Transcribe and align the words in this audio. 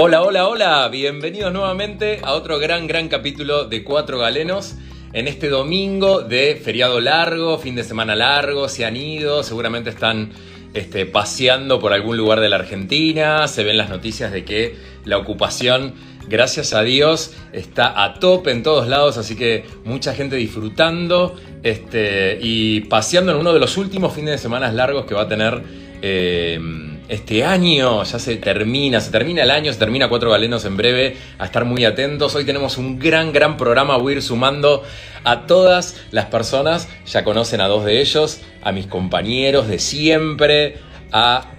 Hola, 0.00 0.22
hola, 0.22 0.46
hola, 0.46 0.88
bienvenidos 0.90 1.52
nuevamente 1.52 2.20
a 2.22 2.34
otro 2.34 2.60
gran, 2.60 2.86
gran 2.86 3.08
capítulo 3.08 3.64
de 3.64 3.82
Cuatro 3.82 4.16
Galenos. 4.16 4.76
En 5.12 5.26
este 5.26 5.48
domingo 5.48 6.20
de 6.20 6.54
feriado 6.54 7.00
largo, 7.00 7.58
fin 7.58 7.74
de 7.74 7.82
semana 7.82 8.14
largo, 8.14 8.68
se 8.68 8.84
han 8.84 8.96
ido, 8.96 9.42
seguramente 9.42 9.90
están 9.90 10.30
este, 10.72 11.04
paseando 11.04 11.80
por 11.80 11.92
algún 11.92 12.16
lugar 12.16 12.38
de 12.38 12.48
la 12.48 12.54
Argentina, 12.54 13.48
se 13.48 13.64
ven 13.64 13.76
las 13.76 13.90
noticias 13.90 14.30
de 14.30 14.44
que 14.44 14.76
la 15.04 15.18
ocupación, 15.18 15.94
gracias 16.28 16.74
a 16.74 16.82
Dios, 16.82 17.34
está 17.52 18.04
a 18.04 18.20
tope 18.20 18.52
en 18.52 18.62
todos 18.62 18.86
lados, 18.86 19.18
así 19.18 19.34
que 19.34 19.64
mucha 19.84 20.14
gente 20.14 20.36
disfrutando 20.36 21.34
este, 21.64 22.38
y 22.40 22.82
paseando 22.82 23.32
en 23.32 23.38
uno 23.38 23.52
de 23.52 23.58
los 23.58 23.76
últimos 23.76 24.14
fines 24.14 24.30
de 24.30 24.38
semana 24.38 24.70
largos 24.70 25.06
que 25.06 25.14
va 25.14 25.22
a 25.22 25.28
tener 25.28 25.60
eh, 26.02 26.87
este 27.08 27.44
año. 27.44 28.04
Ya 28.04 28.18
se 28.18 28.36
termina, 28.36 29.00
se 29.00 29.10
termina 29.10 29.42
el 29.42 29.50
año, 29.50 29.72
se 29.72 29.78
termina 29.78 30.08
Cuatro 30.08 30.30
Galenos 30.30 30.64
en 30.64 30.76
breve, 30.76 31.16
a 31.38 31.46
estar 31.46 31.64
muy 31.64 31.84
atentos. 31.84 32.34
Hoy 32.34 32.44
tenemos 32.44 32.78
un 32.78 32.98
gran, 32.98 33.32
gran 33.32 33.56
programa, 33.56 33.96
voy 33.96 34.12
a 34.12 34.16
ir 34.16 34.22
sumando 34.22 34.82
a 35.24 35.46
todas 35.46 36.00
las 36.10 36.26
personas, 36.26 36.88
ya 37.06 37.24
conocen 37.24 37.60
a 37.60 37.68
dos 37.68 37.84
de 37.84 38.00
ellos, 38.00 38.40
a 38.62 38.72
mis 38.72 38.86
compañeros 38.86 39.68
de 39.68 39.78
siempre, 39.78 40.76
a... 41.12 41.52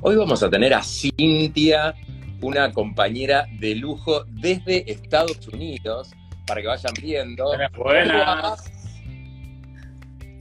Hoy 0.00 0.14
vamos 0.14 0.42
a 0.42 0.50
tener 0.50 0.72
a 0.72 0.82
Cintia, 0.82 1.94
una 2.40 2.72
compañera 2.72 3.46
de 3.58 3.74
lujo 3.74 4.24
desde 4.28 4.90
Estados 4.90 5.48
Unidos, 5.48 6.10
para 6.46 6.60
que 6.60 6.68
vayan 6.68 6.94
viendo. 7.02 7.46
Buenas. 7.76 8.72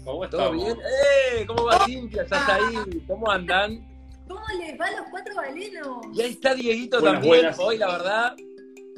¿Cómo 0.04 0.30
¿Todo 0.30 0.52
bien? 0.52 0.78
¡Eh! 0.78 1.46
¿Cómo 1.48 1.64
va 1.64 1.84
Cintia? 1.84 2.28
¿Ya 2.30 2.38
está 2.38 2.56
ahí? 2.56 3.02
¿Cómo 3.08 3.32
andan? 3.32 3.95
¿Cómo 4.28 4.42
les 4.60 4.80
va 4.80 4.86
a 4.86 4.92
los 4.92 5.08
cuatro 5.12 5.36
galenos? 5.36 5.98
Y 6.14 6.22
ahí 6.22 6.32
está 6.32 6.56
Dieguito 6.56 7.00
Buenas, 7.00 7.14
también. 7.22 7.42
buenas. 7.42 7.60
Hoy 7.60 7.78
la 7.78 7.88
verdad, 7.88 8.36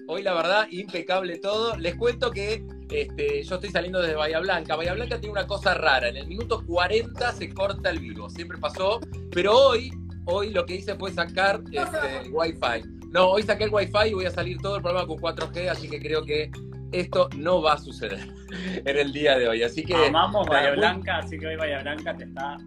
hoy 0.07 0.23
la 0.23 0.33
verdad, 0.33 0.67
impecable 0.71 1.37
todo. 1.37 1.75
Les 1.77 1.95
cuento 1.95 2.31
que 2.31 2.63
este, 2.89 3.43
yo 3.43 3.55
estoy 3.55 3.69
saliendo 3.69 4.01
desde 4.01 4.15
Bahía 4.15 4.39
Blanca. 4.39 4.75
Bahía 4.75 4.93
Blanca 4.93 5.19
tiene 5.19 5.33
una 5.33 5.47
cosa 5.47 5.73
rara. 5.73 6.07
En 6.09 6.17
el 6.17 6.27
minuto 6.27 6.63
40 6.65 7.31
se 7.33 7.53
corta 7.53 7.89
el 7.89 7.99
vivo. 7.99 8.29
Siempre 8.29 8.57
pasó. 8.57 8.99
Pero 9.31 9.53
hoy, 9.53 9.91
hoy 10.25 10.51
lo 10.51 10.65
que 10.65 10.75
hice 10.75 10.95
fue 10.95 11.11
sacar 11.11 11.61
este, 11.71 12.17
el 12.23 12.31
Wi-Fi. 12.31 12.97
No, 13.11 13.29
hoy 13.31 13.43
saqué 13.43 13.65
el 13.65 13.73
Wi-Fi 13.73 14.09
y 14.09 14.13
voy 14.13 14.25
a 14.25 14.31
salir 14.31 14.57
todo 14.61 14.77
el 14.77 14.81
programa 14.81 15.07
con 15.07 15.17
4G, 15.17 15.69
así 15.69 15.89
que 15.89 15.99
creo 15.99 16.25
que 16.25 16.51
esto 16.91 17.29
no 17.37 17.61
va 17.61 17.73
a 17.73 17.77
suceder 17.77 18.27
en 18.85 18.97
el 18.97 19.11
día 19.11 19.37
de 19.37 19.47
hoy. 19.47 19.63
Así 19.63 19.83
que. 19.83 19.95
Amamos 19.95 20.47
Bahía 20.47 20.71
Blanca, 20.71 21.17
así 21.17 21.37
que 21.37 21.47
hoy 21.47 21.55
Bahía 21.55 21.81
Blanca 21.81 22.15
te 22.15 22.25
está 22.25 22.57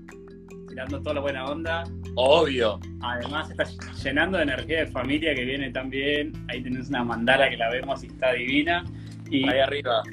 tirando 0.71 1.03
toda 1.03 1.17
la 1.17 1.21
buena 1.21 1.45
onda. 1.45 1.85
Obvio. 2.15 2.81
Además, 3.03 3.51
está 3.51 3.65
llenando 4.03 4.39
de 4.39 4.45
energía 4.45 4.79
de 4.81 4.87
familia 4.87 5.35
que 5.35 5.45
viene 5.45 5.71
también. 5.71 6.33
Ahí 6.49 6.63
tenés 6.63 6.89
una 6.89 7.05
mandala 7.05 7.51
que 7.51 7.57
la 7.57 7.71
vemos 7.71 8.03
y 8.03 8.07
está 8.07 8.33
divina. 8.33 8.85
Y 9.29 9.49
Ahí 9.49 9.59
arriba. 9.59 10.03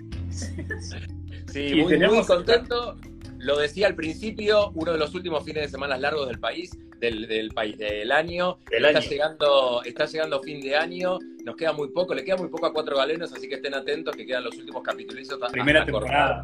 Sí, 1.47 1.59
Y 1.59 1.81
muy, 1.81 1.97
muy 1.97 2.25
contento. 2.25 2.97
Lo 3.39 3.57
decía 3.57 3.87
al 3.87 3.95
principio, 3.95 4.71
uno 4.75 4.91
de 4.91 4.97
los 4.97 5.15
últimos 5.15 5.45
fines 5.45 5.63
de 5.63 5.69
semana 5.69 5.97
largos 5.97 6.27
del 6.27 6.39
país, 6.39 6.77
del, 6.99 7.27
del 7.27 7.51
país, 7.51 7.77
del 7.77 8.11
año. 8.11 8.57
Está, 8.69 8.89
año. 8.89 8.99
Llegando, 8.99 9.81
está 9.85 10.05
llegando 10.05 10.41
fin 10.41 10.59
de 10.59 10.75
año, 10.75 11.19
nos 11.45 11.55
queda 11.55 11.71
muy 11.71 11.89
poco, 11.89 12.13
le 12.13 12.25
queda 12.25 12.35
muy 12.35 12.49
poco 12.49 12.65
a 12.65 12.73
Cuatro 12.73 12.97
Galenos, 12.97 13.31
así 13.31 13.47
que 13.47 13.55
estén 13.55 13.73
atentos 13.75 14.15
que 14.15 14.25
quedan 14.25 14.43
los 14.43 14.57
últimos 14.57 14.83
capítulos. 14.83 15.27
primera 15.51 15.85
cortar 15.85 16.43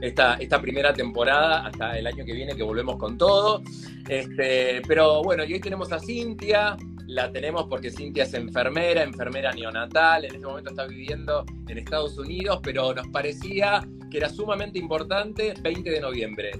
Esta, 0.00 0.34
esta 0.34 0.60
primera 0.60 0.92
temporada 0.92 1.66
hasta 1.66 1.98
el 1.98 2.06
año 2.06 2.24
que 2.24 2.32
viene 2.32 2.54
que 2.54 2.62
volvemos 2.62 2.96
con 2.96 3.18
todo. 3.18 3.62
Este, 4.08 4.82
pero 4.86 5.22
bueno, 5.22 5.44
y 5.44 5.52
hoy 5.52 5.60
tenemos 5.60 5.92
a 5.92 6.00
Cintia, 6.00 6.76
la 7.06 7.30
tenemos 7.30 7.66
porque 7.68 7.90
Cintia 7.90 8.24
es 8.24 8.34
enfermera, 8.34 9.02
enfermera 9.02 9.52
neonatal, 9.52 10.24
en 10.24 10.34
este 10.34 10.46
momento 10.46 10.70
está 10.70 10.86
viviendo 10.86 11.44
en 11.68 11.78
Estados 11.78 12.16
Unidos, 12.18 12.60
pero 12.62 12.94
nos 12.94 13.08
parecía 13.08 13.86
que 14.10 14.18
era 14.18 14.28
sumamente 14.28 14.78
importante, 14.78 15.54
20 15.60 15.90
de 15.90 16.00
noviembre, 16.00 16.50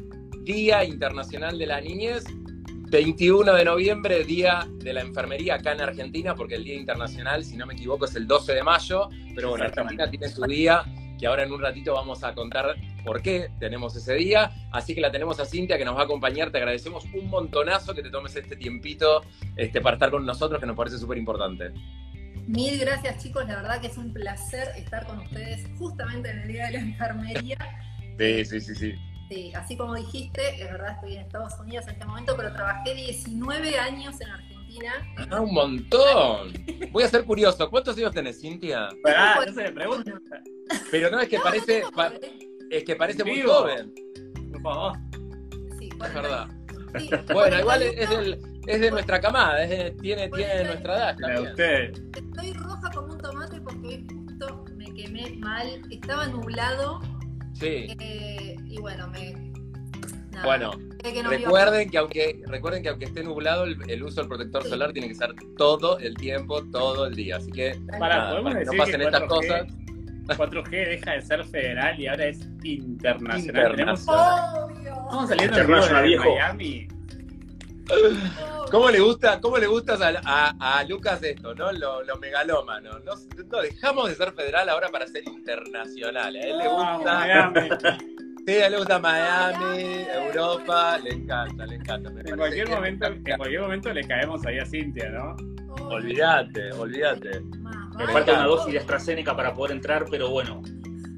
Día 0.43 0.85
Internacional 0.85 1.59
de 1.59 1.67
la 1.67 1.81
Niñez. 1.81 2.25
21 2.91 3.53
de 3.53 3.65
noviembre, 3.65 4.25
Día 4.25 4.69
de 4.79 4.93
la 4.93 5.03
Enfermería 5.03 5.55
acá 5.55 5.73
en 5.73 5.81
Argentina, 5.81 6.35
porque 6.35 6.57
el 6.57 6.65
Día 6.65 6.75
Internacional, 6.75 7.45
si 7.45 7.57
no 7.57 7.65
me 7.65 7.75
equivoco, 7.75 8.05
es 8.05 8.17
el 8.17 8.27
12 8.27 8.53
de 8.53 8.63
mayo, 8.65 9.09
pero 9.33 9.51
bueno. 9.51 9.65
Argentina 9.65 10.11
tiene 10.11 10.29
su 10.29 10.43
día, 10.43 10.83
que 11.21 11.27
ahora 11.27 11.45
en 11.45 11.53
un 11.53 11.61
ratito 11.61 11.93
vamos 11.93 12.25
a 12.25 12.35
contar 12.35 12.75
por 13.05 13.21
qué 13.21 13.51
tenemos 13.61 13.95
ese 13.95 14.15
día. 14.15 14.51
Así 14.73 14.95
que 14.95 15.03
la 15.03 15.13
tenemos 15.13 15.39
a 15.39 15.45
Cintia 15.45 15.77
que 15.77 15.85
nos 15.85 15.95
va 15.95 16.01
a 16.01 16.05
acompañar. 16.05 16.51
Te 16.51 16.59
agradecemos 16.59 17.05
un 17.13 17.29
montonazo 17.29 17.95
que 17.95 18.03
te 18.03 18.11
tomes 18.11 18.35
este 18.35 18.57
tiempito 18.57 19.23
este, 19.55 19.81
para 19.81 19.97
estar 19.97 20.11
con 20.11 20.25
nosotros, 20.25 20.59
que 20.59 20.67
nos 20.67 20.77
parece 20.77 20.99
súper 20.99 21.19
importante. 21.19 21.73
Mil 22.47 22.81
gracias 22.81 23.23
chicos, 23.23 23.47
la 23.47 23.57
verdad 23.57 23.81
que 23.81 23.89
es 23.89 23.99
un 23.99 24.13
placer 24.13 24.69
estar 24.77 25.07
con 25.07 25.19
ustedes 25.19 25.69
justamente 25.79 26.31
en 26.31 26.39
el 26.41 26.49
Día 26.49 26.67
de 26.67 26.73
la 26.73 26.79
Enfermería. 26.79 27.59
Sí, 28.19 28.45
sí, 28.45 28.61
sí, 28.61 28.75
sí. 28.75 28.95
Sí, 29.29 29.53
así 29.55 29.77
como 29.77 29.95
dijiste, 29.95 30.61
es 30.61 30.73
verdad 30.73 30.95
estoy 30.95 31.15
en 31.15 31.21
Estados 31.21 31.53
Unidos 31.61 31.85
en 31.87 31.93
este 31.93 32.05
momento, 32.05 32.35
pero 32.37 32.53
trabajé 32.53 32.95
19 32.95 33.79
años 33.79 34.21
en 34.21 34.29
Argentina. 34.29 34.50
Ah, 35.31 35.41
un 35.41 35.53
montón. 35.55 36.53
Voy 36.93 37.03
a 37.03 37.09
ser 37.09 37.25
curioso. 37.25 37.69
¿Cuántos 37.71 37.97
años 37.97 38.13
tenés, 38.13 38.41
Cintia? 38.41 38.89
No 39.47 39.53
se 39.53 39.63
le 39.63 39.73
pregunta. 39.73 40.13
Pero 40.91 41.11
no, 41.11 41.21
es 41.21 41.29
que 41.29 41.37
No, 41.39 41.43
parece, 41.43 41.81
no, 41.83 41.91
pa- 41.91 42.11
no, 42.11 42.17
es 42.71 42.85
que 42.85 42.97
parece 42.97 43.25
muy 43.25 43.43
joven. 43.43 43.93
Por 44.53 44.63
favor. 44.63 44.93
Sí, 45.79 45.89
Es 45.89 45.95
40. 45.97 46.21
verdad. 46.23 46.49
Sí, 46.99 47.11
Bueno, 47.33 47.59
igual 47.61 47.83
es, 47.83 47.95
41. 47.95 48.03
es 48.03 48.11
del- 48.41 48.51
es 48.67 48.81
de 48.81 48.91
nuestra 48.91 49.21
camada, 49.21 49.63
es 49.65 49.71
de- 49.71 49.91
tiene, 50.03 50.29
tiene 50.29 50.65
nuestra 50.65 50.95
edad. 50.97 51.17
bien. 51.17 51.39
ustedes. 51.51 52.03
Estoy 52.17 52.53
roja 52.53 52.91
como 52.95 53.13
un 53.15 53.19
tomate 53.19 53.61
porque 53.61 53.87
hoy 53.89 54.07
justo 54.27 54.65
me 54.77 54.93
quemé 54.95 55.31
mal. 55.39 55.83
Estaba 55.91 56.27
nublado 56.27 57.01
Sí. 57.55 57.95
eh, 58.01 58.57
y 58.67 58.79
bueno, 58.81 59.09
me. 59.09 59.50
Nada, 60.43 60.47
Bueno, 60.47 60.71
que 61.03 61.23
no 61.23 61.31
Recuerden 61.31 61.91
que 61.91 61.99
aunque 61.99 62.43
recuerden 62.47 62.83
que 62.83 62.89
aunque 62.91 63.05
esté 63.07 63.23
nublado, 63.23 63.65
el, 63.65 63.77
el 63.91 64.03
uso 64.03 64.21
del 64.21 64.29
protector 64.29 64.65
solar 64.65 64.93
tiene 64.93 65.09
que 65.09 65.15
ser 65.15 65.35
todo 65.57 65.99
el 65.99 66.15
tiempo, 66.17 66.63
todo 66.71 67.07
el 67.07 67.15
día. 67.15 67.37
Así 67.37 67.51
que 67.51 67.79
nada, 67.87 67.99
para 68.43 68.59
que 68.59 68.65
no 68.67 68.73
pasen 68.77 69.01
que 69.01 69.05
estas 69.07 69.23
4G 69.23 69.29
cosas. 69.29 69.67
4G 70.39 70.71
deja 70.71 71.13
de 71.13 71.23
ser 71.23 71.45
federal 71.45 71.99
y 71.99 72.07
ahora 72.07 72.27
es 72.27 72.41
internacional. 72.63 73.75
Tenemos- 73.77 74.01
Internacional. 74.01 74.65
Obvio. 74.65 74.93
Estamos 74.93 75.29
saliendo 75.29 75.59
Internacional, 75.59 76.11
de. 76.11 76.19
Miami. 76.19 76.89
¿Cómo 78.71 78.89
le 78.91 79.01
gusta, 79.01 79.41
cómo 79.41 79.59
le 79.59 79.67
gusta 79.67 79.95
a, 79.95 80.55
a- 80.61 80.79
a 80.79 80.85
Lucas 80.85 81.21
esto, 81.25 81.55
no? 81.57 81.73
Lo, 81.73 82.05
lo 82.05 82.17
megalómano. 82.19 83.01
No, 83.01 83.15
no 83.51 83.61
dejamos 83.63 84.09
de 84.09 84.15
ser 84.15 84.33
federal 84.33 84.69
ahora 84.69 84.89
para 84.91 85.07
ser 85.09 85.27
internacional. 85.27 86.37
A 86.37 86.41
él 86.41 86.59
le 86.59 86.69
gusta, 86.69 87.15
Miami. 87.19 87.69
Sí, 88.47 88.53
a 88.55 88.67
él 88.67 88.73
le 88.73 88.79
gusta 88.79 88.99
Miami. 88.99 90.07
Europa, 90.13 90.99
le 90.99 91.11
encanta, 91.11 91.67
le 91.67 91.77
encanta. 91.77 92.11
Me 92.11 92.21
En 92.21 92.37
cualquier, 92.37 92.69
momento, 92.69 93.07
en 93.07 93.37
cualquier 93.37 93.61
momento 93.61 93.93
le 93.93 94.07
caemos 94.07 94.45
ahí 94.47 94.59
a 94.59 94.67
Cintia, 94.67 95.11
¿no? 95.11 95.37
Olvídate, 95.87 96.73
olvídate. 96.73 97.41
Me 97.99 98.07
falta 98.09 98.33
una 98.33 98.47
dosis 98.47 98.73
de 98.73 98.79
AstraZeneca 98.79 99.37
para 99.37 99.55
poder 99.55 99.77
entrar, 99.77 100.05
pero 100.11 100.31
bueno. 100.31 100.63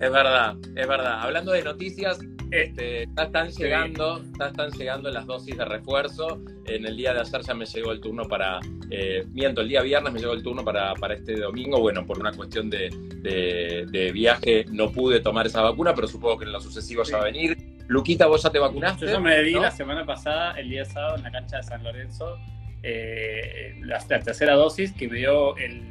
Es 0.00 0.10
verdad, 0.10 0.56
es 0.74 0.88
verdad. 0.88 1.20
Hablando 1.20 1.52
de 1.52 1.62
noticias, 1.62 2.18
este, 2.52 3.08
ya 3.16 3.22
están 3.24 3.50
llegando, 3.50 4.22
ya 4.38 4.46
están 4.48 4.70
llegando 4.70 5.10
las 5.10 5.26
dosis 5.26 5.56
de 5.56 5.64
refuerzo. 5.64 6.40
En 6.66 6.86
el 6.86 6.96
día 6.96 7.14
de 7.14 7.20
ayer 7.20 7.40
ya 7.42 7.54
me 7.54 7.64
llegó 7.66 7.92
el 7.92 8.00
turno 8.00 8.28
para, 8.28 8.60
eh, 8.90 9.24
miento, 9.32 9.62
el 9.62 9.68
día 9.68 9.82
viernes 9.82 10.12
me 10.12 10.20
llegó 10.20 10.32
el 10.34 10.42
turno 10.42 10.64
para, 10.64 10.94
para 10.94 11.14
este 11.14 11.34
domingo. 11.36 11.80
Bueno, 11.80 12.06
por 12.06 12.18
una 12.18 12.32
cuestión 12.32 12.68
de, 12.70 12.90
de- 13.22 13.86
de 13.90 14.12
viaje 14.12 14.64
no 14.70 14.92
pude 14.92 15.20
tomar 15.20 15.46
esa 15.46 15.62
vacuna, 15.62 15.94
pero 15.94 16.06
supongo 16.06 16.38
que 16.38 16.44
en 16.44 16.52
lo 16.52 16.60
sucesivo 16.60 17.02
ya 17.04 17.16
va 17.16 17.22
a 17.22 17.26
venir. 17.26 17.56
Luquita, 17.88 18.26
¿vos 18.26 18.42
ya 18.42 18.50
te 18.50 18.58
vacunaste? 18.58 19.06
Yo 19.06 19.12
ya 19.12 19.20
me 19.20 19.42
di 19.42 19.54
¿No? 19.54 19.62
la 19.62 19.70
semana 19.70 20.04
pasada, 20.06 20.52
el 20.60 20.69
día 20.70 20.84
sábado, 20.84 21.16
en 21.16 21.22
la 21.24 21.30
cancha 21.32 21.56
de 21.56 21.62
San 21.64 21.82
Lorenzo, 21.82 22.37
eh, 22.82 23.75
la, 23.81 23.99
la 24.08 24.19
tercera 24.20 24.54
dosis 24.54 24.93
que 24.93 25.08
me 25.08 25.19
dio 25.19 25.56
el 25.56 25.82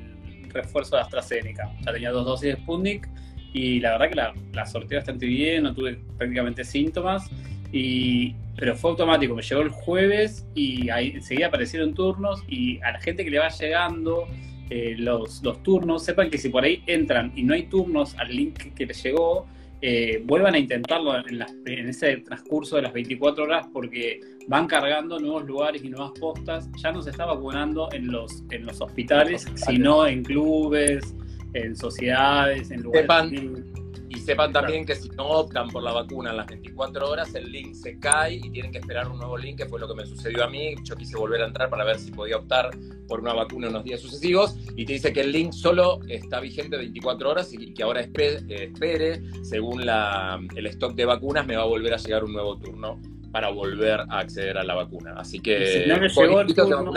refuerzo 0.50 0.96
de 0.96 1.02
AstraZeneca. 1.04 1.72
Ya 1.86 1.92
tenía 1.94 2.12
dos 2.12 2.25
dosis 2.25 2.56
de 2.56 2.62
Sputnik 2.62 3.08
y 3.53 3.80
la 3.80 3.92
verdad 3.92 4.09
que 4.09 4.15
la, 4.15 4.33
la 4.53 4.65
sorteé 4.65 4.98
bastante 4.98 5.25
bien, 5.25 5.63
no 5.63 5.74
tuve 5.74 6.00
prácticamente 6.18 6.63
síntomas. 6.63 7.30
Y, 7.74 8.36
pero 8.57 8.75
fue 8.75 8.92
automático, 8.92 9.33
me 9.36 9.42
llegó 9.42 9.62
el 9.62 9.69
jueves 9.69 10.45
y 10.56 10.89
ahí 10.89 11.12
enseguida 11.15 11.48
aparecieron 11.48 11.94
turnos 11.94 12.44
y 12.48 12.80
a 12.81 12.92
la 12.92 13.00
gente 13.00 13.24
que 13.24 13.31
le 13.31 13.39
va 13.39 13.48
llegando 13.50 14.27
eh, 14.69 14.95
los, 14.98 15.42
los 15.44 15.63
turnos, 15.63 16.03
sepan 16.03 16.30
que 16.30 16.38
si 16.38 16.50
por 16.50 16.63
ahí 16.63 16.83
entran 16.86 17.31
y 17.36 17.44
no 17.44 17.53
hay 17.53 17.63
turnos 17.63 18.13
al 18.18 18.36
link 18.36 18.74
que 18.75 18.86
les 18.86 19.01
llegó, 19.03 19.45
eh, 19.81 20.21
vuelvan 20.25 20.53
a 20.53 20.59
intentarlo 20.59 21.18
en, 21.27 21.39
las- 21.39 21.53
en 21.65 21.89
ese 21.89 22.18
transcurso 22.18 22.75
de 22.75 22.83
las 22.83 22.94
24 22.94 23.44
horas 23.45 23.68
porque 23.74 24.19
van 24.48 24.68
cargando 24.68 25.18
nuevos 25.19 25.45
lugares 25.45 25.83
y 25.83 25.89
nuevas 25.89 26.12
postas. 26.19 26.69
Ya 26.83 26.92
no 26.92 27.01
se 27.01 27.09
está 27.12 27.25
vacunando 27.25 27.89
en 27.94 28.07
los, 28.12 28.44
en 28.51 28.65
los 28.65 28.80
hospitales, 28.81 29.45
Hospitales. 29.45 29.65
sino 29.65 30.06
en 30.07 30.24
clubes, 30.24 31.15
en 31.53 31.75
sociedades, 31.75 32.71
en 32.71 32.81
lugares. 32.83 33.03
Sepan- 33.07 33.65
Y 34.13 34.19
sepan 34.19 34.51
también 34.51 34.86
que 34.86 34.94
si 34.94 35.07
no 35.12 35.25
optan 35.25 35.69
por 35.69 35.81
la 35.83 35.94
vacuna 35.94 36.31
en 36.31 36.38
las 36.38 36.48
24 36.48 37.09
horas, 37.09 37.33
el 37.33 37.50
link 37.50 37.74
se 37.75 37.98
cae 37.98 38.36
y 38.36 38.50
tienen 38.50 38.69
que 38.74 38.80
esperar 38.80 39.07
un 39.07 39.18
nuevo 39.18 39.38
link, 39.38 39.57
que 39.59 39.65
fue 39.68 39.80
lo 39.80 39.88
que 39.88 39.94
me 39.95 40.06
sucedió 40.06 40.44
a 40.44 40.50
mí. 40.50 40.75
Yo 40.83 40.98
quise 40.98 41.15
volver 41.15 41.42
a 41.42 41.48
entrar 41.48 41.69
para 41.69 41.86
ver 41.86 41.98
si 41.98 42.12
podía 42.12 42.36
optar 42.36 42.71
por 43.07 43.21
una 43.21 43.31
vacuna 43.33 43.68
en 43.68 43.71
unos 43.74 43.86
días 43.86 44.01
sucesivos 44.01 44.57
y 44.75 44.86
te 44.86 44.94
dice 44.94 45.13
que 45.13 45.21
el 45.21 45.31
link 45.31 45.53
solo 45.53 46.01
está 46.09 46.42
vigente 46.42 46.75
24 46.75 47.30
horas 47.30 47.53
y 47.53 47.74
que 47.74 47.83
ahora 47.83 48.01
espere, 48.01 49.21
según 49.44 49.81
el 49.81 50.68
stock 50.68 50.94
de 50.94 51.06
vacunas, 51.06 51.45
me 51.48 51.56
va 51.56 51.63
a 51.63 51.68
volver 51.68 51.94
a 51.94 51.98
llegar 51.98 52.25
un 52.25 52.33
nuevo 52.33 52.57
turno 52.57 53.00
para 53.31 53.50
volver 53.50 54.01
a 54.09 54.19
acceder 54.19 54.57
a 54.57 54.63
la 54.65 54.75
vacuna. 54.75 55.13
Así 55.18 55.39
que... 55.39 55.83
Si 55.83 55.89
no 55.89 55.98
me 55.98 56.09
llegó 56.09 56.42
el 56.42 56.48
turno, 56.81 56.92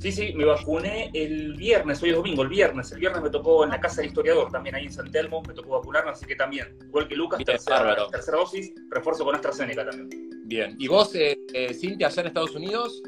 Sí, 0.00 0.10
sí, 0.12 0.32
me 0.34 0.46
vacuné 0.46 1.10
el 1.12 1.54
viernes, 1.56 2.02
hoy 2.02 2.08
es 2.08 2.16
domingo, 2.16 2.42
el 2.42 2.48
viernes. 2.48 2.90
El 2.90 3.00
viernes 3.00 3.22
me 3.22 3.28
tocó 3.28 3.64
en 3.64 3.70
la 3.70 3.78
casa 3.78 4.00
del 4.00 4.06
historiador, 4.06 4.50
también 4.50 4.74
ahí 4.74 4.86
en 4.86 4.92
San 4.92 5.10
Telmo, 5.10 5.42
me 5.46 5.52
tocó 5.52 5.78
vacunarme, 5.78 6.12
así 6.12 6.24
que 6.24 6.36
también, 6.36 6.68
igual 6.80 7.06
que 7.06 7.14
Lucas, 7.14 7.44
tercera, 7.44 7.94
dosis, 8.32 8.72
refuerzo 8.88 9.26
con 9.26 9.34
AstraZeneca 9.34 9.84
también. 9.84 10.30
Bien, 10.46 10.74
¿y 10.78 10.88
vos, 10.88 11.14
eh, 11.14 11.38
eh, 11.52 11.74
Cintia, 11.74 12.06
allá 12.06 12.22
en 12.22 12.28
Estados 12.28 12.54
Unidos? 12.54 13.02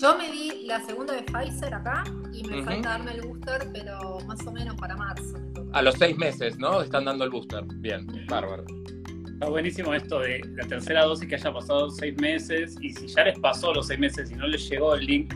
Yo 0.00 0.16
me 0.16 0.30
di 0.32 0.64
la 0.64 0.80
segunda 0.86 1.12
de 1.12 1.22
Pfizer 1.22 1.74
acá 1.74 2.02
y 2.32 2.42
me 2.44 2.62
falta 2.62 2.90
darme 2.90 3.12
el 3.12 3.26
booster, 3.26 3.68
pero 3.70 4.18
más 4.26 4.46
o 4.46 4.50
menos 4.50 4.74
para 4.76 4.96
marzo. 4.96 5.36
A 5.74 5.82
los 5.82 5.96
seis 5.96 6.16
meses, 6.16 6.58
¿no? 6.58 6.80
Están 6.80 7.04
dando 7.04 7.24
el 7.24 7.30
booster. 7.30 7.62
Bien, 7.74 8.06
bárbaro. 8.26 8.64
Está 9.26 9.50
buenísimo 9.50 9.92
esto 9.92 10.20
de 10.20 10.40
la 10.56 10.66
tercera 10.66 11.04
dosis 11.04 11.28
que 11.28 11.34
haya 11.34 11.52
pasado 11.52 11.90
seis 11.90 12.16
meses 12.18 12.74
y 12.80 12.94
si 12.94 13.06
ya 13.06 13.24
les 13.24 13.38
pasó 13.38 13.74
los 13.74 13.86
seis 13.86 14.00
meses 14.00 14.30
y 14.30 14.34
no 14.34 14.46
les 14.46 14.68
llegó 14.68 14.94
el 14.94 15.04
link, 15.04 15.34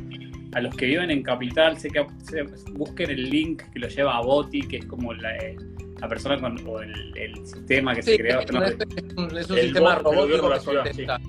a 0.52 0.60
los 0.60 0.74
que 0.76 0.86
viven 0.86 1.10
en 1.10 1.22
Capital, 1.22 1.78
sé 1.78 1.90
que 1.90 2.04
busquen 2.72 3.10
el 3.10 3.30
link 3.30 3.62
que 3.72 3.78
lo 3.78 3.88
lleva 3.88 4.16
a 4.16 4.20
Boti, 4.20 4.60
que 4.62 4.78
es 4.78 4.86
como 4.86 5.12
la, 5.14 5.36
eh, 5.36 5.56
persona 6.08 6.38
con, 6.38 6.58
o 6.66 6.80
el, 6.80 7.46
sistema 7.46 7.94
que 7.94 8.02
se 8.02 8.18
creó. 8.18 8.40
Es, 8.40 8.50
un, 8.50 9.38
es 9.38 9.50
un 9.50 9.56
sistema 9.56 9.96
robótico 9.96 10.48
de 10.48 10.54
la 10.54 10.60
ciudad, 10.60 11.20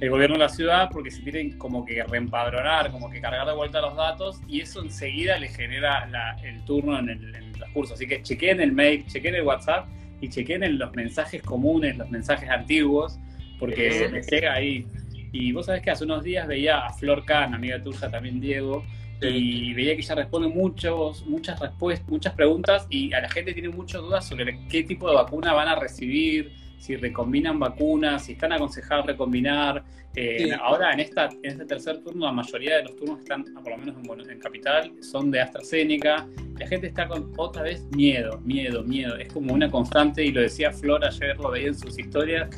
El 0.00 0.10
gobierno 0.10 0.36
de 0.36 0.40
la 0.40 0.48
ciudad, 0.48 0.88
porque 0.90 1.10
se 1.10 1.20
tienen 1.22 1.58
como 1.58 1.84
que 1.84 2.02
reempadronar, 2.04 2.90
como 2.90 3.10
que 3.10 3.20
cargar 3.20 3.46
de 3.46 3.54
vuelta 3.54 3.80
los 3.80 3.96
datos, 3.96 4.40
y 4.48 4.60
eso 4.60 4.82
enseguida 4.82 5.38
le 5.38 5.48
genera 5.48 6.08
el 6.42 6.64
turno 6.64 6.98
en 6.98 7.10
el, 7.10 7.34
en 7.34 7.44
el 7.44 7.52
transcurso. 7.52 7.94
Así 7.94 8.06
que 8.06 8.22
chequeen 8.22 8.60
el 8.60 8.72
mail, 8.72 9.04
chequeen 9.06 9.34
el 9.34 9.42
WhatsApp 9.42 9.86
y 10.20 10.28
chequen 10.28 10.62
en 10.62 10.78
los 10.78 10.94
mensajes 10.94 11.42
comunes, 11.42 11.98
los 11.98 12.08
mensajes 12.10 12.48
antiguos, 12.48 13.18
porque 13.58 14.08
les 14.10 14.26
llega 14.26 14.54
ahí 14.54 14.86
y 15.34 15.50
vos 15.50 15.66
sabés 15.66 15.82
que 15.82 15.90
hace 15.90 16.04
unos 16.04 16.22
días 16.22 16.46
veía 16.46 16.86
a 16.86 16.92
Flor 16.92 17.24
Kahn, 17.24 17.54
amiga 17.54 17.82
tuya 17.82 18.08
también 18.08 18.40
Diego, 18.40 18.84
y 19.20 19.74
veía 19.74 19.96
que 19.96 20.02
ella 20.02 20.14
responde 20.14 20.48
muchos, 20.48 21.26
muchas 21.26 21.58
respuestas, 21.58 22.08
muchas 22.08 22.34
preguntas 22.34 22.86
y 22.88 23.12
a 23.12 23.20
la 23.20 23.28
gente 23.28 23.52
tiene 23.52 23.68
muchas 23.70 24.00
dudas 24.00 24.26
sobre 24.28 24.60
qué 24.68 24.84
tipo 24.84 25.08
de 25.08 25.16
vacuna 25.16 25.52
van 25.52 25.66
a 25.66 25.74
recibir, 25.74 26.52
si 26.78 26.94
recombinan 26.94 27.58
vacunas, 27.58 28.26
si 28.26 28.32
están 28.32 28.52
aconsejados 28.52 29.06
recombinar. 29.06 29.82
Eh, 30.14 30.52
ahora 30.62 30.92
en, 30.92 31.00
esta, 31.00 31.28
en 31.42 31.52
este 31.52 31.64
tercer 31.64 32.00
turno, 32.04 32.26
la 32.26 32.32
mayoría 32.32 32.76
de 32.76 32.84
los 32.84 32.94
turnos 32.94 33.16
que 33.16 33.22
están, 33.22 33.42
por 33.42 33.70
lo 33.70 33.78
menos 33.78 33.96
en, 33.96 34.30
en, 34.30 34.38
Capital, 34.38 34.92
son 35.00 35.32
de 35.32 35.40
AstraZeneca. 35.40 36.28
La 36.60 36.68
gente 36.68 36.86
está 36.86 37.08
con 37.08 37.32
otra 37.36 37.62
vez 37.62 37.84
miedo, 37.96 38.38
miedo, 38.42 38.84
miedo. 38.84 39.16
Es 39.16 39.32
como 39.32 39.52
una 39.52 39.68
constante 39.68 40.24
y 40.24 40.30
lo 40.30 40.42
decía 40.42 40.70
Flor 40.70 41.04
ayer, 41.04 41.36
lo 41.38 41.50
veía 41.50 41.68
en 41.68 41.74
sus 41.74 41.98
historias. 41.98 42.48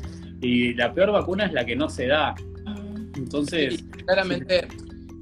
Y 0.41 0.75
la 0.75 0.93
peor 0.93 1.11
vacuna 1.11 1.45
es 1.45 1.53
la 1.53 1.65
que 1.65 1.75
no 1.75 1.89
se 1.89 2.07
da. 2.07 2.35
Entonces. 3.17 3.83
claramente, 4.05 4.67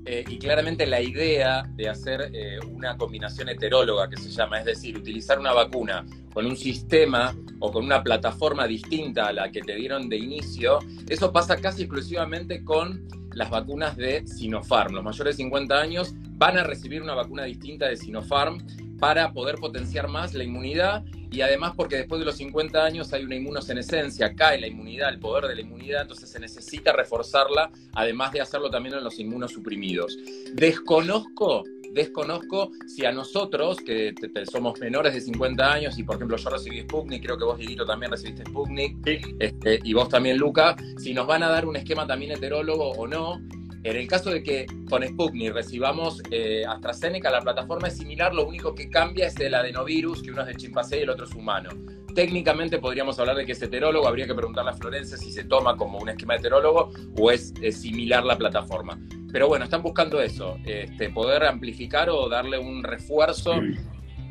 eh, 0.06 0.24
y 0.28 0.38
claramente 0.38 0.86
la 0.86 1.02
idea 1.02 1.64
de 1.76 1.90
hacer 1.90 2.30
eh, 2.34 2.60
una 2.72 2.98
combinación 2.98 3.50
heteróloga 3.50 4.10
que 4.10 4.18
se 4.18 4.30
llama, 4.30 4.60
es 4.60 4.66
decir, 4.66 4.98
utilizar 4.98 5.40
una 5.40 5.54
vacuna 5.54 6.06
con 6.34 6.46
un 6.46 6.56
sistema 6.56 7.36
o 7.60 7.72
con 7.72 7.86
una 7.86 8.04
plataforma 8.04 8.68
distinta 8.68 9.28
a 9.28 9.34
la 9.34 9.52
que 9.52 9.62
te 9.62 9.76
dieron 9.76 10.10
de 10.10 10.18
inicio, 10.18 10.80
eso 11.10 11.32
pasa 11.32 11.56
casi 11.58 11.84
exclusivamente 11.84 12.64
con 12.64 13.08
las 13.34 13.50
vacunas 13.50 13.98
de 13.98 14.26
Sinopharm. 14.28 14.94
Los 14.94 15.04
mayores 15.04 15.38
de 15.38 15.44
50 15.44 15.76
años 15.76 16.14
van 16.38 16.58
a 16.58 16.64
recibir 16.64 17.02
una 17.02 17.14
vacuna 17.14 17.44
distinta 17.44 17.88
de 17.88 17.98
Sinopharm 17.98 18.58
para 19.00 19.34
poder 19.34 19.56
potenciar 19.56 20.08
más 20.08 20.34
la 20.34 20.44
inmunidad 20.44 21.04
y 21.36 21.42
además 21.42 21.74
porque 21.76 21.98
después 21.98 22.20
de 22.20 22.26
los 22.26 22.38
50 22.38 22.84
años 22.84 23.12
hay 23.12 23.26
una 23.26 23.36
inmunosenescencia, 23.36 24.34
cae 24.36 24.60
la 24.60 24.68
inmunidad, 24.68 25.10
el 25.10 25.20
poder 25.20 25.48
de 25.48 25.56
la 25.56 25.62
inmunidad, 25.62 26.04
entonces 26.04 26.30
se 26.30 26.40
necesita 26.40 26.94
reforzarla, 26.94 27.72
además 27.94 28.32
de 28.32 28.42
hacerlo 28.42 28.70
también 28.70 28.96
en 28.96 29.04
los 29.04 29.20
inmunosuprimidos. 29.20 30.18
Desconozco, 30.54 31.64
desconozco 31.92 32.72
si 32.88 33.06
a 33.06 33.12
nosotros, 33.12 33.80
que 33.80 34.14
somos 34.50 34.80
menores 34.80 35.14
de 35.14 35.20
50 35.20 35.74
años, 35.74 36.00
y 36.00 36.04
por 36.04 36.16
ejemplo 36.16 36.38
yo 36.38 36.50
recibí 36.50 36.82
Sputnik, 36.82 37.24
creo 37.24 37.38
que 37.38 37.44
vos, 37.44 37.58
Dieguito, 37.58 37.86
también 37.86 38.12
recibiste 38.12 38.46
Sputnik, 38.46 38.98
este, 39.40 39.80
y 39.84 39.94
vos 39.94 40.08
también, 40.08 40.38
Luca, 40.38 40.78
si 40.98 41.14
nos 41.14 41.28
van 41.28 41.44
a 41.44 41.50
dar 41.50 41.66
un 41.66 41.76
esquema 41.76 42.08
también 42.08 42.32
heterólogo 42.32 42.92
o 42.92 43.08
no, 43.08 43.42
en 43.86 43.98
el 43.98 44.08
caso 44.08 44.32
de 44.32 44.42
que 44.42 44.66
con 44.90 45.04
Sputnik 45.04 45.54
recibamos 45.54 46.20
eh, 46.32 46.66
AstraZeneca, 46.68 47.30
la 47.30 47.42
plataforma 47.42 47.88
es 47.88 47.98
similar, 47.98 48.34
lo 48.34 48.48
único 48.48 48.74
que 48.74 48.90
cambia 48.90 49.28
es 49.28 49.40
el 49.40 49.54
adenovirus, 49.54 50.24
que 50.24 50.32
uno 50.32 50.42
es 50.42 50.48
de 50.48 50.56
chimpancé 50.56 50.98
y 50.98 51.02
el 51.04 51.12
otro 51.12 51.26
es 51.26 51.36
humano. 51.36 51.70
Técnicamente 52.16 52.80
podríamos 52.80 53.20
hablar 53.20 53.36
de 53.36 53.46
que 53.46 53.52
es 53.52 53.62
heterólogo, 53.62 54.08
habría 54.08 54.26
que 54.26 54.34
preguntarle 54.34 54.72
a 54.72 54.74
Florencia 54.74 55.18
si 55.18 55.32
se 55.32 55.44
toma 55.44 55.78
como 55.78 56.00
un 56.00 56.10
esquema 56.10 56.36
heterólogo 56.36 56.90
o 57.20 57.30
es, 57.30 57.54
similar 57.74 58.24
la 58.24 58.36
plataforma. 58.36 59.00
Pero 59.32 59.48
bueno, 59.48 59.66
están 59.66 59.84
buscando 59.84 60.20
eso, 60.20 60.58
este, 60.66 61.12
poder 61.12 61.44
amplificar 61.44 62.10
o 62.10 62.28
darle 62.28 62.58
un 62.58 62.84
refuerzo. 62.84 63.54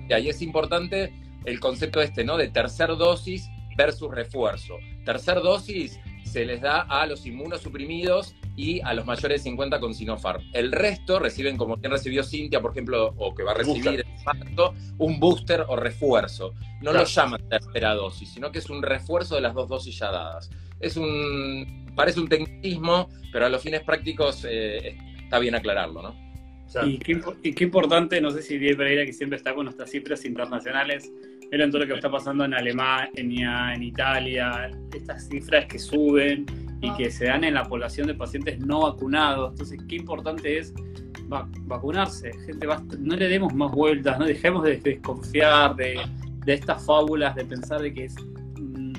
Y 0.08 0.12
ahí 0.12 0.30
es 0.30 0.42
importante 0.42 1.14
el 1.44 1.60
concepto 1.60 2.02
este, 2.02 2.24
¿no? 2.24 2.36
De 2.36 2.48
tercer 2.48 2.88
dosis 2.96 3.48
versus 3.76 4.10
refuerzo. 4.10 4.78
Tercer 5.04 5.40
dosis 5.42 6.00
se 6.24 6.44
les 6.44 6.60
da 6.60 6.80
a 6.80 7.06
los 7.06 7.24
inmunosuprimidos 7.24 8.34
y 8.56 8.80
a 8.80 8.94
los 8.94 9.04
mayores 9.04 9.42
de 9.42 9.50
50 9.50 9.80
con 9.80 9.94
Sinopharm. 9.94 10.42
El 10.52 10.72
resto 10.72 11.18
reciben, 11.18 11.56
como 11.56 11.76
quien 11.78 11.90
recibió 11.90 12.22
Cintia, 12.22 12.60
por 12.60 12.70
ejemplo, 12.72 13.14
o 13.16 13.34
que 13.34 13.42
va 13.42 13.52
a 13.52 13.54
recibir 13.54 14.04
un 14.98 15.18
booster 15.18 15.64
o 15.68 15.76
refuerzo. 15.76 16.54
No 16.82 16.92
lo 16.92 17.04
llaman 17.04 17.48
tercera 17.48 17.94
dosis, 17.94 18.32
sino 18.32 18.52
que 18.52 18.60
es 18.60 18.70
un 18.70 18.82
refuerzo 18.82 19.34
de 19.34 19.40
las 19.40 19.54
dos 19.54 19.68
dosis 19.68 19.98
ya 19.98 20.10
dadas. 20.10 20.50
Es 20.80 20.96
un, 20.96 21.92
parece 21.96 22.20
un 22.20 22.28
tecnicismo, 22.28 23.08
pero 23.32 23.46
a 23.46 23.48
los 23.48 23.62
fines 23.62 23.82
prácticos 23.82 24.44
eh, 24.48 24.96
está 25.22 25.38
bien 25.38 25.54
aclararlo, 25.54 26.02
¿no? 26.02 26.24
Y 26.84 26.98
qué, 26.98 27.20
qué, 27.54 27.64
importante, 27.64 28.20
no 28.20 28.30
sé 28.30 28.42
si 28.42 28.58
Diego 28.58 28.78
Pereira, 28.78 29.04
que 29.04 29.12
siempre 29.12 29.36
está 29.36 29.54
con 29.54 29.66
nuestras 29.66 29.90
cifras 29.90 30.24
internacionales, 30.24 31.08
miren 31.52 31.70
todo 31.70 31.82
lo 31.82 31.86
que 31.86 31.94
está 31.94 32.10
pasando 32.10 32.44
en 32.44 32.54
Alemania, 32.54 33.74
en 33.74 33.82
Italia, 33.82 34.70
estas 34.92 35.28
cifras 35.28 35.66
que 35.66 35.78
suben 35.78 36.46
y 36.84 36.90
que 36.96 37.10
se 37.10 37.26
dan 37.26 37.44
en 37.44 37.54
la 37.54 37.64
población 37.64 38.06
de 38.06 38.14
pacientes 38.14 38.58
no 38.58 38.82
vacunados. 38.82 39.52
Entonces, 39.52 39.80
qué 39.88 39.96
importante 39.96 40.58
es 40.58 40.74
vacunarse. 41.28 42.32
Gente, 42.44 42.66
no 42.98 43.16
le 43.16 43.28
demos 43.28 43.54
más 43.54 43.72
vueltas, 43.72 44.18
no 44.18 44.26
dejemos 44.26 44.62
de 44.64 44.76
desconfiar 44.76 45.74
de, 45.76 46.00
estas 46.46 46.84
fábulas, 46.84 47.34
de 47.34 47.44
pensar 47.44 47.80
de 47.80 47.94
que 47.94 48.04
es 48.04 48.14
mm, 48.58 48.92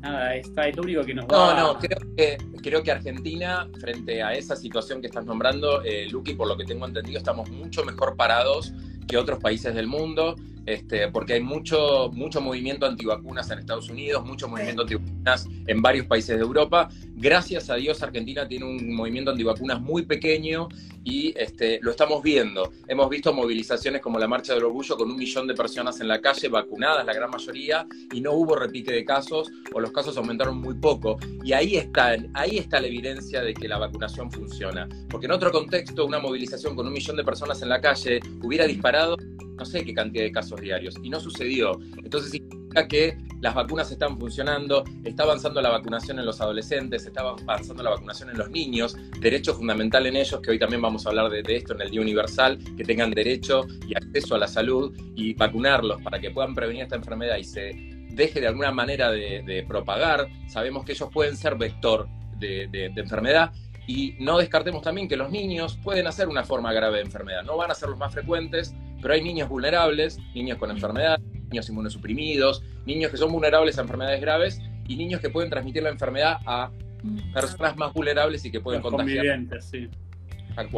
nada, 0.00 0.36
está, 0.36 0.68
es 0.68 0.76
lo 0.76 0.82
único 0.82 1.02
que 1.02 1.14
nos 1.14 1.24
va 1.24 1.54
No, 1.54 1.72
no, 1.72 1.78
creo 1.78 1.98
que, 2.16 2.38
creo 2.62 2.82
que 2.82 2.92
Argentina, 2.92 3.66
frente 3.80 4.22
a 4.22 4.34
esa 4.34 4.54
situación 4.54 5.00
que 5.00 5.06
estás 5.06 5.24
nombrando, 5.24 5.82
eh, 5.82 6.08
Luqui, 6.10 6.34
por 6.34 6.48
lo 6.48 6.56
que 6.56 6.64
tengo 6.64 6.86
entendido, 6.86 7.18
estamos 7.18 7.48
mucho 7.50 7.84
mejor 7.84 8.16
parados 8.16 8.74
que 9.08 9.16
otros 9.16 9.38
países 9.38 9.74
del 9.74 9.86
mundo. 9.86 10.36
Este, 10.66 11.08
porque 11.12 11.34
hay 11.34 11.40
mucho, 11.40 12.10
mucho 12.12 12.40
movimiento 12.40 12.86
antivacunas 12.86 13.48
en 13.52 13.60
Estados 13.60 13.88
Unidos, 13.88 14.26
mucho 14.26 14.48
movimiento 14.48 14.82
antivacunas 14.82 15.48
en 15.66 15.80
varios 15.80 16.06
países 16.06 16.36
de 16.36 16.42
Europa. 16.42 16.88
Gracias 17.14 17.70
a 17.70 17.76
Dios, 17.76 18.02
Argentina 18.02 18.48
tiene 18.48 18.64
un 18.64 18.94
movimiento 18.94 19.30
antivacunas 19.30 19.80
muy 19.80 20.04
pequeño 20.06 20.68
y 21.06 21.32
este, 21.36 21.78
lo 21.82 21.92
estamos 21.92 22.20
viendo. 22.20 22.72
Hemos 22.88 23.08
visto 23.08 23.32
movilizaciones 23.32 24.02
como 24.02 24.18
la 24.18 24.26
Marcha 24.26 24.52
del 24.54 24.64
Orgullo 24.64 24.96
con 24.96 25.08
un 25.08 25.16
millón 25.16 25.46
de 25.46 25.54
personas 25.54 26.00
en 26.00 26.08
la 26.08 26.20
calle 26.20 26.48
vacunadas, 26.48 27.06
la 27.06 27.14
gran 27.14 27.30
mayoría, 27.30 27.86
y 28.12 28.20
no 28.20 28.32
hubo 28.32 28.56
repique 28.56 28.92
de 28.92 29.04
casos 29.04 29.48
o 29.72 29.80
los 29.80 29.92
casos 29.92 30.16
aumentaron 30.16 30.58
muy 30.60 30.74
poco. 30.74 31.16
Y 31.44 31.52
ahí 31.52 31.76
está, 31.76 32.16
ahí 32.34 32.58
está 32.58 32.80
la 32.80 32.88
evidencia 32.88 33.40
de 33.40 33.54
que 33.54 33.68
la 33.68 33.78
vacunación 33.78 34.32
funciona. 34.32 34.88
Porque 35.08 35.26
en 35.26 35.32
otro 35.32 35.52
contexto, 35.52 36.04
una 36.04 36.18
movilización 36.18 36.74
con 36.74 36.88
un 36.88 36.92
millón 36.92 37.16
de 37.16 37.22
personas 37.22 37.62
en 37.62 37.68
la 37.68 37.80
calle 37.80 38.18
hubiera 38.42 38.66
disparado 38.66 39.16
no 39.56 39.64
sé 39.64 39.84
qué 39.84 39.94
cantidad 39.94 40.24
de 40.24 40.32
casos 40.32 40.60
diarios, 40.60 40.96
y 41.02 41.08
no 41.08 41.18
sucedió. 41.18 41.78
Entonces 41.96 42.42
que 42.84 43.16
las 43.40 43.54
vacunas 43.54 43.90
están 43.90 44.18
funcionando, 44.18 44.84
está 45.04 45.24
avanzando 45.24 45.60
la 45.60 45.70
vacunación 45.70 46.18
en 46.18 46.26
los 46.26 46.40
adolescentes, 46.40 47.06
está 47.06 47.20
avanzando 47.20 47.82
la 47.82 47.90
vacunación 47.90 48.30
en 48.30 48.38
los 48.38 48.50
niños, 48.50 48.96
derecho 49.20 49.54
fundamental 49.54 50.06
en 50.06 50.16
ellos, 50.16 50.40
que 50.40 50.50
hoy 50.50 50.58
también 50.58 50.82
vamos 50.82 51.06
a 51.06 51.10
hablar 51.10 51.30
de, 51.30 51.42
esto 51.54 51.74
en 51.74 51.82
el 51.82 51.90
Día 51.90 52.00
Universal, 52.00 52.58
que 52.76 52.84
tengan 52.84 53.10
derecho 53.10 53.66
y 53.86 53.94
acceso 53.94 54.34
a 54.34 54.38
la 54.38 54.48
salud 54.48 54.96
y 55.14 55.34
vacunarlos 55.34 56.02
para 56.02 56.18
que 56.18 56.30
puedan 56.30 56.54
prevenir 56.54 56.82
esta 56.82 56.96
enfermedad 56.96 57.36
y 57.36 57.44
se 57.44 57.72
deje 58.10 58.40
de 58.40 58.48
alguna 58.48 58.72
manera 58.72 59.10
de, 59.10 59.64
propagar. 59.68 60.28
Sabemos 60.48 60.84
que 60.84 60.92
ellos 60.92 61.10
pueden 61.12 61.36
ser 61.36 61.56
vector 61.56 62.08
de, 62.38 62.68
de 62.68 63.00
enfermedad 63.00 63.52
y 63.86 64.16
no 64.18 64.38
descartemos 64.38 64.82
también 64.82 65.08
que 65.08 65.16
los 65.16 65.30
niños 65.30 65.78
pueden 65.82 66.06
hacer 66.06 66.28
una 66.28 66.44
forma 66.44 66.72
grave 66.72 66.96
de 66.96 67.04
enfermedad. 67.04 67.44
No 67.44 67.56
van 67.56 67.70
a 67.70 67.74
ser 67.74 67.88
los 67.88 67.98
más 67.98 68.12
frecuentes, 68.12 68.74
pero 69.00 69.14
hay 69.14 69.22
niños 69.22 69.48
vulnerables, 69.48 70.18
niños 70.34 70.58
con 70.58 70.70
enfermedad, 70.70 71.20
niños 71.50 71.68
inmunosuprimidos, 71.68 72.62
niños 72.86 73.10
que 73.10 73.16
son 73.16 73.32
vulnerables 73.32 73.78
a 73.78 73.82
enfermedades 73.82 74.20
graves 74.20 74.60
y 74.88 74.96
niños 74.96 75.20
que 75.20 75.30
pueden 75.30 75.50
transmitir 75.50 75.82
la 75.82 75.90
enfermedad 75.90 76.38
a 76.46 76.70
mm. 77.02 77.32
personas 77.32 77.76
más 77.76 77.92
vulnerables 77.92 78.44
y 78.44 78.50
que 78.50 78.60
pueden 78.60 78.82
Los 78.82 78.90
contagiar. 78.90 79.62
Sí. 79.62 79.88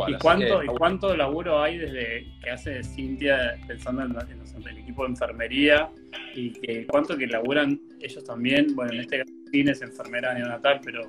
¿Y, 0.09 0.15
cuánto, 0.15 0.65
¿Y 0.65 0.67
cuánto 0.67 1.17
laburo 1.17 1.63
hay 1.63 1.79
desde 1.79 2.27
que 2.43 2.51
hace 2.51 2.83
Cintia 2.83 3.57
pensando 3.69 4.03
en, 4.03 4.17
el 4.67 4.79
equipo 4.79 5.05
de 5.05 5.11
enfermería 5.11 5.89
y 6.35 6.53
que 6.53 6.85
cuánto 6.87 7.17
que 7.17 7.29
laburan 7.29 7.81
ellos 8.01 8.25
también, 8.25 8.75
bueno, 8.75 8.93
en 8.93 9.01
este 9.01 9.19
caso 9.19 9.33
es 9.53 9.83
enfermera 9.83 10.35
neonatal, 10.35 10.81
pero 10.85 11.03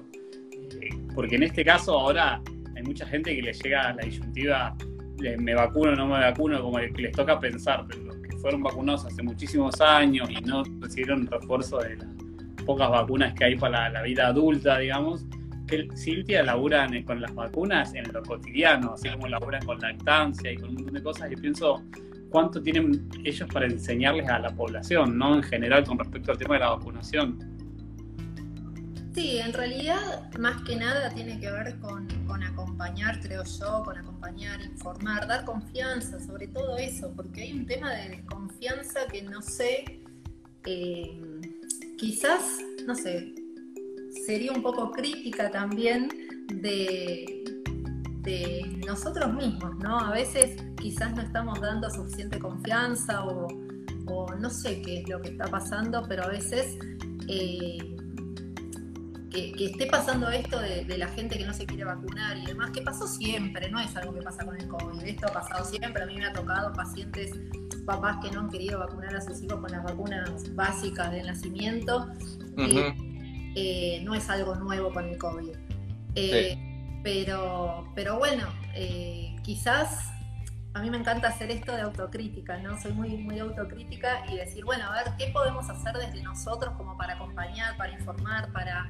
eh, 0.81 0.89
porque 1.15 1.35
en 1.35 1.43
este 1.43 1.65
caso 1.65 1.99
ahora 1.99 2.39
hay 2.75 2.83
mucha 2.83 3.07
gente 3.07 3.35
que 3.35 3.41
le 3.41 3.53
llega 3.53 3.91
la 3.93 4.03
disyuntiva 4.03 4.75
me 5.39 5.53
vacuno 5.53 5.91
o 5.91 5.95
no 5.95 6.07
me 6.07 6.19
vacuno, 6.19 6.61
como 6.61 6.77
que 6.77 6.93
les 6.95 7.11
toca 7.11 7.39
pensar, 7.39 7.85
pero 7.87 8.03
que 8.03 8.08
fueron 8.41 8.63
vacunados 8.63 9.05
hace 9.05 9.21
muchísimos 9.23 9.79
años 9.81 10.29
y 10.29 10.41
no 10.41 10.63
recibieron 10.79 11.27
refuerzo 11.27 11.79
de 11.79 11.97
las 11.97 12.07
pocas 12.65 12.89
vacunas 12.89 13.33
que 13.33 13.45
hay 13.45 13.55
para 13.55 13.89
la 13.89 14.01
vida 14.01 14.27
adulta, 14.27 14.77
digamos, 14.79 15.25
que 15.67 15.87
Cintia 15.95 16.43
laburan 16.43 17.03
con 17.03 17.21
las 17.21 17.33
vacunas 17.33 17.93
en 17.93 18.11
lo 18.11 18.21
cotidiano, 18.23 18.93
así 18.93 19.09
como 19.09 19.27
laburan 19.27 19.65
con 19.65 19.79
lactancia 19.79 20.51
y 20.51 20.57
con 20.57 20.69
un 20.69 20.75
montón 20.75 20.93
de 20.95 21.03
cosas, 21.03 21.31
y 21.31 21.35
pienso 21.35 21.83
cuánto 22.29 22.61
tienen 22.61 23.07
ellos 23.23 23.47
para 23.51 23.65
enseñarles 23.65 24.27
a 24.29 24.39
la 24.39 24.55
población, 24.55 25.17
¿no? 25.17 25.35
En 25.35 25.43
general 25.43 25.83
con 25.83 25.99
respecto 25.99 26.31
al 26.31 26.37
tema 26.37 26.55
de 26.55 26.59
la 26.61 26.69
vacunación. 26.71 27.58
Sí, 29.13 29.39
en 29.39 29.53
realidad 29.53 30.31
más 30.37 30.61
que 30.63 30.75
nada 30.75 31.09
tiene 31.09 31.39
que 31.39 31.49
ver 31.51 31.79
con, 31.79 32.07
acompañar, 32.43 33.19
creo 33.19 33.43
yo, 33.43 33.83
con 33.83 33.97
acompañar, 33.97 34.61
informar, 34.61 35.27
dar 35.27 35.45
confianza, 35.45 36.19
sobre 36.19 36.47
todo 36.47 36.77
eso, 36.77 37.11
porque 37.15 37.41
hay 37.41 37.53
un 37.53 37.65
tema 37.65 37.91
de 37.93 38.09
desconfianza 38.09 39.07
que 39.11 39.23
no 39.23 39.41
sé, 39.41 40.01
eh, 40.65 41.41
quizás, 41.97 42.59
no 42.85 42.95
sé, 42.95 43.33
sería 44.25 44.51
un 44.51 44.61
poco 44.61 44.91
crítica 44.91 45.49
también 45.49 46.09
de, 46.61 47.43
de 48.21 48.79
nosotros 48.85 49.33
mismos, 49.33 49.75
¿no? 49.77 49.99
A 49.99 50.11
veces 50.11 50.61
quizás 50.77 51.15
no 51.15 51.21
estamos 51.21 51.59
dando 51.61 51.89
suficiente 51.89 52.39
confianza 52.39 53.25
o, 53.25 53.47
no 54.39 54.49
sé 54.49 54.81
qué 54.81 55.01
es 55.01 55.09
lo 55.09 55.21
que 55.21 55.29
está 55.29 55.45
pasando, 55.45 56.03
pero 56.07 56.23
a 56.23 56.27
veces 56.29 56.77
eh, 57.27 57.77
que, 59.29 59.53
esté 59.65 59.85
pasando 59.87 60.29
esto 60.29 60.59
de, 60.59 60.85
de, 60.85 60.97
la 60.97 61.07
gente 61.09 61.37
que 61.37 61.45
no 61.45 61.53
se 61.53 61.65
quiere 61.65 61.83
vacunar 61.83 62.37
y 62.37 62.45
demás, 62.45 62.71
que 62.71 62.81
pasó 62.81 63.07
siempre, 63.07 63.69
no 63.69 63.79
es 63.79 63.95
algo 63.95 64.13
que 64.13 64.21
pasa 64.21 64.45
con 64.45 64.59
el 64.59 64.67
COVID, 64.67 65.03
esto 65.03 65.27
ha 65.27 65.33
pasado 65.33 65.65
siempre, 65.65 66.03
a 66.03 66.05
mí 66.05 66.15
me 66.15 66.25
ha 66.25 66.33
tocado 66.33 66.73
pacientes, 66.73 67.31
papás 67.85 68.17
que 68.21 68.31
no 68.31 68.41
han 68.41 68.49
querido 68.49 68.79
vacunar 68.79 69.15
a 69.15 69.21
sus 69.21 69.41
hijos 69.41 69.59
con 69.59 69.71
las 69.71 69.83
vacunas 69.83 70.55
básicas 70.55 71.11
del 71.11 71.25
nacimiento. 71.25 72.07
Eh, 73.55 74.01
no 74.03 74.13
es 74.13 74.29
algo 74.29 74.55
nuevo 74.55 74.91
con 74.91 75.05
el 75.05 75.17
COVID. 75.17 75.55
Eh, 76.15 76.57
pero, 77.03 77.91
pero 77.95 78.19
bueno, 78.19 78.47
eh, 78.75 79.35
quizás 79.43 80.11
a 80.73 80.81
mí 80.81 80.91
me 80.91 80.97
encanta 80.97 81.29
hacer 81.29 81.49
esto 81.49 81.71
de 81.71 81.81
autocrítica, 81.81 82.57
¿no? 82.59 82.79
Soy 82.79 82.93
muy, 82.93 83.17
muy 83.17 83.39
autocrítica 83.39 84.23
y 84.31 84.35
decir, 84.35 84.65
bueno, 84.65 84.85
a 84.85 85.03
ver, 85.03 85.13
¿qué 85.17 85.31
podemos 85.33 85.67
hacer 85.69 85.95
desde 85.97 86.21
nosotros 86.21 86.75
como 86.77 86.95
para 86.95 87.13
acompañar, 87.13 87.75
para 87.75 87.93
informar, 87.93 88.51
para, 88.51 88.89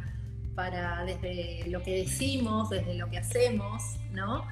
para 0.60 1.06
desde 1.06 1.64
lo 1.68 1.82
que 1.82 2.04
decimos, 2.04 2.70
desde 2.70 2.96
lo 2.96 3.10
que 3.10 3.20
hacemos, 3.20 3.82
¿no? 4.12 4.44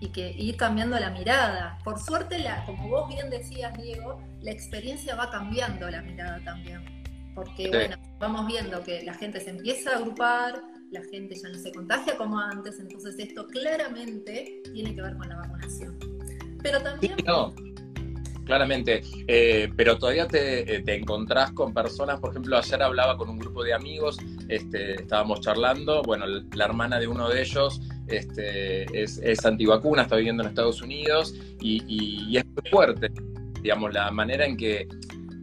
y 0.00 0.08
que 0.08 0.32
ir 0.32 0.56
cambiando 0.56 0.98
la 0.98 1.10
mirada. 1.10 1.78
Por 1.84 2.00
suerte, 2.00 2.40
la, 2.40 2.66
como 2.66 2.88
vos 2.88 3.08
bien 3.08 3.30
decías, 3.30 3.72
Diego, 3.80 4.20
la 4.42 4.50
experiencia 4.50 5.14
va 5.14 5.30
cambiando 5.30 5.88
la 5.88 6.02
mirada 6.02 6.40
también 6.44 6.82
porque 7.34 7.68
bueno, 7.68 7.96
vamos 8.18 8.46
viendo 8.46 8.80
que 8.82 9.02
la 9.02 9.14
gente 9.14 9.40
se 9.40 9.50
empieza 9.50 9.90
a 9.90 9.96
agrupar, 9.96 10.62
la 10.92 11.02
gente 11.10 11.34
ya 11.34 11.48
no 11.48 11.58
se 11.58 11.72
contagia 11.72 12.16
como 12.16 12.38
antes, 12.38 12.78
entonces 12.78 13.16
esto 13.18 13.46
claramente 13.48 14.62
tiene 14.72 14.94
que 14.94 15.02
ver 15.02 15.16
con 15.16 15.28
la 15.28 15.36
vacunación. 15.36 15.98
Pero 16.62 16.80
también... 16.80 17.16
no, 17.26 17.52
claramente, 18.44 19.02
eh, 19.26 19.70
pero 19.76 19.98
todavía 19.98 20.26
te, 20.28 20.76
eh, 20.76 20.80
te, 20.80 20.94
encontrás 20.94 21.52
con 21.52 21.72
personas, 21.72 22.20
por 22.20 22.30
ejemplo, 22.30 22.56
ayer 22.56 22.82
hablaba 22.82 23.16
con 23.16 23.28
un 23.28 23.38
grupo 23.38 23.64
de 23.64 23.74
amigos, 23.74 24.18
este, 24.48 24.94
estábamos 24.94 25.40
charlando, 25.40 26.02
bueno, 26.02 26.26
la 26.26 26.64
hermana 26.64 26.98
de 26.98 27.06
uno 27.06 27.28
de 27.28 27.42
ellos 27.42 27.80
este, 28.06 28.84
es, 29.02 29.18
es 29.18 29.44
antivacuna, 29.44 30.02
está 30.02 30.16
viviendo 30.16 30.42
en 30.42 30.50
Estados 30.50 30.82
Unidos 30.82 31.34
y, 31.60 31.82
y 31.86 32.36
es 32.36 32.44
muy 32.46 32.70
fuerte, 32.70 33.10
digamos, 33.62 33.92
la 33.92 34.10
manera 34.10 34.44
en 34.44 34.56
que 34.56 34.86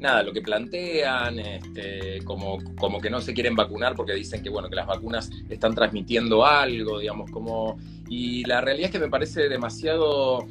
nada, 0.01 0.24
lo 0.24 0.34
que 0.34 0.41
plantean, 0.41 1.39
este, 1.39 2.20
como, 2.25 2.58
como 2.77 3.00
que 3.00 3.10
no 3.10 3.22
se 3.22 3.34
quieren 3.34 3.55
vacunar 3.55 3.96
porque 3.96 4.13
dicen 4.13 4.41
que, 4.41 4.50
bueno, 4.50 4.67
que 4.67 4.75
las 4.75 4.88
vacunas 4.88 5.29
están 5.50 5.74
transmitiendo 5.75 6.46
algo, 6.46 7.00
digamos, 7.00 7.29
como... 7.31 7.77
Y 8.10 8.43
la 8.43 8.60
realidad 8.60 8.88
es 8.88 8.91
que 8.91 9.00
me 9.00 9.10
parece 9.10 9.48
demasiado... 9.48 10.46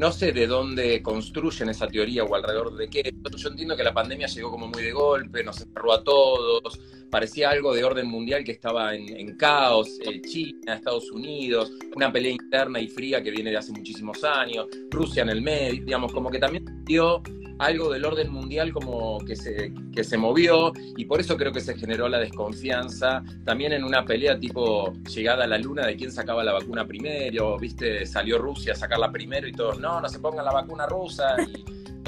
No 0.00 0.12
sé 0.12 0.32
de 0.32 0.46
dónde 0.46 1.02
construyen 1.02 1.70
esa 1.70 1.88
teoría 1.88 2.22
o 2.22 2.34
alrededor 2.34 2.76
de 2.76 2.88
qué. 2.88 3.14
Yo 3.34 3.48
entiendo 3.48 3.76
que 3.76 3.82
la 3.82 3.94
pandemia 3.94 4.26
llegó 4.26 4.50
como 4.50 4.68
muy 4.68 4.82
de 4.82 4.92
golpe, 4.92 5.42
nos 5.42 5.56
cerró 5.56 5.92
a 5.94 6.04
todos, 6.04 6.78
parecía 7.10 7.50
algo 7.50 7.74
de 7.74 7.84
orden 7.84 8.08
mundial 8.08 8.44
que 8.44 8.52
estaba 8.52 8.94
en, 8.94 9.36
caos, 9.36 9.98
eh, 10.04 10.20
China, 10.22 10.74
Estados 10.74 11.10
Unidos, 11.10 11.72
una 11.94 12.12
pelea 12.12 12.32
interna 12.32 12.80
y 12.80 12.88
fría 12.88 13.22
que 13.22 13.30
viene 13.30 13.50
de 13.50 13.56
hace 13.56 13.72
muchísimos 13.72 14.22
años, 14.24 14.66
Rusia 14.90 15.22
en 15.22 15.30
el 15.30 15.42
medio, 15.42 15.84
digamos, 15.84 16.12
como 16.12 16.30
que 16.30 16.38
también 16.38 16.84
dio 16.84 17.22
algo 17.58 17.90
del 17.90 18.04
orden 18.04 18.30
mundial 18.30 18.72
como 18.72 19.18
que 19.24 19.34
se, 19.34 19.72
que 19.94 20.04
se 20.04 20.18
movió 20.18 20.72
y 20.96 21.04
por 21.06 21.20
eso 21.20 21.36
creo 21.36 21.52
que 21.52 21.60
se 21.60 21.76
generó 21.76 22.08
la 22.08 22.18
desconfianza. 22.18 23.22
También 23.44 23.72
en 23.72 23.84
una 23.84 24.04
pelea 24.04 24.38
tipo 24.38 24.92
llegada 25.14 25.44
a 25.44 25.46
la 25.46 25.58
luna 25.58 25.86
de 25.86 25.96
quién 25.96 26.12
sacaba 26.12 26.44
la 26.44 26.52
vacuna 26.52 26.86
primero, 26.86 27.58
viste, 27.58 28.04
salió 28.06 28.38
Rusia 28.38 28.74
a 28.74 28.76
sacarla 28.76 29.10
primero 29.10 29.48
y 29.48 29.52
todos, 29.52 29.80
no, 29.80 30.00
no 30.00 30.08
se 30.08 30.18
pongan 30.18 30.44
la 30.44 30.52
vacuna 30.52 30.86
rusa. 30.86 31.36
Y 31.42 31.64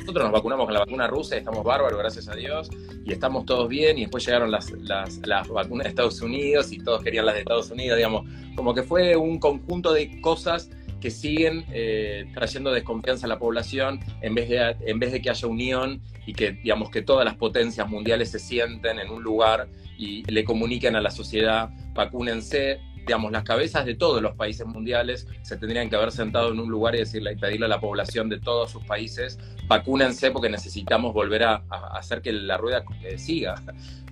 nosotros 0.08 0.24
nos 0.24 0.32
vacunamos 0.32 0.64
con 0.64 0.72
la 0.72 0.80
vacuna 0.80 1.06
rusa 1.06 1.34
y 1.34 1.40
estamos 1.40 1.62
bárbaros, 1.62 1.98
gracias 1.98 2.28
a 2.28 2.34
Dios, 2.34 2.70
y 3.04 3.12
estamos 3.12 3.44
todos 3.44 3.68
bien 3.68 3.98
y 3.98 4.02
después 4.02 4.24
llegaron 4.24 4.50
las, 4.50 4.70
las, 4.70 5.20
vacunas 5.48 5.84
de 5.84 5.90
Estados 5.90 6.22
Unidos 6.22 6.72
y 6.72 6.78
todos 6.78 7.02
querían 7.02 7.26
las 7.26 7.34
de 7.34 7.40
Estados 7.40 7.70
Unidos, 7.70 7.98
digamos, 7.98 8.24
como 8.56 8.72
que 8.72 8.82
fue 8.82 9.16
un 9.16 9.38
conjunto 9.38 9.92
de 9.92 10.18
cosas 10.22 10.70
que 11.02 11.10
siguen 11.10 11.66
eh, 11.70 12.24
trayendo 12.32 12.72
desconfianza 12.72 13.26
a 13.26 13.28
la 13.28 13.38
población 13.38 14.00
en 14.22 14.34
vez, 14.34 14.48
de, 14.48 14.76
en 14.86 14.98
vez 14.98 15.12
de 15.12 15.20
que 15.20 15.28
haya 15.28 15.46
unión 15.46 16.00
y 16.24 16.32
que, 16.32 16.52
digamos, 16.52 16.88
que 16.88 17.02
todas 17.02 17.26
las 17.26 17.36
potencias 17.36 17.86
mundiales 17.86 18.30
se 18.30 18.38
sienten 18.38 18.98
en 18.98 19.10
un 19.10 19.22
lugar 19.22 19.68
y 19.98 20.22
le 20.30 20.42
comuniquen 20.42 20.96
a 20.96 21.02
la 21.02 21.10
sociedad, 21.10 21.68
vacúnense. 21.92 22.80
Digamos, 23.06 23.32
las 23.32 23.44
cabezas 23.44 23.86
de 23.86 23.94
todos 23.94 24.20
los 24.22 24.34
países 24.34 24.66
mundiales 24.66 25.26
se 25.42 25.56
tendrían 25.56 25.88
que 25.88 25.96
haber 25.96 26.12
sentado 26.12 26.52
en 26.52 26.60
un 26.60 26.68
lugar 26.68 26.94
y 26.94 26.98
decirle 26.98 27.32
y 27.32 27.36
pedirle 27.36 27.66
a 27.66 27.68
la 27.68 27.80
población 27.80 28.28
de 28.28 28.38
todos 28.38 28.70
sus 28.70 28.84
países, 28.84 29.38
vacúnense 29.66 30.30
porque 30.30 30.48
necesitamos 30.48 31.14
volver 31.14 31.44
a, 31.44 31.64
hacer 31.92 32.22
que 32.22 32.32
la 32.32 32.56
rueda 32.56 32.84
eh, 33.02 33.18
siga 33.18 33.54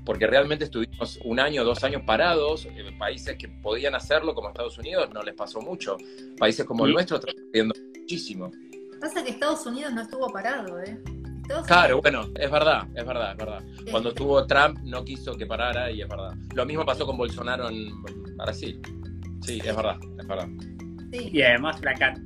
porque 0.06 0.26
realmente 0.28 0.64
estuvimos 0.64 1.18
un 1.24 1.40
año, 1.40 1.64
dos 1.64 1.82
años 1.82 2.02
parados, 2.06 2.64
eh, 2.66 2.94
países 2.96 3.36
que 3.36 3.48
podían 3.48 3.96
hacerlo, 3.96 4.34
como 4.34 4.48
Estados 4.48 4.78
Unidos, 4.78 5.10
no 5.12 5.20
les 5.20 5.34
pasó 5.34 5.60
mucho. 5.60 5.96
Países 6.38 6.64
como 6.64 6.86
el 6.86 6.92
nuestro 6.92 7.16
están 7.16 7.34
perdiendo 7.34 7.74
muchísimo. 7.98 8.52
Pasa 9.00 9.24
que 9.24 9.30
Estados 9.30 9.66
Unidos 9.66 9.92
no 9.92 10.02
estuvo 10.02 10.28
parado, 10.28 10.80
¿eh? 10.80 10.96
claro, 11.66 12.00
bueno, 12.00 12.28
es 12.34 12.50
verdad, 12.50 12.86
es 12.94 13.06
verdad, 13.06 13.32
es 13.32 13.36
verdad. 13.36 13.64
Cuando 13.90 14.08
estuvo 14.10 14.46
Trump 14.46 14.78
no 14.84 15.04
quiso 15.04 15.36
que 15.36 15.46
parara 15.46 15.90
y 15.90 16.02
es 16.02 16.08
verdad. 16.08 16.34
Lo 16.54 16.64
mismo 16.64 16.84
pasó 16.84 17.04
con 17.04 17.16
Bolsonaro 17.16 17.68
en 17.68 17.92
Brasil. 18.36 18.80
Sí, 19.42 19.60
es 19.64 19.76
verdad, 19.76 19.98
es 20.18 20.26
verdad. 20.26 20.48
Y 21.12 21.40
además 21.42 21.80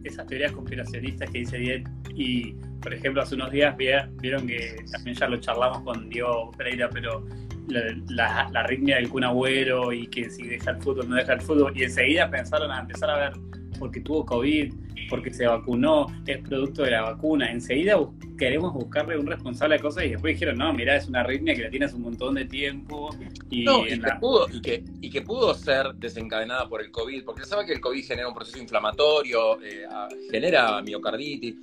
esas 0.05 0.26
teorías 0.26 0.52
conspiracionistas 0.52 1.31
que 1.31 1.38
dice 1.40 1.59
Diet 1.59 1.88
y 2.14 2.52
por 2.83 2.95
ejemplo 2.95 3.23
hace 3.23 3.35
unos 3.35 3.50
días 3.50 3.76
vieron 3.76 4.47
que 4.47 4.85
también 4.90 5.17
ya 5.17 5.29
lo 5.29 5.37
charlamos 5.37 5.83
con 5.83 6.09
Diego 6.09 6.50
Pereira, 6.57 6.88
pero 6.90 7.25
la, 7.69 8.49
la, 8.50 8.61
arritmia 8.61 8.97
del 8.97 9.09
Kun 9.09 9.25
Agüero 9.25 9.93
y 9.93 10.07
que 10.09 10.29
si 10.31 10.45
deja 10.45 10.73
el 10.73 10.83
fútbol, 10.83 11.09
no 11.09 11.17
deja 11.17 11.35
el 11.35 11.40
fútbol. 11.40 11.73
Y 11.76 11.85
enseguida 11.85 12.29
pensaron 12.29 12.71
a 12.71 12.81
empezar 12.81 13.11
a 13.11 13.17
ver 13.17 13.33
porque 13.81 14.01
tuvo 14.01 14.25
COVID, 14.25 14.73
porque 15.09 15.33
se 15.33 15.47
vacunó, 15.47 16.07
es 16.27 16.39
producto 16.39 16.85
de 16.85 16.93
la 16.93 17.03
vacuna. 17.03 17.51
Enseguida 17.51 17.99
queremos 18.39 18.73
buscarle 18.73 19.19
un 19.19 19.27
responsable 19.27 19.75
de 19.75 19.83
cosas 19.83 20.05
y 20.05 20.11
después 20.11 20.35
dijeron, 20.35 20.59
no, 20.59 20.73
mira, 20.73 20.95
es 20.95 21.09
una 21.09 21.21
arritmia 21.21 21.57
que 21.57 21.63
la 21.63 21.71
tienes 21.71 21.93
un 21.95 22.03
montón 22.03 22.37
de 22.37 22.45
tiempo. 22.45 23.11
Y, 23.51 23.65
que 23.65 24.13
pudo, 24.21 24.47
y, 24.53 24.61
que, 24.61 24.85
y 25.01 25.11
que 25.11 25.23
pudo 25.23 25.53
ser 25.55 25.95
desencadenada 25.97 26.69
por 26.69 26.81
el 26.81 26.93
COVID, 26.93 27.25
porque 27.25 27.43
se 27.43 27.49
sabe 27.49 27.67
que 27.67 27.73
el 27.73 27.81
COVID 27.81 28.05
genera 28.05 28.29
un 28.29 28.35
proceso 28.35 28.59
inflamatorio, 28.59 29.61
eh, 29.61 29.89
genera 30.31 30.81
miocarditis 30.83 31.57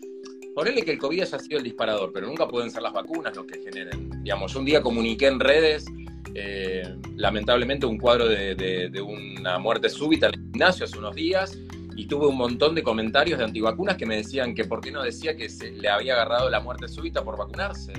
Ponele 0.58 0.82
que 0.82 0.94
el 0.94 0.98
COVID 0.98 1.22
haya 1.22 1.38
sido 1.38 1.60
el 1.60 1.64
disparador, 1.64 2.12
pero 2.12 2.26
nunca 2.26 2.48
pueden 2.48 2.72
ser 2.72 2.82
las 2.82 2.92
vacunas 2.92 3.36
lo 3.36 3.46
que 3.46 3.60
generen. 3.62 4.24
Digamos, 4.24 4.56
un 4.56 4.66
día 4.66 4.82
comuniqué 4.82 5.28
en 5.28 5.40
redes, 5.40 5.86
eh, 6.34 6.96
lamentablemente, 7.16 7.86
un 7.86 8.00
cuadro 8.00 8.28
de, 8.28 8.92
una 9.00 9.60
muerte 9.60 9.88
súbita 9.88 10.30
en 10.30 10.34
el 10.34 10.40
gimnasio 10.40 10.86
hace 10.86 10.98
unos 10.98 11.14
días, 11.14 11.56
y 11.98 12.06
tuve 12.06 12.28
un 12.28 12.38
montón 12.38 12.76
de 12.76 12.84
comentarios 12.84 13.40
de 13.40 13.46
antivacunas 13.46 13.98
que 13.98 14.06
me 14.06 14.18
decían 14.18 14.54
que 14.54 14.66
por 14.66 14.82
qué 14.82 14.92
no 14.92 15.02
decía 15.02 15.36
que 15.36 15.50
se 15.50 15.72
le 15.72 15.90
había 15.90 16.14
agarrado 16.14 16.48
la 16.48 16.60
muerte 16.60 16.88
súbita 16.88 17.24
por 17.24 17.38
vacunarse. 17.38 17.92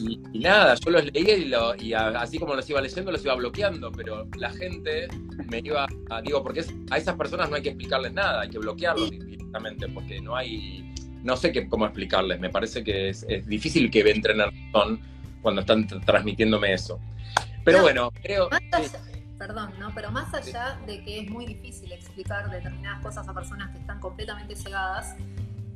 Y, 0.00 0.38
nada, 0.40 0.74
yo 0.74 0.90
los 0.90 1.04
leía 1.12 1.36
y, 1.78 1.92
así 1.92 2.38
como 2.40 2.54
los 2.54 2.68
iba 2.68 2.80
leyendo, 2.80 3.12
los 3.12 3.24
iba 3.24 3.34
bloqueando, 3.36 3.92
pero 3.92 4.26
la 4.36 4.50
gente 4.50 5.06
me 5.48 5.60
iba 5.62 5.86
a, 6.10 6.20
digo, 6.20 6.42
porque 6.42 6.64
a 6.90 6.98
esas 6.98 7.14
personas 7.14 7.48
no 7.48 7.56
hay 7.56 7.62
que 7.62 7.68
explicarles 7.68 8.12
nada, 8.12 8.40
hay 8.40 8.50
que 8.50 8.58
bloquearlos 8.58 9.10
directamente, 9.10 9.86
porque 9.88 10.20
no 10.20 10.34
hay, 10.34 10.92
no 11.22 11.36
sé 11.36 11.52
qué, 11.52 11.68
cómo 11.68 11.84
explicarles, 11.84 12.40
me 12.40 12.50
parece 12.50 12.82
que 12.82 13.10
es, 13.10 13.24
difícil 13.46 13.88
que 13.88 14.00
entren 14.00 14.40
en 14.40 14.50
razón 14.72 15.00
cuando 15.42 15.60
están 15.60 15.86
transmitiéndome 15.86 16.72
eso. 16.72 16.98
Pero 17.64 17.82
bueno, 17.82 18.10
creo... 18.20 18.48
perdón, 19.40 19.72
¿no? 19.78 19.90
Pero 19.94 20.10
más 20.10 20.32
allá 20.34 20.78
de 20.86 21.02
que 21.02 21.20
es 21.20 21.30
muy 21.30 21.46
difícil 21.46 21.90
explicar 21.92 22.50
determinadas 22.50 23.02
cosas 23.02 23.26
a 23.26 23.32
personas 23.32 23.70
que 23.70 23.78
están 23.78 23.98
completamente 23.98 24.54
cegadas, 24.54 25.16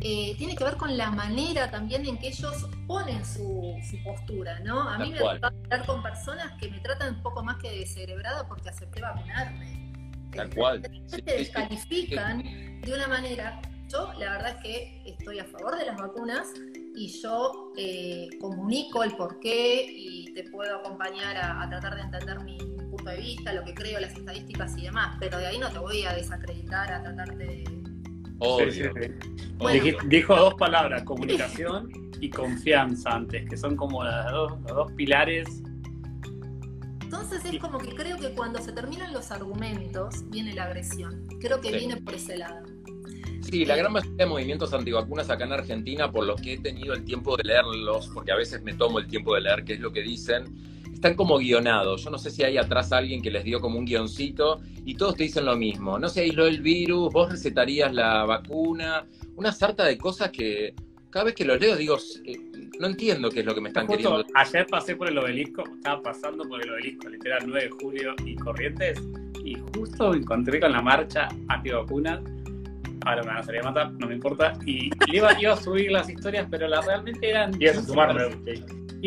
eh, 0.01 0.35
tiene 0.37 0.55
que 0.55 0.65
ver 0.65 0.77
con 0.77 0.95
la 0.99 1.11
manera 1.11 1.71
también 1.71 2.05
en 2.05 2.19
que 2.19 2.29
ellos 2.29 2.69
ponen 2.87 3.25
su, 3.25 3.75
postura, 4.05 4.61
¿no? 4.61 4.83
A 4.83 4.99
mí 4.99 5.13
me 5.13 5.19
gusta 5.19 5.47
hablar 5.47 5.87
con 5.87 6.03
personas 6.03 6.53
que 6.61 6.71
me 6.71 6.79
tratan 6.81 7.15
un 7.15 7.23
poco 7.23 7.43
más 7.43 7.57
que 7.57 7.71
descerebrada 7.71 8.47
porque 8.47 8.69
acepté 8.69 9.01
vacunarme. 9.01 9.95
Tal 10.37 10.55
cual. 10.55 10.83
Se 11.07 11.23
descalifican 11.23 12.43
de 12.83 12.93
una 12.95 13.09
manera. 13.09 13.63
Yo, 13.89 14.13
la 14.19 14.33
verdad 14.33 14.57
es 14.57 14.63
que 14.63 15.03
estoy 15.07 15.39
a 15.39 15.47
favor 15.47 15.79
de 15.79 15.87
las 15.87 15.97
vacunas 15.97 16.49
y 16.95 17.09
yo 17.21 17.73
eh, 17.77 18.29
comunico 18.41 19.03
el 19.03 19.17
porqué 19.17 19.85
y 19.89 20.33
te 20.33 20.45
puedo 20.45 20.77
acompañar 20.77 21.37
a, 21.37 21.69
tratar 21.69 21.97
de 21.97 22.03
entender 22.03 22.41
mi, 22.45 22.57
punto 22.57 23.11
de 23.11 23.17
vista, 23.17 23.53
lo 23.53 23.65
que 23.65 23.75
creo, 23.75 23.99
las 23.99 24.17
estadísticas 24.17 24.79
y 24.79 24.83
demás, 24.83 25.17
pero 25.19 25.39
de 25.39 25.49
ahí 25.49 25.59
no 25.59 25.69
te 25.69 25.81
voy 25.81 26.05
a 26.05 26.15
desacreditar, 26.15 26.93
a 26.93 27.03
tratar 27.03 27.37
de 27.37 27.65
dijo 30.09 30.37
dos 30.37 30.55
palabras, 30.55 31.03
comunicación 31.03 31.91
y 32.21 32.31
confianza 32.31 33.11
antes, 33.11 33.49
que 33.49 33.57
son 33.57 33.77
como 33.77 34.05
dos, 34.05 34.53
los 34.61 34.67
dos 34.67 34.93
pilares. 34.93 35.49
Entonces 37.03 37.45
es 37.45 37.59
como 37.61 37.79
que 37.79 37.95
creo 37.95 38.17
que 38.19 38.31
cuando 38.31 38.61
se 38.61 38.73
terminan 38.73 39.13
los 39.13 39.31
argumentos 39.31 40.29
viene 40.31 40.55
la 40.55 40.65
agresión. 40.65 41.27
Creo 41.41 41.61
que 41.61 41.73
viene 41.73 41.97
por 41.99 42.15
ese 42.15 42.37
lado. 42.37 42.65
Sí, 43.51 43.65
la 43.65 43.77
gran 43.77 43.93
mayoría 43.93 44.17
de 44.17 44.27
movimientos 44.27 44.73
antivacunas 44.73 45.31
acá 45.31 45.45
en 45.45 45.53
Argentina, 45.53 46.11
por 46.11 46.27
lo 46.27 46.37
que 46.37 46.55
he 46.55 46.59
tenido 46.59 46.95
el 46.95 47.05
tiempo 47.05 47.37
de 47.37 47.45
leerlos, 47.45 48.11
porque 48.13 48.33
a 48.33 48.37
veces 48.37 48.63
me 48.63 48.75
tomo 48.75 48.99
el 48.99 49.07
tiempo 49.07 49.35
de 49.35 49.43
leer 49.43 49.65
qué 49.65 49.75
es 49.75 49.81
lo 49.81 49.93
que 49.93 50.03
dicen, 50.03 50.45
están 50.93 51.15
como 51.15 51.39
guionados. 51.39 52.03
Yo 52.03 52.11
no 52.11 52.19
sé 52.19 52.31
si 52.31 52.43
hay 52.43 52.57
atrás 52.57 52.93
alguien 52.93 53.21
que 53.21 53.31
les 53.31 53.45
dio 53.45 53.61
como 53.61 53.79
un 53.79 53.85
guioncito 53.85 54.61
y 54.85 54.95
todos 54.95 55.17
te 55.17 55.25
dicen 55.25 55.45
lo 55.45 55.57
mismo. 55.57 55.99
No 55.99 56.09
se 56.09 56.23
aisló 56.23 56.47
el 56.47 56.63
virus, 56.63 57.13
vos 57.13 57.31
recetarías 57.31 57.93
la 57.93 58.25
vacuna, 58.25 59.07
una 59.37 59.53
sarta 59.53 59.85
de 59.85 59.99
cosas 59.99 60.31
que 60.31 60.75
cada 61.11 61.27
vez 61.27 61.35
que 61.37 61.45
los 61.45 61.61
leo 61.61 61.77
digo, 61.77 61.97
eh, 62.25 62.37
no 62.81 62.89
entiendo 62.89 63.31
qué 63.31 63.41
es 63.41 63.47
lo 63.47 63.55
que 63.55 63.61
me 63.61 63.69
están 63.69 63.87
queriendo. 63.87 64.25
Ayer 64.35 64.67
pasé 64.67 64.97
por 64.97 65.09
el 65.09 65.17
obelisco, 65.17 65.63
estaba 65.77 66.03
pasando 66.03 66.43
por 66.49 66.61
el 66.61 66.71
obelisco, 66.71 67.09
literal 67.09 67.45
9 67.47 67.63
de 67.63 67.71
julio 67.71 68.15
y 68.25 68.35
Corrientes, 68.35 69.01
y 69.45 69.55
justo 69.77 70.13
encontré 70.13 70.59
con 70.59 70.73
la 70.73 70.83
marcha 70.83 71.29
antivacunas. 71.49 72.21
Ahora 73.05 73.23
me 73.23 73.29
van 73.29 73.39
a 73.39 73.43
salir 73.43 73.61
a 73.61 73.65
matar, 73.65 73.93
no 73.93 74.07
me 74.07 74.15
importa. 74.15 74.55
Y 74.67 74.91
iba, 75.13 75.31
a 75.31 75.57
subir 75.57 75.91
las 75.91 76.09
historias, 76.09 76.47
pero 76.51 76.69
la, 76.69 76.81
realmente 76.81 77.31
eran. 77.31 77.53
A 77.55 77.83
sumarme 77.83 78.23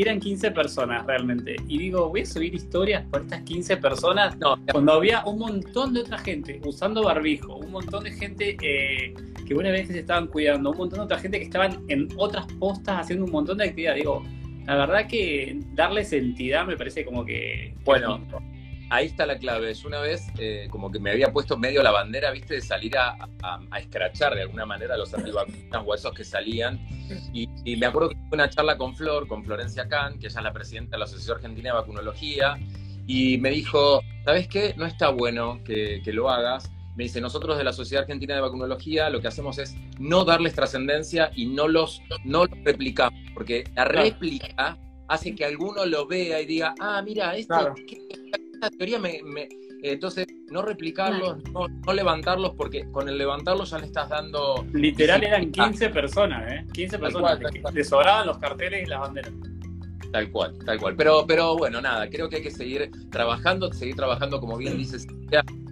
eran 0.01 0.20
15 0.20 0.51
personas 0.51 1.06
realmente. 1.06 1.56
Y 1.68 1.77
digo, 1.80 2.10
voy 2.10 2.22
a 2.22 2.25
subir 2.25 2.54
historias 2.54 3.04
por 3.10 3.22
estas 3.22 3.42
15 3.42 3.77
personas. 3.77 4.38
No, 4.38 4.56
cuando 4.72 4.94
había 4.94 5.24
un 5.25 5.39
montón 5.39 5.94
de 5.94 6.01
otra 6.01 6.18
gente 6.20 6.62
usando 6.66 7.04
barbijo, 7.04 7.56
un 7.56 7.72
montón 7.72 8.04
de 8.04 8.12
gente 8.12 8.58
eh, 8.62 9.13
que 9.46 9.54
buena 9.54 9.72
vez 9.72 9.88
se 9.88 10.00
estaban 10.00 10.27
cuidando, 10.27 10.72
un 10.72 10.77
montón 10.77 11.00
de 11.00 11.06
otra 11.06 11.20
gente 11.20 11.39
que 11.39 11.46
estaban 11.46 11.84
en 11.88 12.10
otras 12.18 12.46
postas 12.60 13.01
haciendo 13.01 13.25
un 13.25 13.32
montón 13.32 13.58
de 13.58 13.66
actividad. 13.66 13.96
Digo, 13.96 14.24
la 14.66 14.75
verdad 14.75 15.08
que 15.08 15.60
darles 15.74 16.13
entidad 16.13 16.66
me 16.66 16.77
parece 16.77 17.04
como 17.04 17.25
que. 17.25 17.74
Bueno 17.84 18.22
ahí 18.89 19.08
está 19.08 19.25
la 19.25 19.38
clave. 19.38 19.72
Es 19.72 19.86
una 19.86 20.00
vez 20.00 20.27
eh, 20.38 20.67
como 20.70 20.91
que 20.91 21.00
me 21.00 21.12
había 21.12 21.32
puesto 21.32 21.58
medio 21.58 21.84
la 21.84 21.91
bandera, 21.91 22.32
viste, 22.32 22.56
de 22.56 22.62
salir 22.62 22.98
a, 22.98 23.17
a, 23.44 23.79
escrachar 23.79 24.36
de 24.36 24.44
alguna 24.44 24.65
manera 24.65 24.96
a 24.96 24.98
los 24.98 25.13
antivacunas 25.13 25.84
o 25.86 25.95
esos 25.95 26.13
que 26.13 26.23
salían. 26.23 26.80
Y, 27.34 27.76
me 27.78 27.86
acuerdo 27.86 28.10
que 28.10 28.15
tuve 28.15 28.34
una 28.34 28.50
charla 28.50 28.78
con 28.78 28.95
Flor, 28.95 29.28
con 29.28 29.43
Florencia 29.43 29.88
Kahn, 29.88 30.19
que 30.19 30.28
ella 30.28 30.39
es 30.39 30.43
la 30.43 30.54
presidenta 30.54 30.91
de 30.91 31.00
la 31.00 31.06
Asociación 31.06 31.38
Argentina 31.38 31.69
de 31.69 31.76
Vacunología, 31.76 32.58
y 33.06 33.38
me 33.38 33.52
dijo, 33.52 34.02
¿sabes 34.26 34.47
qué? 34.47 34.73
No 34.78 34.86
está 34.86 35.10
bueno 35.10 35.62
que, 35.63 36.02
que 36.04 36.12
lo 36.12 36.30
hagas. 36.30 36.69
Me 36.95 37.04
dice, 37.04 37.21
nosotros 37.21 37.58
de 37.58 37.63
la 37.63 37.73
Sociedad 37.73 38.04
Argentina 38.04 38.36
de 38.36 38.41
Vacunología 38.41 39.10
lo 39.10 39.21
que 39.21 39.28
hacemos 39.28 39.60
es 39.60 39.76
no 40.00 40.26
darles 40.26 40.56
trascendencia 40.56 41.32
y 41.36 41.45
no 41.45 41.67
los, 41.67 42.02
no 42.26 42.45
los 42.45 42.63
replicamos, 42.63 43.19
porque 43.34 43.63
la 43.76 43.86
réplica 43.86 44.78
hace 45.08 45.36
que 45.36 45.45
alguno 45.45 45.86
lo 45.86 46.08
vea 46.08 46.41
y 46.41 46.45
diga, 46.45 46.73
ah, 46.80 47.02
mira, 47.04 47.36
esto, 47.36 47.76
esta 48.58 48.70
teoría 48.72 49.00
me, 49.00 49.20
entonces 49.84 50.28
no 50.50 50.62
replicarlos, 50.62 51.38
no, 51.52 51.93
levantarlos, 51.93 52.54
porque 52.56 52.89
con 52.91 53.08
el 53.08 53.17
levantarlos 53.17 53.70
ya 53.70 53.80
le 53.80 53.86
estás 53.86 54.10
dando. 54.10 54.65
Literal 54.74 55.24
eran 55.24 55.52
15 55.52 55.89
personas, 55.89 56.52
¿eh? 56.52 56.65
15 56.74 57.00
personas. 57.00 57.39
Le 57.74 57.84
sobraban 57.84 58.28
los 58.28 58.38
carteles 58.39 58.84
y 58.84 58.89
las 58.89 59.00
banderas. 59.00 59.34
Tal 60.12 60.32
cual, 60.32 60.58
tal 60.65 60.80
cual. 60.80 60.96
Pero, 60.96 61.26
pero 61.28 61.58
bueno, 61.58 61.82
nada, 61.82 62.10
creo 62.10 62.30
que 62.30 62.38
hay 62.38 62.41
que 62.41 62.52
seguir 62.52 62.89
trabajando, 63.12 63.72
seguir 63.74 63.96
trabajando, 63.96 64.39
como 64.39 64.58
bien 64.58 64.78
dices, 64.78 65.06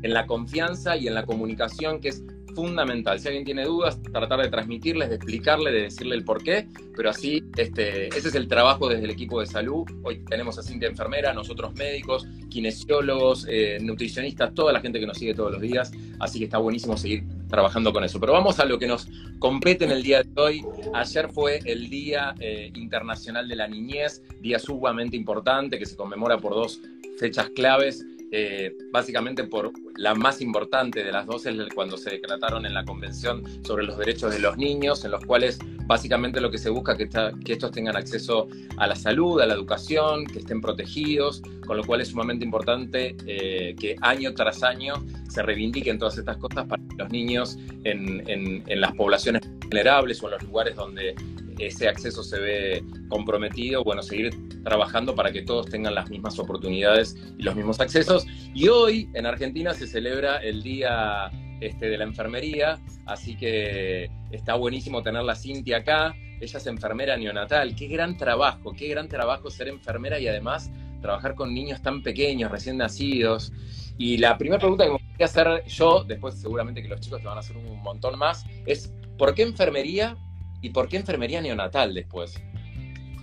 en 0.04 0.13
la 0.13 0.28
confianza 0.28 0.98
y 0.98 1.08
en 1.08 1.15
la 1.15 1.26
comunicación, 1.26 2.02
que 2.02 2.10
es 2.10 2.24
fundamental. 2.56 3.20
Si 3.20 3.28
alguien 3.28 3.46
tiene 3.46 3.65
dudas, 3.65 4.02
tratar 4.02 4.41
de 4.41 4.50
transmitirles, 4.50 5.10
de 5.10 5.15
explicarle, 5.15 5.72
de 5.72 5.82
decirle 5.84 6.15
el 6.15 6.24
por 6.24 6.41
qué, 6.41 6.68
pero 6.96 7.10
así, 7.10 7.44
este, 7.58 8.08
ese 8.08 8.30
es 8.30 8.36
el 8.36 8.48
trabajo 8.48 8.89
desde 8.89 9.04
el 9.04 9.12
equipo 9.12 9.39
de 9.41 9.46
salud. 9.46 9.86
Hoy 10.04 10.24
tenemos 10.28 10.58
a 10.58 10.63
Cintia 10.63 10.88
Enfermera, 10.88 11.34
nosotros 11.34 11.74
médicos, 11.76 12.28
kinesiólogos, 12.50 13.46
eh, 13.50 13.78
nutricionistas, 13.82 14.54
toda 14.54 14.72
la 14.74 14.80
gente 14.80 15.00
que 15.00 15.06
nos 15.06 15.18
sigue 15.18 15.36
todos 15.36 15.52
los 15.52 15.62
días, 15.62 15.91
así 16.20 16.39
que 16.39 16.46
está 16.46 16.58
buenísimo 16.58 16.98
seguir 16.98 17.26
trabajando 17.50 17.91
con 17.94 18.04
eso. 18.04 18.20
Pero 18.20 18.34
vamos 18.34 18.60
a 18.60 18.65
lo 18.65 18.80
que 18.80 18.88
nos 18.88 19.08
compete 19.39 19.86
en 19.86 19.91
el 19.91 20.02
día 20.02 20.24
de 20.24 20.41
hoy. 20.41 20.65
Ayer 20.94 21.30
fue 21.30 21.60
el 21.65 21.89
Día 21.89 22.34
eh, 22.39 22.72
Internacional 22.74 23.48
de 23.48 23.56
la 23.56 23.68
Niñez, 23.68 24.24
día 24.41 24.60
sumamente 24.60 25.15
importante 25.15 25.78
que 25.78 25.86
se 25.86 25.96
conmemora 25.96 26.38
por 26.38 26.54
dos 26.54 26.80
fechas 27.20 27.50
claves. 27.56 28.06
Eh, 28.38 28.76
básicamente 28.91 29.45
por 29.45 29.71
la 29.95 30.13
más 30.13 30.41
importante 30.41 31.06
de 31.06 31.12
las 31.13 31.26
dos 31.26 31.45
es 31.45 31.56
cuando 31.74 31.95
se 31.95 32.10
decretaron 32.10 32.65
en 32.65 32.74
la 32.74 32.84
Convención 32.84 33.41
sobre 33.63 33.86
los 33.86 33.98
Derechos 33.98 34.34
de 34.34 34.39
los 34.39 34.58
Niños, 34.58 35.06
en 35.06 35.12
los 35.12 35.24
cuales 35.24 35.58
básicamente 35.86 36.41
lo 36.41 36.52
que 36.52 36.58
se 36.58 36.69
busca 36.69 36.98
es 37.00 37.10
que, 37.45 37.54
estos 37.54 37.71
tengan 37.71 37.95
acceso 37.95 38.50
a 38.76 38.88
la 38.88 38.95
salud, 38.98 39.39
a 39.39 39.45
la 39.45 39.54
educación, 39.54 40.26
que 40.26 40.39
estén 40.39 40.60
protegidos, 40.60 41.43
con 41.65 41.78
lo 41.78 41.86
cual 41.86 42.02
es 42.02 42.10
sumamente 42.10 42.43
importante 42.43 43.15
eh, 43.26 43.74
que 43.80 43.95
año 44.02 44.34
tras 44.34 44.63
año 44.63 44.95
se 45.30 45.41
reivindiquen 45.41 45.98
todas 45.98 46.17
estas 46.17 46.36
cosas 46.36 46.65
para 46.67 46.84
que 46.84 46.95
los 46.98 47.10
niños 47.12 47.58
en 47.86 48.82
las 48.82 48.93
poblaciones 48.95 49.43
vulnerables 49.62 50.21
o 50.21 50.26
en 50.26 50.32
los 50.34 50.43
lugares 50.43 50.76
donde 50.76 51.15
ese 51.60 51.88
acceso 51.88 52.24
se 52.24 52.39
ve 52.39 52.84
comprometido, 53.10 53.84
bueno, 53.84 54.02
seguir 54.02 54.34
trabajando 54.63 55.15
para 55.15 55.32
que 55.32 55.44
todos 55.44 55.68
tengan 55.68 55.96
las 55.96 56.10
mismas 56.10 56.38
oportunidades 56.39 57.15
y 57.38 57.44
los 57.44 57.56
mismos 57.56 57.80
accesos. 57.80 58.26
Y 58.54 58.68
hoy 58.68 59.10
en 59.13 59.26
Argentina 59.26 59.74
se 59.74 59.88
celebra 59.88 60.38
el 60.38 60.63
Día 60.63 61.32
este, 61.62 61.89
de 61.89 61.98
la 61.98 62.04
Enfermería, 62.04 62.80
así 63.06 63.38
que 63.38 64.10
está 64.32 64.56
buenísimo 64.56 65.02
tener 65.02 65.24
la 65.24 65.36
Cintia 65.36 65.78
acá. 65.78 66.15
Ella 66.41 66.58
es 66.58 66.68
enfermera 66.68 67.15
neonatal. 67.15 67.76
Qué 67.76 67.88
gran 67.88 68.18
trabajo, 68.18 68.74
qué 68.74 68.89
gran 68.89 69.08
trabajo 69.08 69.50
ser 69.50 69.70
enfermera 69.70 70.20
y 70.20 70.28
además 70.28 70.70
trabajar 71.02 71.36
con 71.36 71.54
niños 71.54 71.82
tan 71.82 72.04
pequeños, 72.04 72.52
recién 72.52 72.78
nacidos. 72.78 73.54
Y 73.98 74.18
la 74.18 74.38
primera 74.38 74.60
pregunta 74.60 74.84
que 74.84 74.89
me 74.89 74.98
gustaría 74.98 75.26
hacer 75.26 75.65
yo, 75.68 76.04
después 76.04 76.36
seguramente 76.36 76.82
que 76.82 76.89
los 76.89 77.00
chicos 77.00 77.22
te 77.22 77.28
van 77.28 77.38
a 77.38 77.39
hacer 77.39 77.56
un 77.56 77.82
montón 77.82 78.20
más, 78.20 78.46
es 78.65 78.91
¿por 79.18 79.34
qué 79.34 79.44
enfermería 79.44 80.18
¿Y 80.62 80.70
por 80.70 80.88
qué 80.88 80.98
enfermería 80.98 81.41
neonatal 81.41 81.94
después? 81.94 82.36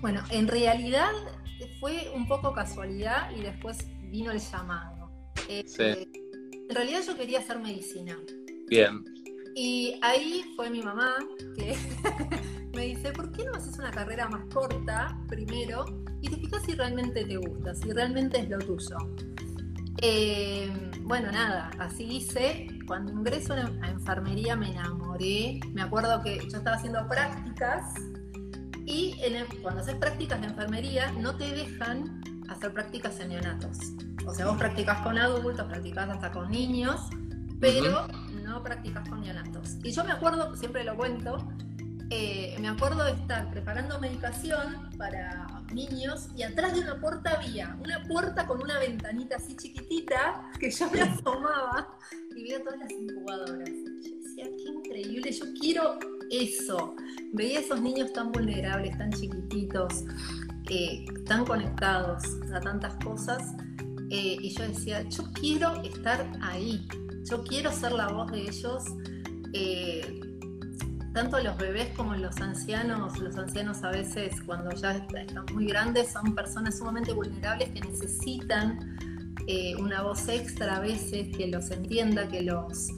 Bueno, 0.00 0.22
en 0.30 0.48
realidad 0.48 1.12
fue 1.80 2.10
un 2.14 2.26
poco 2.26 2.52
casualidad 2.52 3.30
y 3.36 3.42
después 3.42 3.78
vino 4.10 4.32
el 4.32 4.40
llamado. 4.40 5.10
Eh, 5.48 5.64
en 6.68 6.74
realidad 6.74 7.00
yo 7.06 7.16
quería 7.16 7.40
hacer 7.40 7.58
medicina. 7.58 8.18
Bien. 8.68 9.04
Y 9.54 9.98
ahí 10.02 10.42
fue 10.56 10.70
mi 10.70 10.80
mamá 10.80 11.16
que 11.56 11.76
me 12.74 12.86
dice, 12.86 13.12
¿por 13.12 13.32
qué 13.32 13.44
no 13.44 13.52
haces 13.52 13.78
una 13.78 13.90
carrera 13.90 14.28
más 14.28 14.44
corta 14.52 15.18
primero 15.28 15.84
y 16.22 16.28
te 16.28 16.36
fijas 16.36 16.62
si 16.64 16.72
realmente 16.74 17.24
te 17.24 17.36
gusta, 17.36 17.74
si 17.74 17.90
realmente 17.92 18.40
es 18.40 18.48
lo 18.48 18.58
tuyo? 18.58 18.96
Eh, 19.98 20.72
bueno, 21.02 21.30
nada, 21.30 21.70
así 21.78 22.04
hice. 22.04 22.68
Cuando 22.86 23.12
ingreso 23.12 23.54
a 23.54 23.88
enfermería 23.88 24.56
me 24.56 24.70
enamoré. 24.70 25.60
Me 25.72 25.82
acuerdo 25.82 26.22
que 26.22 26.38
yo 26.48 26.58
estaba 26.58 26.76
haciendo 26.76 27.06
prácticas 27.08 27.94
y 28.84 29.16
cuando 29.62 29.80
haces 29.80 29.94
prácticas 29.96 30.40
de 30.40 30.48
enfermería 30.48 31.12
no 31.12 31.36
te 31.36 31.50
dejan 31.50 32.22
hacer 32.48 32.72
prácticas 32.72 33.18
en 33.20 33.28
neonatos. 33.30 33.78
O 34.26 34.34
sea, 34.34 34.46
vos 34.46 34.56
practicas 34.56 35.00
con 35.02 35.18
adultos, 35.18 35.66
practicas 35.66 36.08
hasta 36.08 36.30
con 36.30 36.50
niños, 36.50 37.00
pero 37.60 38.06
no 38.44 38.62
practicas 38.62 39.08
con 39.08 39.20
neonatos. 39.20 39.76
Y 39.82 39.92
yo 39.92 40.04
me 40.04 40.12
acuerdo, 40.12 40.54
siempre 40.56 40.84
lo 40.84 40.96
cuento, 40.96 41.38
eh, 42.14 42.54
me 42.60 42.68
acuerdo 42.68 43.02
de 43.04 43.12
estar 43.12 43.50
preparando 43.50 43.98
medicación 43.98 44.90
para 44.98 45.62
niños 45.72 46.28
y 46.36 46.42
atrás 46.42 46.74
de 46.74 46.80
una 46.80 47.00
puerta 47.00 47.38
había 47.38 47.74
una 47.82 48.02
puerta 48.06 48.46
con 48.46 48.62
una 48.62 48.78
ventanita 48.78 49.36
así 49.36 49.56
chiquitita 49.56 50.50
que 50.60 50.70
yo 50.70 50.90
me 50.90 51.00
asomaba 51.00 51.88
y 52.36 52.42
veía 52.42 52.62
todas 52.62 52.80
las 52.80 52.90
incubadoras. 52.92 53.70
Yo 53.70 54.16
decía, 54.22 54.44
qué 54.44 54.62
increíble, 54.62 55.32
yo 55.32 55.46
quiero 55.58 55.98
eso. 56.30 56.94
Veía 57.32 57.60
esos 57.60 57.80
niños 57.80 58.12
tan 58.12 58.30
vulnerables, 58.30 58.98
tan 58.98 59.10
chiquititos, 59.10 60.04
eh, 60.68 61.06
tan 61.24 61.46
conectados 61.46 62.24
a 62.52 62.60
tantas 62.60 62.94
cosas 63.02 63.54
eh, 64.10 64.36
y 64.38 64.50
yo 64.54 64.68
decía, 64.68 65.00
yo 65.08 65.24
quiero 65.32 65.82
estar 65.82 66.30
ahí, 66.42 66.86
yo 67.24 67.42
quiero 67.42 67.72
ser 67.72 67.92
la 67.92 68.08
voz 68.08 68.30
de 68.32 68.42
ellos 68.42 68.84
tanto 71.12 71.38
los 71.40 71.56
bebés 71.58 71.88
como 71.96 72.14
los 72.14 72.38
ancianos, 72.38 73.18
los 73.18 73.36
ancianos 73.36 73.82
a 73.82 73.90
veces 73.90 74.40
cuando 74.46 74.70
ya 74.72 74.92
están 74.92 75.44
muy 75.52 75.66
grandes 75.66 76.10
son 76.12 76.34
personas 76.34 76.78
sumamente 76.78 77.12
vulnerables 77.12 77.70
que 77.70 77.80
necesitan 77.80 78.96
eh, 79.46 79.74
una 79.76 80.02
voz 80.02 80.28
extra 80.28 80.76
a 80.76 80.80
veces 80.80 81.36
que 81.36 81.48
los 81.48 81.70
entienda, 81.70 82.28
que 82.28 82.42
los 82.42 82.88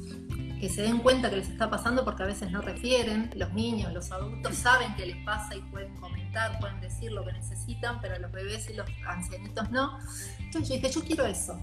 que 0.61 0.68
se 0.68 0.83
den 0.83 0.98
cuenta 0.98 1.29
que 1.29 1.37
les 1.37 1.48
está 1.48 1.68
pasando 1.68 2.05
porque 2.05 2.22
a 2.22 2.27
veces 2.27 2.50
no 2.50 2.62
refieren, 2.62 3.31
los 3.35 3.53
niños, 3.53 3.92
los 3.92 4.11
adultos 4.12 4.55
saben 4.55 4.94
qué 4.94 5.07
les 5.07 5.24
pasa 5.24 5.55
y 5.57 5.61
pueden 5.61 5.94
comentar, 5.96 6.59
pueden 6.59 6.81
decir 6.81 7.12
lo 7.12 7.24
que 7.24 7.33
necesitan, 7.33 8.00
pero 8.00 8.18
los 8.18 8.31
bebés 8.33 8.70
y 8.70 8.74
los 8.74 8.87
ancianitos 9.07 9.70
no. 9.70 9.98
Entonces 10.38 10.68
yo 10.68 10.74
dije, 10.77 10.90
yo 10.90 11.03
quiero 11.03 11.27
eso. 11.27 11.61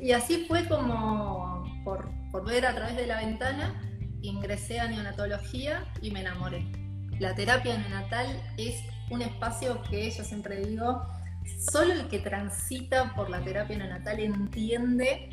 Y 0.00 0.12
así 0.12 0.44
fue 0.46 0.68
como 0.68 1.64
por, 1.82 2.08
por 2.30 2.44
ver 2.44 2.66
a 2.66 2.74
través 2.74 2.96
de 2.96 3.06
la 3.06 3.18
ventana 3.18 3.74
ingresé 4.22 4.80
a 4.80 4.88
neonatología 4.88 5.84
y 6.02 6.10
me 6.10 6.20
enamoré. 6.20 6.64
La 7.18 7.34
terapia 7.34 7.76
neonatal 7.76 8.26
es 8.56 8.82
un 9.10 9.22
espacio 9.22 9.82
que 9.90 10.10
yo 10.10 10.24
siempre 10.24 10.64
digo, 10.64 11.02
solo 11.70 11.92
el 11.92 12.08
que 12.08 12.18
transita 12.18 13.14
por 13.14 13.30
la 13.30 13.40
terapia 13.40 13.78
neonatal 13.78 14.20
entiende 14.20 15.30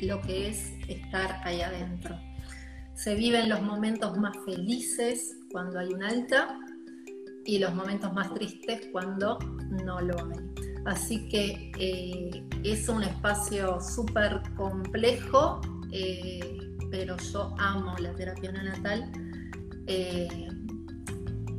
lo 0.00 0.20
que 0.22 0.48
es 0.48 0.72
estar 0.88 1.40
ahí 1.44 1.60
adentro. 1.60 2.18
Se 2.94 3.14
viven 3.14 3.48
los 3.48 3.62
momentos 3.62 4.16
más 4.16 4.36
felices 4.44 5.36
cuando 5.50 5.78
hay 5.78 5.92
un 5.92 6.02
alta 6.02 6.58
y 7.44 7.58
los 7.58 7.74
momentos 7.74 8.12
más 8.12 8.32
tristes 8.34 8.88
cuando 8.92 9.38
no 9.84 10.00
lo 10.00 10.16
hay. 10.18 10.74
Así 10.86 11.28
que 11.28 11.72
eh, 11.78 12.44
es 12.62 12.88
un 12.88 13.02
espacio 13.02 13.80
súper 13.80 14.42
complejo. 14.56 15.60
Eh, 15.92 16.63
pero 16.94 17.16
yo 17.32 17.52
amo 17.58 17.92
la 17.98 18.12
terapia 18.12 18.52
neonatal. 18.52 19.10
Eh, 19.88 20.28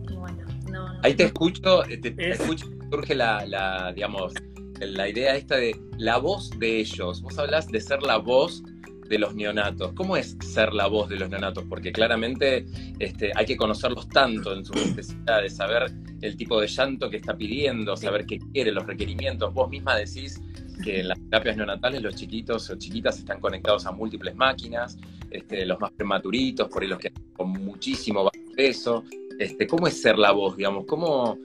y 0.09 0.15
bueno, 0.15 0.45
no, 0.71 0.87
Ahí 1.03 1.13
te 1.13 1.25
escucho, 1.25 1.85
eh, 1.89 1.97
te, 1.97 2.31
escucho, 2.31 2.67
surge 2.89 3.15
la, 3.15 3.91
digamos, 3.93 4.33
la 4.79 5.09
idea 5.09 5.35
esta 5.35 5.57
de 5.57 5.75
la 5.97 6.19
voz 6.19 6.51
de 6.57 6.79
ellos. 6.79 7.21
Vos 7.21 7.37
hablas 7.37 7.67
de 7.67 7.81
ser 7.81 8.01
la 8.01 8.15
voz 8.15 8.63
de 9.09 9.19
los 9.19 9.35
neonatos. 9.35 9.91
¿Cómo 9.91 10.15
es 10.15 10.37
ser 10.39 10.73
la 10.73 10.87
voz 10.87 11.09
de 11.09 11.17
los 11.17 11.29
neonatos? 11.29 11.65
Porque 11.67 11.91
claramente 11.91 12.65
este, 12.99 13.33
hay 13.35 13.45
que 13.45 13.57
conocerlos 13.57 14.07
tanto 14.07 14.53
en 14.53 14.63
su 14.63 14.73
necesidad 14.73 15.41
de 15.41 15.49
saber 15.49 15.91
el 16.21 16.37
tipo 16.37 16.61
de 16.61 16.67
llanto 16.67 17.09
que 17.09 17.17
está 17.17 17.35
pidiendo, 17.35 17.97
saber 17.97 18.25
qué 18.25 18.39
quiere, 18.39 18.71
los 18.71 18.85
requerimientos. 18.85 19.53
Vos 19.53 19.69
misma 19.69 19.97
decís 19.97 20.41
que 20.77 20.99
en 21.01 21.09
las 21.09 21.19
terapias 21.29 21.57
neonatales 21.57 22.01
los 22.01 22.15
chiquitos 22.15 22.69
o 22.69 22.75
chiquitas 22.75 23.17
están 23.19 23.39
conectados 23.39 23.85
a 23.85 23.91
múltiples 23.91 24.35
máquinas, 24.35 24.97
este, 25.29 25.65
los 25.65 25.79
más 25.79 25.91
prematuritos, 25.91 26.69
por 26.69 26.83
ahí 26.83 26.87
los 26.87 26.99
que 26.99 27.11
con 27.33 27.49
muchísimo 27.49 28.29
peso. 28.55 29.03
Este, 29.39 29.67
¿Cómo 29.67 29.87
es 29.87 30.01
ser 30.01 30.17
la 30.17 30.31
voz, 30.31 30.55
digamos? 30.55 30.85
¿Cómo, 30.85 31.37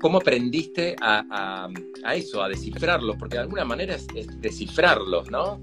cómo 0.00 0.18
aprendiste 0.18 0.94
a, 1.00 1.68
eso, 2.14 2.42
a 2.42 2.48
descifrarlos? 2.48 3.16
Porque 3.16 3.36
de 3.36 3.42
alguna 3.42 3.64
manera 3.64 3.94
es, 3.94 4.06
descifrarlos, 4.40 5.30
¿no? 5.30 5.60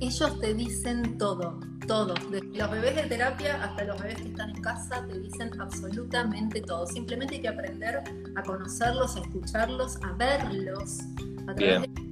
Ellos 0.00 0.38
te 0.40 0.52
dicen 0.52 1.16
todo, 1.16 1.58
todo. 1.86 2.12
Desde 2.30 2.58
los 2.58 2.70
bebés 2.70 2.96
de 2.96 3.02
terapia 3.04 3.62
hasta 3.62 3.84
los 3.84 3.98
bebés 4.02 4.16
que 4.16 4.28
están 4.28 4.50
en 4.50 4.60
casa 4.60 5.06
te 5.06 5.18
dicen 5.20 5.58
absolutamente 5.58 6.60
todo. 6.60 6.86
Simplemente 6.86 7.36
hay 7.36 7.40
que 7.40 7.48
aprender 7.48 8.02
a 8.34 8.42
conocerlos, 8.42 9.16
a 9.16 9.20
escucharlos, 9.20 9.96
a 10.02 10.12
verlos. 10.12 10.98
A 11.46 11.54
través 11.54 11.82
de 11.82 12.05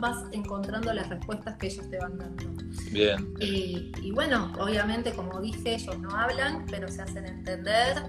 vas 0.00 0.24
encontrando 0.32 0.92
las 0.92 1.08
respuestas 1.08 1.56
que 1.56 1.68
ellos 1.68 1.88
te 1.90 1.98
van 1.98 2.18
dando. 2.18 2.44
Bien. 2.90 3.34
Y, 3.40 4.10
bueno, 4.12 4.52
obviamente, 4.58 5.12
como 5.12 5.40
dije, 5.40 5.74
ellos 5.74 5.98
no 5.98 6.10
hablan, 6.10 6.66
pero 6.70 6.88
se 6.88 7.02
hacen 7.02 7.26
entender. 7.26 8.02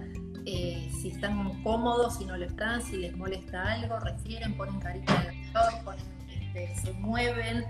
Eh, 0.45 0.89
si 0.99 1.09
están 1.09 1.61
cómodos, 1.63 2.17
si 2.17 2.25
no 2.25 2.35
lo 2.37 2.45
están, 2.45 2.81
si 2.81 2.97
les 2.97 3.15
molesta 3.15 3.73
algo, 3.73 3.99
refieren, 3.99 4.55
ponen 4.55 4.79
carita 4.79 5.13
de 5.21 5.51
dolor, 5.53 5.95
este, 6.33 6.75
se 6.75 6.93
mueven. 6.93 7.65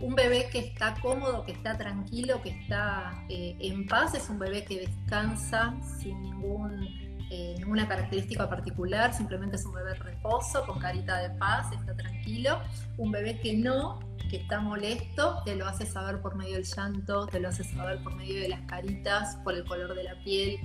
Un 0.00 0.14
bebé 0.14 0.48
que 0.50 0.58
está 0.58 0.96
cómodo, 1.00 1.44
que 1.44 1.52
está 1.52 1.76
tranquilo, 1.76 2.42
que 2.42 2.50
está 2.50 3.24
eh, 3.28 3.56
en 3.60 3.86
paz, 3.86 4.14
es 4.14 4.28
un 4.28 4.38
bebé 4.38 4.64
que 4.64 4.80
descansa 4.80 5.74
sin 6.00 6.20
ningún 6.22 7.03
eh, 7.30 7.54
ninguna 7.58 7.88
característica 7.88 8.48
particular, 8.48 9.14
simplemente 9.14 9.56
es 9.56 9.64
un 9.64 9.72
bebé 9.72 9.94
reposo, 9.94 10.64
con 10.66 10.78
carita 10.78 11.18
de 11.18 11.30
paz, 11.38 11.72
está 11.72 11.96
tranquilo. 11.96 12.60
Un 12.96 13.10
bebé 13.10 13.40
que 13.40 13.56
no, 13.56 14.00
que 14.30 14.36
está 14.36 14.60
molesto, 14.60 15.42
te 15.44 15.56
lo 15.56 15.66
hace 15.66 15.86
saber 15.86 16.20
por 16.20 16.36
medio 16.36 16.54
del 16.54 16.64
llanto, 16.64 17.26
te 17.26 17.40
lo 17.40 17.48
hace 17.48 17.64
saber 17.64 18.02
por 18.02 18.14
medio 18.14 18.40
de 18.40 18.48
las 18.48 18.60
caritas, 18.62 19.36
por 19.44 19.54
el 19.54 19.64
color 19.64 19.94
de 19.94 20.04
la 20.04 20.22
piel, 20.22 20.58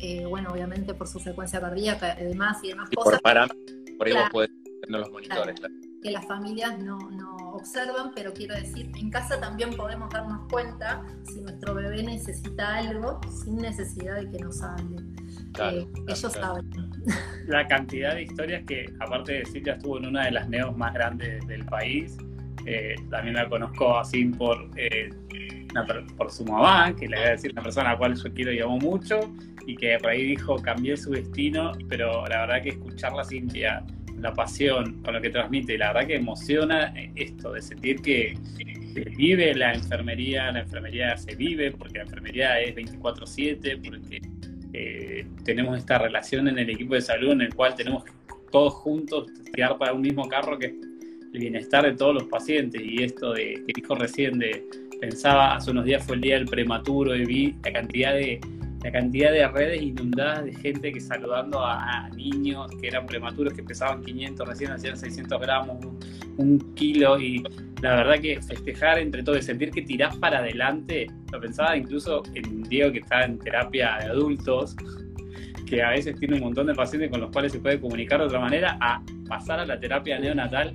eh, 0.00 0.24
bueno, 0.26 0.50
obviamente 0.50 0.94
por 0.94 1.08
su 1.08 1.20
frecuencia 1.20 1.60
cardíaca, 1.60 2.12
además 2.12 2.58
y 2.62 2.68
demás 2.68 2.88
cosas. 2.94 3.20
Por, 3.20 3.32
por 3.98 4.06
ahí 4.06 4.12
vos 4.14 4.30
podés 4.30 4.50
tener 4.82 5.00
los 5.00 5.10
monitores. 5.10 5.60
Que 6.02 6.10
las 6.10 6.26
familias 6.26 6.78
no, 6.78 6.98
no 7.10 7.36
observan, 7.52 8.12
pero 8.14 8.32
quiero 8.32 8.54
decir, 8.54 8.90
en 8.96 9.10
casa 9.10 9.38
también 9.38 9.76
podemos 9.76 10.08
darnos 10.10 10.48
cuenta 10.50 11.02
si 11.24 11.40
nuestro 11.40 11.74
bebé 11.74 12.02
necesita 12.02 12.76
algo 12.76 13.20
sin 13.44 13.56
necesidad 13.56 14.16
de 14.16 14.30
que 14.30 14.38
nos 14.38 14.62
hable. 14.62 14.96
Ellos 15.58 16.32
saben. 16.32 16.70
La 17.46 17.66
cantidad 17.66 18.14
de 18.14 18.22
historias 18.22 18.62
que, 18.66 18.92
aparte 19.00 19.32
de 19.32 19.44
Silvia, 19.46 19.74
estuvo 19.74 19.98
en 19.98 20.06
una 20.06 20.24
de 20.24 20.30
las 20.32 20.48
neos 20.48 20.76
más 20.76 20.94
grandes 20.94 21.46
del 21.46 21.64
país. 21.64 22.16
Eh, 22.66 22.94
también 23.10 23.36
la 23.36 23.48
conozco 23.48 23.98
así 23.98 24.26
por, 24.26 24.70
eh, 24.76 25.10
por 26.16 26.30
su 26.30 26.44
mamá, 26.44 26.94
que 26.94 27.08
le 27.08 27.16
voy 27.16 27.26
a 27.26 27.30
decir 27.30 27.52
una 27.52 27.62
persona 27.62 27.90
a 27.90 27.92
la 27.92 27.98
cual 27.98 28.14
yo 28.14 28.32
quiero 28.32 28.52
y 28.52 28.60
amo 28.60 28.78
mucho, 28.78 29.18
y 29.66 29.76
que 29.76 29.98
por 29.98 30.10
ahí 30.10 30.24
dijo 30.24 30.56
cambié 30.56 30.96
su 30.96 31.10
destino, 31.10 31.72
pero 31.88 32.26
la 32.26 32.42
verdad 32.42 32.62
que 32.62 32.70
escucharla 32.70 33.24
Cintia, 33.24 33.84
la 34.18 34.34
pasión 34.34 35.02
con 35.02 35.14
lo 35.14 35.20
que 35.20 35.30
transmite, 35.30 35.78
la 35.78 35.92
verdad 35.92 36.08
que 36.08 36.16
emociona 36.16 36.92
esto 37.14 37.52
de 37.52 37.62
sentir 37.62 38.02
que 38.02 38.36
se 38.92 39.04
vive 39.04 39.54
la 39.54 39.72
enfermería, 39.72 40.50
la 40.52 40.60
enfermería 40.60 41.16
se 41.16 41.34
vive, 41.34 41.70
porque 41.72 41.98
la 41.98 42.04
enfermería 42.04 42.60
es 42.60 42.74
24/7, 42.74 43.76
porque 43.76 44.20
eh, 44.72 45.26
tenemos 45.44 45.78
esta 45.78 45.98
relación 45.98 46.48
en 46.48 46.58
el 46.58 46.70
equipo 46.70 46.94
de 46.94 47.00
salud 47.00 47.32
en 47.32 47.42
el 47.42 47.54
cual 47.54 47.74
tenemos 47.74 48.04
que 48.04 48.12
todos 48.50 48.74
juntos 48.74 49.28
tirar 49.52 49.78
para 49.78 49.92
un 49.92 50.02
mismo 50.02 50.28
carro 50.28 50.58
que 50.58 50.66
es 50.66 50.72
el 51.32 51.40
bienestar 51.40 51.84
de 51.84 51.92
todos 51.92 52.14
los 52.14 52.24
pacientes. 52.24 52.80
Y 52.82 53.02
esto 53.02 53.32
de 53.32 53.62
que 53.66 53.72
dijo 53.74 53.94
recién 53.94 54.38
de 54.38 54.64
pensaba 55.00 55.56
hace 55.56 55.70
unos 55.70 55.84
días 55.84 56.04
fue 56.04 56.16
el 56.16 56.22
día 56.22 56.34
del 56.34 56.46
prematuro 56.46 57.16
y 57.16 57.24
vi 57.24 57.56
la 57.64 57.72
cantidad 57.72 58.12
de 58.12 58.40
la 58.82 58.90
cantidad 58.90 59.30
de 59.30 59.46
redes 59.46 59.82
inundadas 59.82 60.44
de 60.46 60.54
gente 60.54 60.92
que 60.92 61.00
saludando 61.00 61.60
a, 61.62 62.08
niños 62.16 62.70
que 62.80 62.88
eran 62.88 63.06
prematuros, 63.06 63.52
que 63.52 63.62
pesaban 63.62 64.02
500, 64.02 64.48
recién 64.48 64.72
hacían 64.72 64.96
600 64.96 65.40
gramos, 65.40 65.84
un, 66.38 66.74
kilo, 66.74 67.20
y 67.20 67.42
la 67.82 67.96
verdad 67.96 68.20
que 68.20 68.40
festejar 68.42 68.98
entre 68.98 69.22
todos 69.22 69.38
y 69.38 69.42
sentir 69.42 69.70
que 69.70 69.82
tirás 69.82 70.16
para 70.16 70.38
adelante, 70.38 71.06
lo 71.32 71.40
pensaba 71.40 71.76
incluso 71.76 72.22
en 72.34 72.62
Diego 72.64 72.92
que 72.92 72.98
está 72.98 73.24
en 73.24 73.38
terapia 73.38 73.98
de 74.00 74.10
adultos, 74.10 74.76
que 75.66 75.82
a 75.82 75.90
veces 75.90 76.18
tiene 76.18 76.34
un 76.34 76.40
montón 76.40 76.66
de 76.66 76.74
pacientes 76.74 77.10
con 77.10 77.20
los 77.20 77.30
cuales 77.30 77.52
se 77.52 77.60
puede 77.60 77.80
comunicar 77.80 78.20
de 78.20 78.26
otra 78.26 78.40
manera, 78.40 78.76
a 78.80 79.02
pasar 79.28 79.60
a 79.60 79.66
la 79.66 79.78
terapia 79.78 80.18
neonatal, 80.18 80.74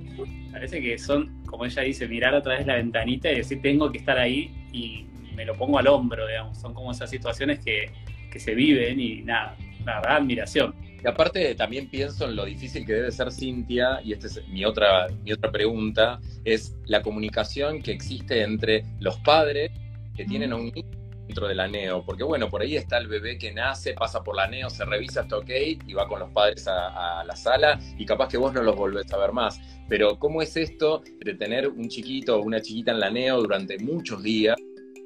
parece 0.50 0.80
que 0.80 0.98
son, 0.98 1.42
como 1.44 1.66
ella 1.66 1.82
dice, 1.82 2.08
mirar 2.08 2.34
a 2.34 2.42
través 2.42 2.60
de 2.60 2.72
la 2.72 2.76
ventanita 2.76 3.30
y 3.30 3.36
decir, 3.36 3.60
tengo 3.60 3.92
que 3.92 3.98
estar 3.98 4.18
ahí 4.18 4.50
y 4.72 5.06
me 5.36 5.44
lo 5.44 5.54
pongo 5.54 5.78
al 5.78 5.86
hombro, 5.86 6.26
digamos. 6.26 6.58
Son 6.58 6.74
como 6.74 6.90
esas 6.90 7.10
situaciones 7.10 7.60
que, 7.64 7.90
se 8.36 8.54
viven 8.54 9.00
y 9.00 9.22
nada, 9.22 9.56
la 9.86 9.94
verdad, 9.94 10.16
admiración. 10.16 10.74
Y 11.06 11.08
aparte 11.08 11.54
también 11.54 11.88
pienso 11.88 12.24
en 12.24 12.34
lo 12.34 12.44
difícil 12.44 12.84
que 12.84 12.94
debe 12.94 13.12
ser 13.12 13.30
Cintia, 13.30 14.00
y 14.02 14.12
esta 14.12 14.26
es 14.26 14.48
mi 14.48 14.64
otra, 14.64 15.06
mi 15.22 15.30
otra 15.30 15.52
pregunta, 15.52 16.18
es 16.44 16.74
la 16.86 17.00
comunicación 17.00 17.80
que 17.80 17.92
existe 17.92 18.42
entre 18.42 18.84
los 18.98 19.16
padres 19.20 19.70
que 20.16 20.24
tienen 20.24 20.52
a 20.52 20.56
un 20.56 20.72
niño 20.74 20.98
dentro 21.28 21.46
de 21.46 21.54
la 21.54 21.68
neo, 21.68 22.04
porque 22.04 22.24
bueno, 22.24 22.48
por 22.48 22.60
ahí 22.60 22.74
está 22.74 22.98
el 22.98 23.06
bebé 23.06 23.38
que 23.38 23.52
nace, 23.52 23.92
pasa 23.92 24.24
por 24.24 24.34
la 24.34 24.48
neo, 24.48 24.68
se 24.68 24.84
revisa, 24.84 25.20
está 25.20 25.36
ok, 25.36 25.50
y 25.86 25.92
va 25.92 26.08
con 26.08 26.18
los 26.18 26.30
padres 26.32 26.66
a, 26.66 27.20
a, 27.20 27.24
la 27.24 27.36
sala, 27.36 27.78
y 27.96 28.04
capaz 28.04 28.28
que 28.28 28.36
vos 28.36 28.52
no 28.52 28.64
los 28.64 28.74
volvés 28.74 29.12
a 29.12 29.16
ver 29.16 29.30
más. 29.30 29.60
Pero 29.88 30.18
¿cómo 30.18 30.42
es 30.42 30.56
esto 30.56 31.04
de 31.24 31.34
tener 31.34 31.68
un 31.68 31.88
chiquito 31.88 32.36
o 32.36 32.42
una 32.42 32.60
chiquita 32.60 32.90
en 32.90 32.98
la 32.98 33.10
neo 33.10 33.40
durante 33.40 33.78
muchos 33.78 34.24
días? 34.24 34.56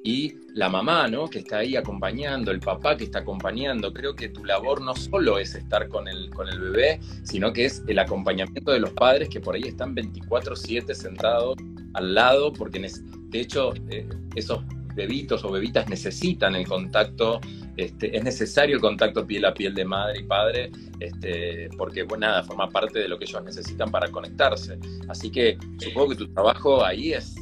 Y 0.03 0.35
la 0.55 0.69
mamá, 0.69 1.09
¿no? 1.09 1.29
Que 1.29 1.41
está 1.41 1.59
ahí 1.59 1.77
acompañando, 1.77 2.51
el 2.51 2.61
papá 2.61 2.97
que 2.97 3.05
está 3.05 3.21
acompañando. 3.21 3.93
Creo 3.93 4.15
que 4.15 4.29
tu 4.31 4.45
labor 4.45 4.81
no 4.81 4.95
solo 4.95 5.39
es 5.39 5.55
estar 5.55 5.89
con 5.89 6.09
el, 6.09 6.31
con 6.31 6.49
el 6.49 6.59
bebé, 6.59 7.01
sino 7.23 7.53
que 7.53 7.67
es 7.67 7.83
el 7.87 7.99
acompañamiento 7.99 8.73
de 8.73 8.81
los 8.81 8.91
padres 8.91 9.29
que 9.29 9.41
por 9.41 9.55
ahí 9.55 9.63
están 9.65 9.95
24/7 9.95 10.95
sentados 10.95 11.57
al 11.95 12.15
lado, 12.15 12.53
porque 12.53 12.81
de 12.81 13.41
hecho 13.41 13.73
eh, 13.91 14.09
esos 14.35 14.61
bebitos 14.95 15.45
o 15.45 15.51
bebitas 15.51 15.89
necesitan 15.89 16.55
el 16.55 16.67
contacto, 16.67 17.41
este, 17.77 18.17
es 18.17 18.25
necesario 18.25 18.77
el 18.77 18.81
contacto 18.81 19.27
piel 19.27 19.45
a 19.45 19.55
piel 19.55 19.75
de 19.75 19.85
madre 19.85 20.21
y 20.21 20.25
padre, 20.25 20.71
este, 20.99 21.69
porque 21.77 22.03
bueno, 22.03 22.27
nada, 22.27 22.43
forma 22.43 22.69
parte 22.69 22.99
de 22.99 23.09
lo 23.09 23.19
que 23.19 23.25
ellos 23.25 23.43
necesitan 23.45 23.91
para 23.91 24.11
conectarse. 24.11 24.79
Así 25.09 25.31
que 25.31 25.59
supongo 25.79 26.11
que 26.11 26.17
tu 26.17 26.33
trabajo 26.33 26.85
ahí 26.85 27.13
es 27.13 27.35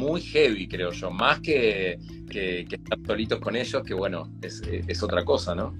muy 0.00 0.22
heavy, 0.22 0.66
creo 0.66 0.90
yo, 0.92 1.10
más 1.10 1.40
que, 1.40 1.98
que, 2.30 2.66
estar 2.70 2.98
solitos 3.06 3.38
con 3.38 3.54
ellos, 3.54 3.82
que 3.84 3.92
bueno, 3.92 4.32
es, 4.40 4.62
es, 4.64 5.02
otra 5.02 5.24
cosa, 5.24 5.54
¿no? 5.54 5.74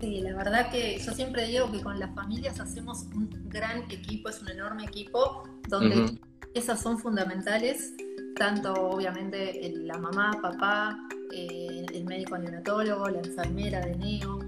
Sí, 0.00 0.20
la 0.20 0.36
verdad 0.36 0.70
que 0.70 0.98
yo 0.98 1.12
siempre 1.12 1.46
digo 1.46 1.72
que 1.72 1.80
con 1.80 1.98
las 1.98 2.14
familias 2.14 2.60
hacemos 2.60 3.06
un 3.14 3.30
gran 3.48 3.90
equipo, 3.90 4.28
es 4.28 4.42
un 4.42 4.50
enorme 4.50 4.84
equipo, 4.84 5.44
donde 5.68 6.18
esas 6.52 6.82
son 6.82 6.98
fundamentales, 6.98 7.94
tanto 8.36 8.74
obviamente 8.74 9.72
la 9.74 9.96
mamá, 9.96 10.38
papá, 10.42 10.98
eh, 11.32 11.86
el 11.94 12.04
médico 12.04 12.36
neonatólogo, 12.36 13.08
la 13.08 13.20
enfermera 13.20 13.80
de 13.80 13.96
neo, 13.96 14.38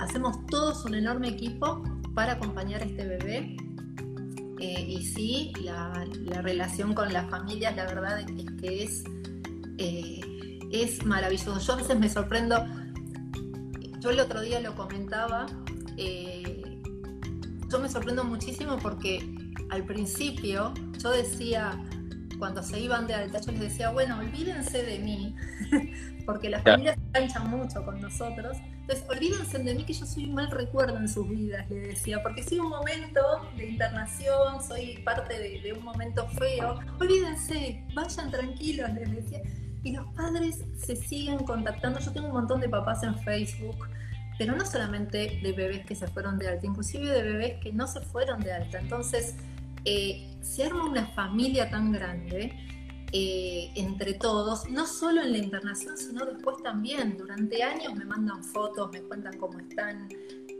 hacemos 0.00 0.44
todos 0.46 0.84
un 0.84 0.96
enorme 0.96 1.28
equipo 1.28 1.84
para 2.14 2.32
acompañar 2.32 2.82
a 2.82 2.84
este 2.84 3.06
bebé 3.06 3.56
eh, 4.66 4.86
y 4.88 5.02
sí, 5.02 5.52
la, 5.62 6.06
relación 6.40 6.94
con 6.94 7.12
las 7.12 7.28
familias, 7.28 7.76
la 7.76 7.84
verdad 7.84 8.20
es 8.20 8.26
que 8.60 8.82
es, 8.82 9.04
eh, 9.76 10.58
es 10.72 11.04
maravilloso. 11.04 11.58
Yo 11.58 11.72
a 11.74 11.76
veces 11.76 11.98
me 11.98 12.08
sorprendo, 12.08 12.64
yo 14.00 14.08
el 14.08 14.20
otro 14.20 14.40
día 14.40 14.60
lo 14.60 14.74
comentaba, 14.74 15.44
eh, 15.98 16.80
yo 17.70 17.78
me 17.78 17.90
sorprendo 17.90 18.24
muchísimo 18.24 18.78
porque 18.78 19.22
al 19.68 19.84
principio 19.84 20.72
yo 20.98 21.10
decía, 21.10 21.78
cuando 22.38 22.62
se 22.62 22.80
iban 22.80 23.06
de 23.06 23.14
alta, 23.14 23.42
yo 23.42 23.52
les 23.52 23.60
decía, 23.60 23.90
bueno, 23.90 24.18
olvídense 24.18 24.82
de 24.82 24.98
mí, 24.98 25.36
porque 26.26 26.48
las 26.48 26.62
familias 26.62 26.96
se 26.96 27.18
enganchan 27.18 27.50
mucho 27.50 27.84
con 27.84 28.00
nosotros. 28.00 28.56
Entonces, 28.86 29.06
olvídense 29.08 29.58
de 29.60 29.74
mí 29.74 29.84
que 29.84 29.94
yo 29.94 30.04
soy 30.04 30.26
un 30.26 30.34
mal 30.34 30.50
recuerdo 30.50 30.98
en 30.98 31.08
sus 31.08 31.26
vidas, 31.26 31.68
le 31.70 31.76
decía, 31.76 32.22
porque 32.22 32.42
soy 32.42 32.58
un 32.58 32.68
momento 32.68 33.20
de 33.56 33.70
internación, 33.70 34.62
soy 34.62 34.98
parte 34.98 35.38
de, 35.38 35.72
un 35.72 35.82
momento 35.82 36.28
feo. 36.28 36.78
Olvídense, 37.00 37.82
vayan 37.94 38.30
tranquilos, 38.30 38.92
les 38.92 39.10
decía. 39.10 39.40
Y 39.82 39.92
los 39.92 40.06
padres 40.12 40.64
se 40.76 40.96
siguen 40.96 41.38
contactando. 41.38 41.98
Yo 41.98 42.12
tengo 42.12 42.26
un 42.26 42.34
montón 42.34 42.60
de 42.60 42.68
papás 42.68 43.02
en 43.04 43.18
Facebook, 43.20 43.88
pero 44.36 44.54
no 44.54 44.66
solamente 44.66 45.40
de 45.42 45.52
bebés 45.52 45.86
que 45.86 45.94
se 45.94 46.06
fueron 46.06 46.38
de 46.38 46.48
alta, 46.48 46.66
inclusive 46.66 47.08
de 47.08 47.22
bebés 47.22 47.54
que 47.62 47.72
no 47.72 47.86
se 47.86 48.02
fueron 48.02 48.42
de 48.42 48.52
alta. 48.52 48.80
Entonces, 48.80 49.34
eh, 49.86 50.36
se 50.42 50.64
arma 50.64 50.84
una 50.84 51.06
familia 51.06 51.70
tan 51.70 51.90
grande 51.90 52.52
eh, 53.16 53.70
entre 53.76 54.14
todos, 54.14 54.68
no 54.68 54.88
solo 54.88 55.22
en 55.22 55.30
la 55.30 55.38
internación, 55.38 55.96
sino 55.96 56.26
después 56.26 56.56
también. 56.64 57.16
Durante 57.16 57.62
años 57.62 57.94
me 57.94 58.04
mandan 58.04 58.42
fotos, 58.42 58.90
me 58.90 59.02
cuentan 59.02 59.38
cómo 59.38 59.60
están. 59.60 60.08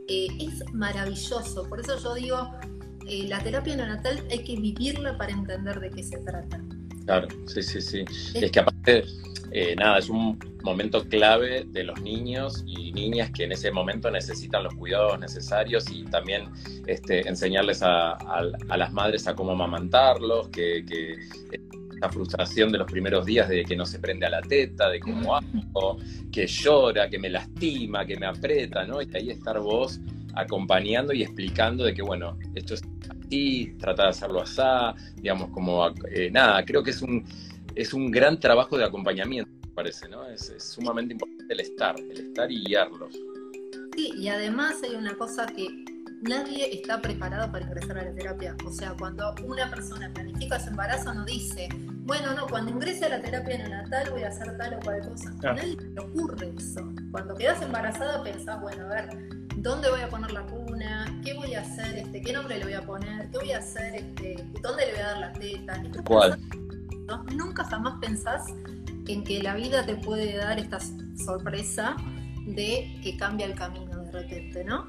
Eh, 0.07 0.27
es 0.39 0.63
maravilloso. 0.73 1.67
Por 1.67 1.81
eso 1.81 1.99
yo 2.01 2.13
digo, 2.13 2.51
eh, 3.09 3.27
la 3.27 3.39
terapia 3.39 3.75
neonatal 3.75 4.25
hay 4.31 4.41
que 4.45 4.55
vivirla 4.55 5.17
para 5.17 5.33
entender 5.33 5.81
de 5.81 5.89
qué 5.89 6.01
se 6.01 6.17
trata. 6.19 6.63
Claro, 7.03 7.27
sí, 7.45 7.61
sí, 7.61 7.81
sí. 7.81 8.05
Es, 8.33 8.49
que 8.49 8.59
aparte, 8.61 9.03
nada, 9.75 9.97
es 9.97 10.07
un 10.07 10.39
momento 10.63 11.03
clave 11.09 11.65
de 11.67 11.83
los 11.83 12.01
niños 12.01 12.63
y 12.65 12.93
niñas 12.93 13.31
que 13.31 13.43
en 13.43 13.51
ese 13.51 13.69
momento 13.69 14.09
necesitan 14.09 14.63
los 14.63 14.73
cuidados 14.75 15.19
necesarios 15.19 15.91
y 15.91 16.05
también 16.05 16.45
este, 16.87 17.27
enseñarles 17.27 17.81
a, 17.83 18.17
las 18.77 18.93
madres 18.93 19.27
a 19.27 19.35
cómo 19.35 19.51
amamantarlos, 19.51 20.47
que, 20.47 20.85
que 20.85 21.17
la 22.01 22.09
frustración 22.09 22.71
de 22.71 22.77
los 22.79 22.91
primeros 22.91 23.25
días 23.25 23.47
de 23.49 23.63
que 23.63 23.75
no 23.75 23.85
se 23.85 23.99
prende 23.99 24.25
a 24.25 24.29
la 24.29 24.41
teta, 24.41 24.89
de 24.89 24.99
cómo 24.99 25.35
hago, 25.35 25.97
que 26.31 26.47
llora, 26.47 27.09
que 27.09 27.19
me 27.19 27.29
lastima, 27.29 28.05
que 28.05 28.17
me 28.17 28.25
aprieta, 28.25 28.85
¿no? 28.85 29.01
Y 29.01 29.09
ahí 29.13 29.29
estar 29.31 29.59
vos 29.59 29.99
acompañando 30.35 31.13
y 31.13 31.23
explicando 31.23 31.85
de 31.85 31.93
que, 31.93 32.01
bueno, 32.01 32.37
esto 32.53 32.73
es 32.73 32.81
así, 33.09 33.75
trata 33.79 34.03
de 34.03 34.09
hacerlo 34.09 34.41
así, 34.41 34.61
digamos, 35.15 35.49
como, 35.51 35.87
eh, 36.11 36.29
nada, 36.31 36.63
creo 36.65 36.83
que 36.83 36.91
es 36.91 37.01
un, 37.01 37.25
es 37.73 37.93
un 37.93 38.11
gran 38.11 38.39
trabajo 38.39 38.77
de 38.77 38.83
acompañamiento, 38.83 39.49
me 39.61 39.73
parece, 39.73 40.09
¿no? 40.09 40.27
Es, 40.27 40.49
es 40.49 40.63
sumamente 40.63 41.13
importante 41.13 41.53
el 41.53 41.59
estar, 41.61 41.95
el 41.99 42.27
estar 42.27 42.51
y 42.51 42.65
guiarlos. 42.65 43.13
Sí, 43.95 44.11
y 44.17 44.27
además 44.27 44.81
hay 44.83 44.95
una 44.95 45.13
cosa 45.15 45.45
que 45.45 45.67
nadie 46.27 46.73
está 46.73 47.01
preparado 47.01 47.51
para 47.51 47.65
ingresar 47.65 47.97
a 47.97 48.05
la 48.05 48.13
terapia. 48.13 48.55
O 48.65 48.71
sea, 48.71 48.93
cuando 48.97 49.33
una 49.45 49.69
persona 49.69 50.11
planifica 50.13 50.59
su 50.59 50.69
embarazo 50.69 51.13
no 51.13 51.25
dice, 51.25 51.69
bueno, 52.05 52.33
no, 52.33 52.47
cuando 52.47 52.71
ingrese 52.71 53.05
a 53.05 53.09
la 53.09 53.21
terapia 53.21 53.57
neonatal 53.57 54.09
voy 54.11 54.23
a 54.23 54.29
hacer 54.29 54.57
tal 54.57 54.75
o 54.75 54.79
cual 54.79 55.01
cosa. 55.07 55.29
A 55.43 55.53
nadie 55.53 55.77
le 55.77 56.01
ocurre 56.01 56.53
eso. 56.57 56.81
Cuando 57.11 57.35
quedas 57.35 57.61
embarazada 57.61 58.23
pensás, 58.23 58.59
bueno, 58.61 58.85
a 58.85 58.89
ver, 58.89 59.09
¿dónde 59.57 59.89
voy 59.89 60.01
a 60.01 60.09
poner 60.09 60.31
la 60.31 60.41
cuna? 60.43 61.21
¿Qué 61.23 61.33
voy 61.33 61.53
a 61.53 61.61
hacer? 61.61 61.97
Este, 61.97 62.21
¿Qué 62.21 62.33
nombre 62.33 62.57
le 62.57 62.65
voy 62.65 62.73
a 62.73 62.81
poner? 62.81 63.29
¿Qué 63.29 63.37
voy 63.37 63.51
a 63.51 63.59
hacer? 63.59 63.95
Este, 63.95 64.35
¿Dónde 64.61 64.85
le 64.87 64.91
voy 64.93 65.01
a 65.01 65.05
dar 65.05 65.17
la 65.19 65.33
teta? 65.33 65.83
¿Cuál? 66.05 66.39
Nunca 67.35 67.63
jamás 67.65 67.99
pensás 68.01 68.47
en 69.07 69.23
que 69.23 69.43
la 69.43 69.53
vida 69.55 69.85
te 69.85 69.95
puede 69.95 70.37
dar 70.37 70.57
esta 70.57 70.79
sorpresa 71.23 71.95
de 72.47 72.99
que 73.03 73.15
cambia 73.17 73.45
el 73.45 73.55
camino 73.55 73.99
de 73.99 74.11
repente, 74.11 74.63
¿no? 74.63 74.87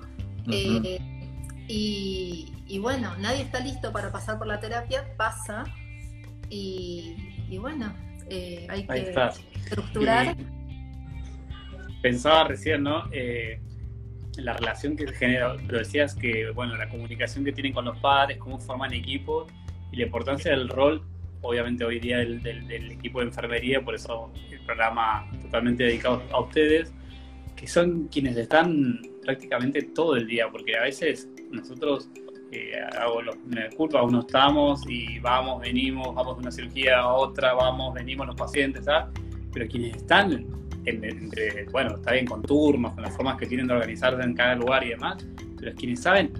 Y, 1.68 2.79
bueno, 2.81 3.16
nadie 3.18 3.42
está 3.42 3.61
listo 3.61 3.92
para 3.92 4.12
pasar 4.12 4.38
por 4.38 4.46
la 4.46 4.61
terapia, 4.61 5.05
pasa 5.16 5.64
y, 6.48 7.16
bueno, 7.59 7.92
eh, 8.29 8.66
hay 8.68 8.87
que 8.87 9.14
estructurar. 9.55 10.37
pensaba 12.02 12.44
recién, 12.44 12.85
¿no? 12.85 13.05
Eh, 13.12 13.61
la 14.37 14.52
relación 14.52 14.96
que 14.96 15.07
genera, 15.12 15.55
lo 15.55 15.79
decías 15.79 16.14
que, 16.14 16.50
bueno, 16.50 16.76
la 16.76 16.88
comunicación 16.88 17.44
que 17.44 17.52
tienen 17.52 17.72
con 17.72 17.85
los 17.87 17.98
padres, 17.98 18.38
cómo 18.38 18.59
forman 18.59 18.92
equipo 18.92 19.46
y 19.90 19.96
la 19.96 20.05
importancia 20.05 20.50
del 20.50 20.68
rol, 20.68 21.02
obviamente 21.40 21.85
hoy 21.85 22.00
día 22.00 22.18
del, 22.18 22.42
del 22.42 22.90
equipo 22.90 23.20
de 23.20 23.26
enfermería, 23.26 23.81
por 23.81 23.94
eso 23.94 24.33
el 24.50 24.61
programa 24.61 25.29
totalmente 25.42 25.85
dedicado 25.85 26.22
a 26.33 26.40
ustedes, 26.40 26.92
que 27.55 27.66
son 27.66 28.09
quienes 28.09 28.37
están 28.37 29.00
prácticamente 29.22 29.83
todo 29.83 30.16
el 30.16 30.26
día, 30.26 30.48
porque 30.50 30.76
a 30.76 30.83
veces 30.83 31.29
nosotros 31.57 32.09
eh, 32.53 32.73
hago 32.99 33.23
los, 33.23 33.37
me 33.47 33.69
culpa, 33.71 34.03
uno 34.03 34.21
estamos 34.21 34.83
y 34.88 35.19
vamos, 35.19 35.61
venimos, 35.61 36.14
vamos 36.14 36.37
de 36.37 36.42
una 36.42 36.51
cirugía 36.51 37.01
a 37.01 37.12
otra, 37.12 37.55
vamos, 37.55 37.95
venimos 37.95 38.27
los 38.27 38.37
pacientes, 38.37 38.85
¿sabes? 38.85 39.12
Pero 39.53 39.66
quienes 39.69 39.97
están, 39.97 40.47
entre, 40.85 41.64
bueno, 41.73 41.97
está 41.97 42.12
bien 42.12 42.27
con 42.27 42.42
turnos, 42.42 42.95
con 42.95 43.03
las 43.03 43.16
formas 43.16 43.37
que 43.37 43.47
tienen 43.47 43.66
de 43.66 43.75
organizarse 43.75 44.23
en 44.23 44.35
cada 44.35 44.55
lugar 44.55 44.85
y 44.85 44.90
demás, 44.90 45.27
pero 45.59 45.75
quienes 45.75 46.03
saben 46.03 46.33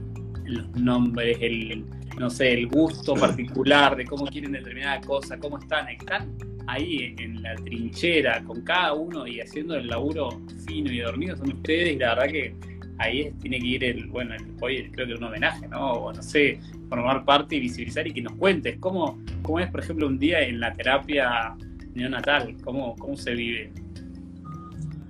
los 0.45 0.69
nombres, 0.77 1.39
el, 1.41 1.85
no 2.19 2.31
sé, 2.31 2.53
el 2.53 2.69
gusto 2.69 3.15
particular 3.15 3.97
de 3.97 4.05
cómo 4.05 4.27
quieren 4.27 4.53
determinada 4.53 5.01
cosa, 5.01 5.39
cómo 5.39 5.59
están, 5.59 5.89
están 5.89 6.37
ahí 6.69 7.15
en 7.19 7.43
la 7.43 7.55
trinchera 7.57 8.43
con 8.45 8.63
cada 8.63 8.93
uno 8.93 9.27
y 9.27 9.41
haciendo 9.41 9.75
el 9.75 9.89
laburo 9.89 10.41
fino 10.67 10.93
y 10.93 10.99
dormido 10.99 11.37
son 11.37 11.53
ustedes 11.53 11.95
y 11.95 11.99
la 11.99 12.15
verdad 12.15 12.33
que 12.33 12.55
ahí 12.99 13.33
tiene 13.41 13.59
que 13.59 13.67
ir 13.67 13.85
el, 13.85 14.07
bueno, 14.07 14.35
hoy 14.61 14.91
creo 14.91 15.07
que 15.07 15.15
un 15.15 15.25
homenaje, 15.25 15.69
¿no? 15.69 15.93
O 15.93 16.13
no 16.13 16.23
sé, 16.23 16.61
formar 16.89 17.25
parte 17.25 17.57
y 17.57 17.61
visibilizar 17.61 18.07
y 18.07 18.13
que 18.13 18.23
nos 18.23 18.35
cuentes 18.35 18.79
cómo, 18.79 19.19
cómo 19.43 19.61
es, 19.61 19.71
por 19.71 19.81
ejemplo, 19.81 20.07
un 20.07 20.19
día 20.19 20.41
en 20.41 20.61
la 20.61 20.75
terapia 20.75 21.57
neonatal, 21.95 22.57
cómo, 22.63 22.97
cómo 22.97 23.17
se 23.17 23.35
vive. 23.35 23.73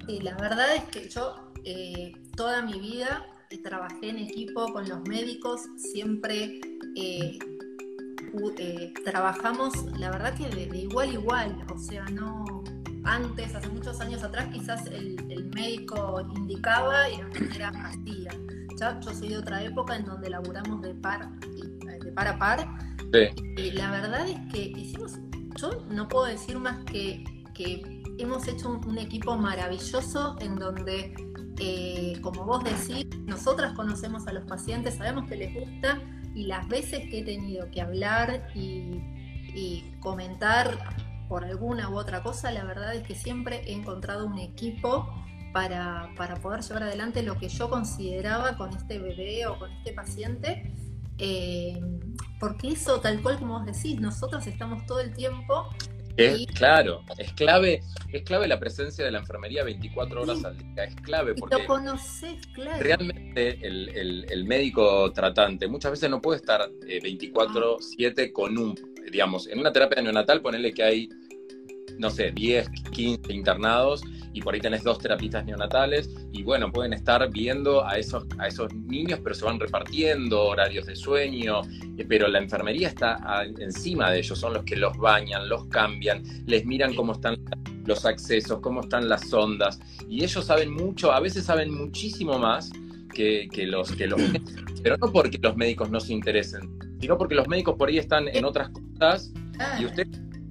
Sí, 0.06 0.20
la 0.20 0.36
verdad 0.36 0.76
es 0.76 0.84
que 0.84 1.08
yo 1.08 1.52
eh, 1.64 2.12
toda 2.36 2.62
mi 2.62 2.78
vida 2.78 3.26
trabajé 3.62 4.10
en 4.10 4.18
equipo 4.18 4.72
con 4.72 4.88
los 4.88 5.00
médicos, 5.08 5.62
siempre 5.76 6.60
eh, 6.96 7.38
eh, 8.58 8.92
trabajamos, 9.04 9.72
la 9.98 10.10
verdad 10.10 10.34
que 10.34 10.48
de, 10.48 10.78
igual 10.78 11.08
a 11.08 11.12
igual, 11.12 11.66
o 11.72 11.78
sea, 11.78 12.04
no, 12.06 12.55
antes, 13.06 13.54
hace 13.54 13.68
muchos 13.68 14.00
años 14.00 14.22
atrás, 14.22 14.48
quizás 14.52 14.86
el, 14.86 15.16
médico 15.54 16.20
indicaba 16.36 17.08
y 17.08 17.18
la 17.18 17.22
enfermera 17.24 17.68
hacía. 17.68 18.30
Ya, 18.78 19.00
yo 19.00 19.14
soy 19.14 19.28
de 19.28 19.38
otra 19.38 19.62
época 19.62 19.96
en 19.96 20.04
donde 20.04 20.28
laburamos 20.28 20.82
de 20.82 20.94
par, 20.94 21.30
de 21.40 22.12
par 22.12 22.28
a 22.28 22.38
par. 22.38 22.68
Y 23.56 23.70
la 23.70 23.90
verdad 23.90 24.28
es 24.28 24.38
que 24.52 24.72
hicimos, 24.78 25.18
yo 25.56 25.70
no 25.88 26.08
puedo 26.08 26.26
decir 26.26 26.58
más 26.58 26.84
que, 26.84 27.24
que 27.54 28.02
hemos 28.18 28.46
hecho 28.48 28.68
un, 28.70 28.98
equipo 28.98 29.36
maravilloso 29.36 30.36
en 30.40 30.56
donde, 30.56 31.14
eh, 31.58 32.18
como 32.20 32.44
vos 32.44 32.62
decís, 32.64 33.06
nosotras 33.24 33.72
conocemos 33.72 34.26
a 34.26 34.32
los 34.32 34.44
pacientes, 34.44 34.96
sabemos 34.96 35.26
que 35.26 35.36
les 35.36 35.54
gusta 35.54 36.02
y 36.34 36.44
las 36.44 36.68
veces 36.68 37.08
que 37.08 37.20
he 37.20 37.24
tenido 37.24 37.70
que 37.70 37.80
hablar 37.80 38.48
y, 38.54 39.00
y 39.54 39.96
comentar 40.00 41.05
por 41.28 41.44
alguna 41.44 41.88
u 41.88 41.96
otra 41.96 42.22
cosa, 42.22 42.50
la 42.52 42.64
verdad 42.64 42.94
es 42.94 43.02
que 43.02 43.14
siempre 43.14 43.62
he 43.66 43.72
encontrado 43.72 44.26
un 44.26 44.38
equipo 44.38 45.12
para, 45.52 46.10
poder 46.42 46.60
llevar 46.60 46.82
adelante 46.82 47.22
lo 47.22 47.38
que 47.38 47.48
yo 47.48 47.70
consideraba 47.70 48.56
con 48.56 48.76
este 48.76 48.98
bebé 48.98 49.46
o 49.46 49.58
con 49.58 49.70
este 49.72 49.92
paciente. 49.92 50.72
Eh, 51.18 51.80
porque 52.38 52.68
eso, 52.68 53.00
tal 53.00 53.22
cual 53.22 53.38
como 53.38 53.58
vos 53.58 53.66
decís, 53.66 53.98
nosotros 53.98 54.46
estamos 54.46 54.84
todo 54.84 55.00
el 55.00 55.14
tiempo 55.14 55.70
es, 56.16 56.46
Claro, 56.46 57.02
es 57.18 57.32
clave, 57.34 57.82
es 58.10 58.22
clave 58.22 58.48
la 58.48 58.58
presencia 58.58 59.04
de 59.04 59.10
la 59.10 59.18
enfermería 59.18 59.64
24 59.64 60.22
horas 60.22 60.44
al 60.44 60.56
día, 60.56 60.84
es 60.84 60.96
clave 60.96 61.34
porque 61.34 61.58
lo 61.58 61.66
conoces, 61.66 62.46
claro. 62.54 62.82
realmente 62.82 63.58
el, 63.62 64.44
médico 64.46 65.12
tratante 65.12 65.66
muchas 65.66 65.92
veces 65.92 66.08
no 66.08 66.20
puede 66.20 66.38
estar 66.38 66.70
24/7 66.70 68.14
eh, 68.16 68.32
con 68.32 68.56
un, 68.56 68.74
digamos, 69.10 69.46
en 69.48 69.58
una 69.58 69.72
terapia 69.72 70.02
neonatal 70.02 70.40
ponerle 70.40 70.72
que 70.72 70.82
hay 70.82 71.08
no 71.98 72.10
sé, 72.10 72.30
10, 72.30 72.68
15 72.90 73.32
internados 73.32 74.02
y 74.32 74.40
por 74.42 74.54
ahí 74.54 74.60
tenés 74.60 74.82
dos 74.84 74.98
terapistas 74.98 75.44
neonatales 75.46 76.10
y 76.32 76.42
bueno, 76.42 76.70
pueden 76.70 76.92
estar 76.92 77.28
viendo 77.30 77.86
a 77.86 77.98
esos, 77.98 78.24
a 78.38 78.48
esos 78.48 78.72
niños, 78.74 79.20
pero 79.22 79.34
se 79.34 79.44
van 79.44 79.58
repartiendo 79.58 80.42
horarios 80.42 80.86
de 80.86 80.94
sueño, 80.94 81.62
eh, 81.96 82.04
pero 82.06 82.28
la 82.28 82.38
enfermería 82.38 82.88
está 82.88 83.18
encima 83.58 84.10
de 84.10 84.18
ellos, 84.18 84.38
son 84.38 84.54
los 84.54 84.64
que 84.64 84.76
los 84.76 84.96
bañan, 84.98 85.48
los 85.48 85.66
cambian, 85.68 86.22
les 86.46 86.66
miran 86.66 86.94
cómo 86.94 87.12
están 87.12 87.36
los 87.86 88.04
accesos, 88.04 88.60
cómo 88.60 88.80
están 88.80 89.08
las 89.08 89.32
ondas 89.32 89.78
y 90.08 90.22
ellos 90.22 90.44
saben 90.44 90.70
mucho, 90.70 91.12
a 91.12 91.20
veces 91.20 91.44
saben 91.44 91.72
muchísimo 91.72 92.38
más 92.38 92.70
que, 93.16 93.66
los 93.66 93.92
que 93.92 94.06
los 94.06 94.20
pero 94.82 94.96
no 94.98 95.10
porque 95.10 95.38
los 95.40 95.56
médicos 95.56 95.90
no 95.90 96.00
se 96.00 96.12
interesen, 96.12 96.78
sino 97.00 97.16
porque 97.16 97.34
los 97.34 97.48
médicos 97.48 97.76
por 97.76 97.88
ahí 97.88 97.98
están 97.98 98.28
en 98.28 98.44
otras 98.44 98.70
cosas 98.70 99.32
y 99.80 99.86
usted 99.86 100.06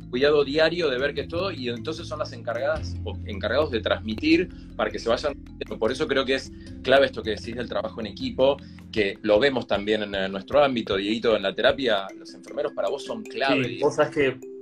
cuidado 0.10 0.44
diario 0.44 0.90
de 0.90 0.98
ver 0.98 1.14
que 1.14 1.22
es 1.22 1.28
todo 1.28 1.52
y 1.52 1.70
entonces 1.70 2.08
son 2.08 2.20
las 2.20 2.32
encargadas 2.34 2.96
o 3.04 3.14
encargados 3.26 3.70
de 3.72 3.82
transmitir 3.82 4.50
para 4.76 4.90
que 4.90 4.98
se 4.98 5.10
vayan. 5.10 5.36
Por 5.78 5.92
eso 5.92 6.08
creo 6.08 6.26
que 6.26 6.36
es 6.36 6.52
clave 6.84 7.06
esto 7.06 7.22
que 7.22 7.32
decís 7.32 7.56
del 7.56 7.68
trabajo 7.68 8.00
en 8.00 8.08
equipo, 8.08 8.58
que 8.92 9.18
lo 9.22 9.40
vemos 9.40 9.68
también 9.68 10.04
en, 10.04 10.32
nuestro 10.32 10.64
ámbito, 10.64 10.96
Dieguito, 10.96 11.36
en 11.36 11.44
la 11.44 11.54
terapia, 11.54 12.08
los 12.18 12.34
enfermeros 12.34 12.72
para 12.74 12.90
vos 12.90 13.04
son 13.04 13.24
clave. 13.24 13.66
Sí, 13.66 13.80
vos 13.82 13.96
sabés 13.96 14.16
que 14.16 14.55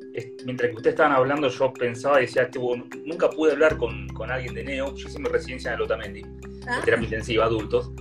mientras 0.45 0.69
que 0.69 0.75
ustedes 0.75 0.93
estaban 0.93 1.13
hablando 1.13 1.47
yo 1.49 1.73
pensaba 1.73 2.19
y 2.19 2.25
decía, 2.25 2.49
nunca 3.05 3.29
pude 3.29 3.53
hablar 3.53 3.77
con, 3.77 4.07
con 4.09 4.31
alguien 4.31 4.53
de 4.53 4.63
Neo, 4.63 4.95
yo 4.95 5.07
hice 5.07 5.19
mi 5.19 5.29
residencia 5.29 5.71
en 5.71 5.75
el 5.75 5.81
Otamendi, 5.81 6.21
ah. 6.67 6.81
terapia 6.83 7.05
intensiva, 7.05 7.45
adultos 7.45 7.91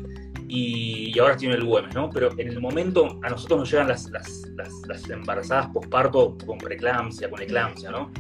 y, 0.49 1.19
ahora 1.19 1.37
tiene 1.37 1.55
el 1.55 1.63
UEM, 1.63 1.89
¿no? 1.95 2.11
Pero 2.11 2.31
en 2.37 2.49
el 2.49 2.61
momento 2.61 3.19
a 3.23 3.31
nosotros 3.31 3.61
nos 3.61 3.71
llegan 3.71 3.89
las, 3.89 4.11
las, 4.11 4.43
las, 4.87 5.09
embarazadas 5.09 5.69
posparto 5.69 6.37
con 6.45 6.59
preeclampsia, 6.59 7.31
con 7.31 7.41
eclampsia, 7.41 7.91
¿no? 7.91 8.13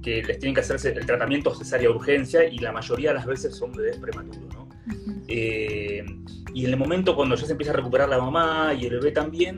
Que 0.00 0.22
les 0.22 0.38
tienen 0.38 0.54
que 0.54 0.60
hacerse 0.60 0.90
el 0.90 1.04
tratamiento 1.04 1.52
cesárea 1.54 1.88
de 1.88 1.94
urgencia 1.94 2.44
y 2.44 2.58
la 2.58 2.70
mayoría 2.70 3.10
de 3.10 3.16
las 3.16 3.26
veces 3.26 3.56
son 3.56 3.72
bebés 3.72 3.96
prematuros, 3.96 4.54
¿no? 4.54 4.68
Eh, 5.26 6.04
y 6.54 6.64
en 6.64 6.70
el 6.70 6.76
momento 6.76 7.16
cuando 7.16 7.34
ya 7.34 7.46
se 7.46 7.52
empieza 7.52 7.72
a 7.72 7.76
recuperar 7.76 8.08
la 8.08 8.18
mamá 8.18 8.74
y 8.74 8.86
el 8.86 8.92
bebé 8.92 9.10
también, 9.10 9.56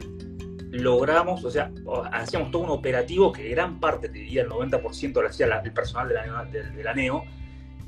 logramos, 0.75 1.45
o 1.45 1.51
sea, 1.51 1.71
hacíamos 2.13 2.51
todo 2.51 2.63
un 2.63 2.71
operativo 2.71 3.33
que 3.33 3.49
gran 3.49 3.79
parte, 3.81 4.09
te 4.09 4.19
diría 4.19 4.43
el 4.43 4.49
90% 4.49 5.23
lo 5.23 5.29
hacía 5.29 5.47
el 5.47 5.73
personal 5.73 6.09
de 6.09 6.83
la, 6.83 6.95
NEO, 6.95 7.25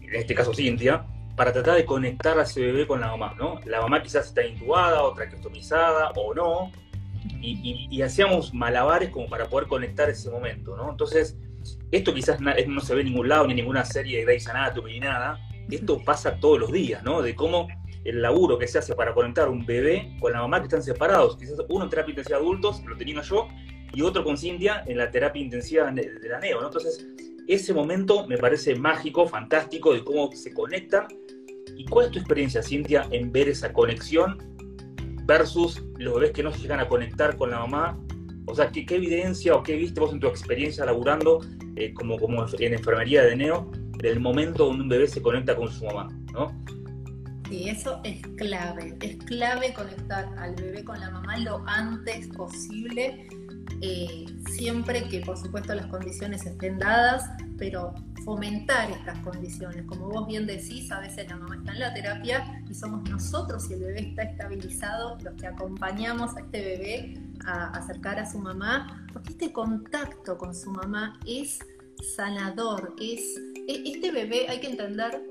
en 0.01 0.14
este 0.14 0.35
caso 0.35 0.55
Cintia, 0.55 1.05
para 1.35 1.53
tratar 1.53 1.77
de 1.77 1.85
conectar 1.85 2.38
a 2.38 2.42
ese 2.42 2.61
bebé 2.61 2.87
con 2.87 3.01
la 3.01 3.09
mamá, 3.09 3.35
¿no? 3.37 3.61
La 3.66 3.81
mamá 3.81 4.03
quizás 4.03 4.27
está 4.27 4.46
intubada 4.46 5.03
o 5.03 5.12
traqueostomizada 5.12 6.12
o 6.16 6.33
no, 6.33 6.70
y, 7.40 8.01
hacíamos 8.03 8.55
malabares 8.55 9.11
como 9.11 9.29
para 9.29 9.46
poder 9.46 9.68
conectar 9.68 10.09
ese 10.09 10.31
momento, 10.31 10.77
¿no? 10.77 10.90
Entonces, 10.90 11.37
esto 11.90 12.14
quizás 12.14 12.40
no 12.40 12.81
se 12.81 12.94
ve 12.94 13.01
en 13.01 13.09
ningún 13.09 13.29
lado, 13.29 13.46
ni 13.46 13.53
en 13.53 13.57
ninguna 13.57 13.85
serie 13.85 14.18
de 14.18 14.25
Grey's 14.25 14.46
Anatomy 14.46 14.92
ni 14.92 15.01
nada, 15.01 15.40
esto 15.68 16.01
pasa 16.05 16.38
todos 16.38 16.61
los 16.61 16.70
días, 16.70 17.03
¿no? 17.03 17.20
De 17.20 17.35
cómo 17.35 17.66
el 18.09 18.23
laburo 18.23 18.59
que 18.59 18.69
se 18.69 18.79
hace 18.79 18.95
para 18.95 19.14
conectar 19.14 19.49
un 19.49 19.66
bebé 19.66 20.16
con 20.21 20.33
la 20.33 20.40
mamá 20.40 20.59
que 20.61 20.64
están 20.64 20.83
separados, 20.83 21.37
quizás 21.37 21.59
uno 21.69 21.85
en 21.85 21.90
terapia 21.90 22.12
intensiva 22.12 22.38
de 22.38 22.45
adultos, 22.45 22.83
lo 22.85 22.97
tenía 22.97 23.21
yo, 23.23 23.49
y 23.92 24.03
otro 24.03 24.25
con 24.25 24.37
Cintia 24.37 24.85
en 24.87 24.99
la 24.99 25.11
terapia 25.11 25.42
intensiva 25.42 25.90
de 25.90 26.29
la 26.29 26.38
NEO, 26.40 26.61
¿no? 26.61 26.66
Entonces, 26.66 27.07
ese 27.49 27.73
momento 27.73 28.27
me 28.27 28.37
parece 28.37 28.75
mágico, 28.75 29.27
fantástico, 29.27 29.95
de 29.95 30.05
cómo 30.05 30.31
se 30.33 30.53
conectan 30.53 31.07
¿Y 31.77 31.85
cuál 31.85 32.07
es 32.07 32.12
tu 32.12 32.19
experiencia, 32.19 32.62
Cintia, 32.62 33.07
en 33.11 33.31
ver 33.33 33.49
esa 33.49 33.73
conexión 33.73 34.38
versus 35.25 35.83
los 35.99 36.14
bebés 36.14 36.33
que 36.33 36.42
no 36.42 36.51
llegan 36.53 36.81
a 36.81 36.88
conectar 36.88 37.37
con 37.37 37.51
la 37.51 37.59
mamá? 37.61 38.01
O 38.47 38.55
sea, 38.55 38.71
¿qué, 38.71 38.87
evidencia 38.88 39.55
o 39.55 39.62
qué 39.62 39.77
viste 39.77 40.01
vos 40.01 40.12
en 40.12 40.21
tu 40.21 40.29
experiencia 40.29 40.85
laburando 40.85 41.40
eh, 41.77 41.92
como, 41.92 42.19
como 42.19 42.47
en 42.59 42.75
enfermería 42.75 43.25
de 43.25 43.37
Neo 43.37 43.71
del 43.99 44.21
momento 44.21 44.66
donde 44.66 44.83
un 44.83 44.88
bebé 44.88 45.09
se 45.09 45.21
conecta 45.21 45.57
con 45.57 45.69
su 45.71 45.85
mamá, 45.85 46.09
¿no? 46.33 46.55
Sí, 47.49 47.69
eso 47.69 48.01
es 48.03 48.21
clave. 48.37 48.97
Es 49.01 49.17
clave 49.25 49.73
conectar 49.73 50.29
al 50.39 50.55
bebé 50.57 50.85
con 50.85 50.99
la 50.99 51.11
mamá 51.11 51.37
lo 51.39 51.63
antes 51.67 52.27
posible, 52.29 53.29
eh, 53.81 54.27
siempre 54.51 55.07
que 55.09 55.21
por 55.21 55.37
supuesto 55.37 55.75
las 55.75 55.87
condiciones 55.87 56.45
estén 56.45 56.79
dadas, 56.79 57.31
pero 57.57 57.95
fomentar 58.25 58.91
estas 58.91 59.19
condiciones. 59.21 59.85
Como 59.87 60.09
vos 60.09 60.27
bien 60.27 60.47
decís, 60.47 60.91
a 60.91 60.99
veces 60.99 61.29
la 61.29 61.37
mamá 61.37 61.57
está 61.57 61.73
en 61.73 61.81
la 61.81 61.95
terapia 61.95 62.63
y 62.69 62.75
somos 62.75 63.09
nosotros, 63.09 63.65
si 63.65 63.75
el 63.75 63.81
bebé 63.81 64.09
está 64.09 64.25
estabilizado, 64.25 65.17
los 65.23 65.35
que 65.35 65.47
acompañamos 65.47 66.37
a 66.37 66.41
este 66.41 66.61
bebé 66.61 67.15
a 67.47 67.69
acercar 67.69 68.19
a 68.19 68.29
su 68.29 68.41
mamá, 68.41 69.07
porque 69.13 69.31
este 69.31 69.53
contacto 69.53 70.37
con 70.37 70.53
su 70.53 70.73
mamá 70.73 71.21
es 71.25 71.61
sanador, 72.17 72.97
es 73.01 73.21
este 73.69 74.11
bebé 74.11 74.49
hay 74.49 74.59
que 74.59 74.71
entender 74.71 75.23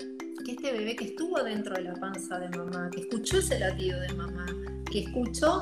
que 0.45 0.51
este 0.53 0.71
bebé 0.71 0.95
que 0.95 1.05
estuvo 1.05 1.41
dentro 1.43 1.75
de 1.75 1.81
la 1.81 1.93
panza 1.95 2.39
de 2.39 2.49
mamá, 2.55 2.89
que 2.91 3.01
escuchó 3.01 3.39
ese 3.39 3.59
latido 3.59 3.99
de 3.99 4.13
mamá, 4.13 4.45
que 4.89 4.99
escuchó 4.99 5.61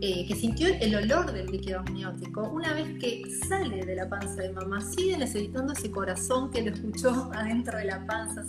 eh, 0.00 0.26
que 0.26 0.34
sintió 0.34 0.68
el 0.80 0.94
olor 0.96 1.32
del 1.32 1.46
líquido 1.46 1.78
amniótico, 1.78 2.42
una 2.50 2.74
vez 2.74 2.98
que 2.98 3.22
sale 3.48 3.86
de 3.86 3.94
la 3.94 4.08
panza 4.08 4.42
de 4.42 4.52
mamá, 4.52 4.80
sigue 4.80 5.16
necesitando 5.16 5.72
ese 5.72 5.90
corazón 5.90 6.50
que 6.50 6.62
lo 6.62 6.72
escuchó 6.72 7.30
adentro 7.34 7.78
de 7.78 7.84
la 7.86 8.04
panza, 8.04 8.44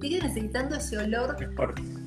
sigue, 0.00 0.20
necesitando 0.22 0.76
ese 0.76 0.98
olor, 0.98 1.36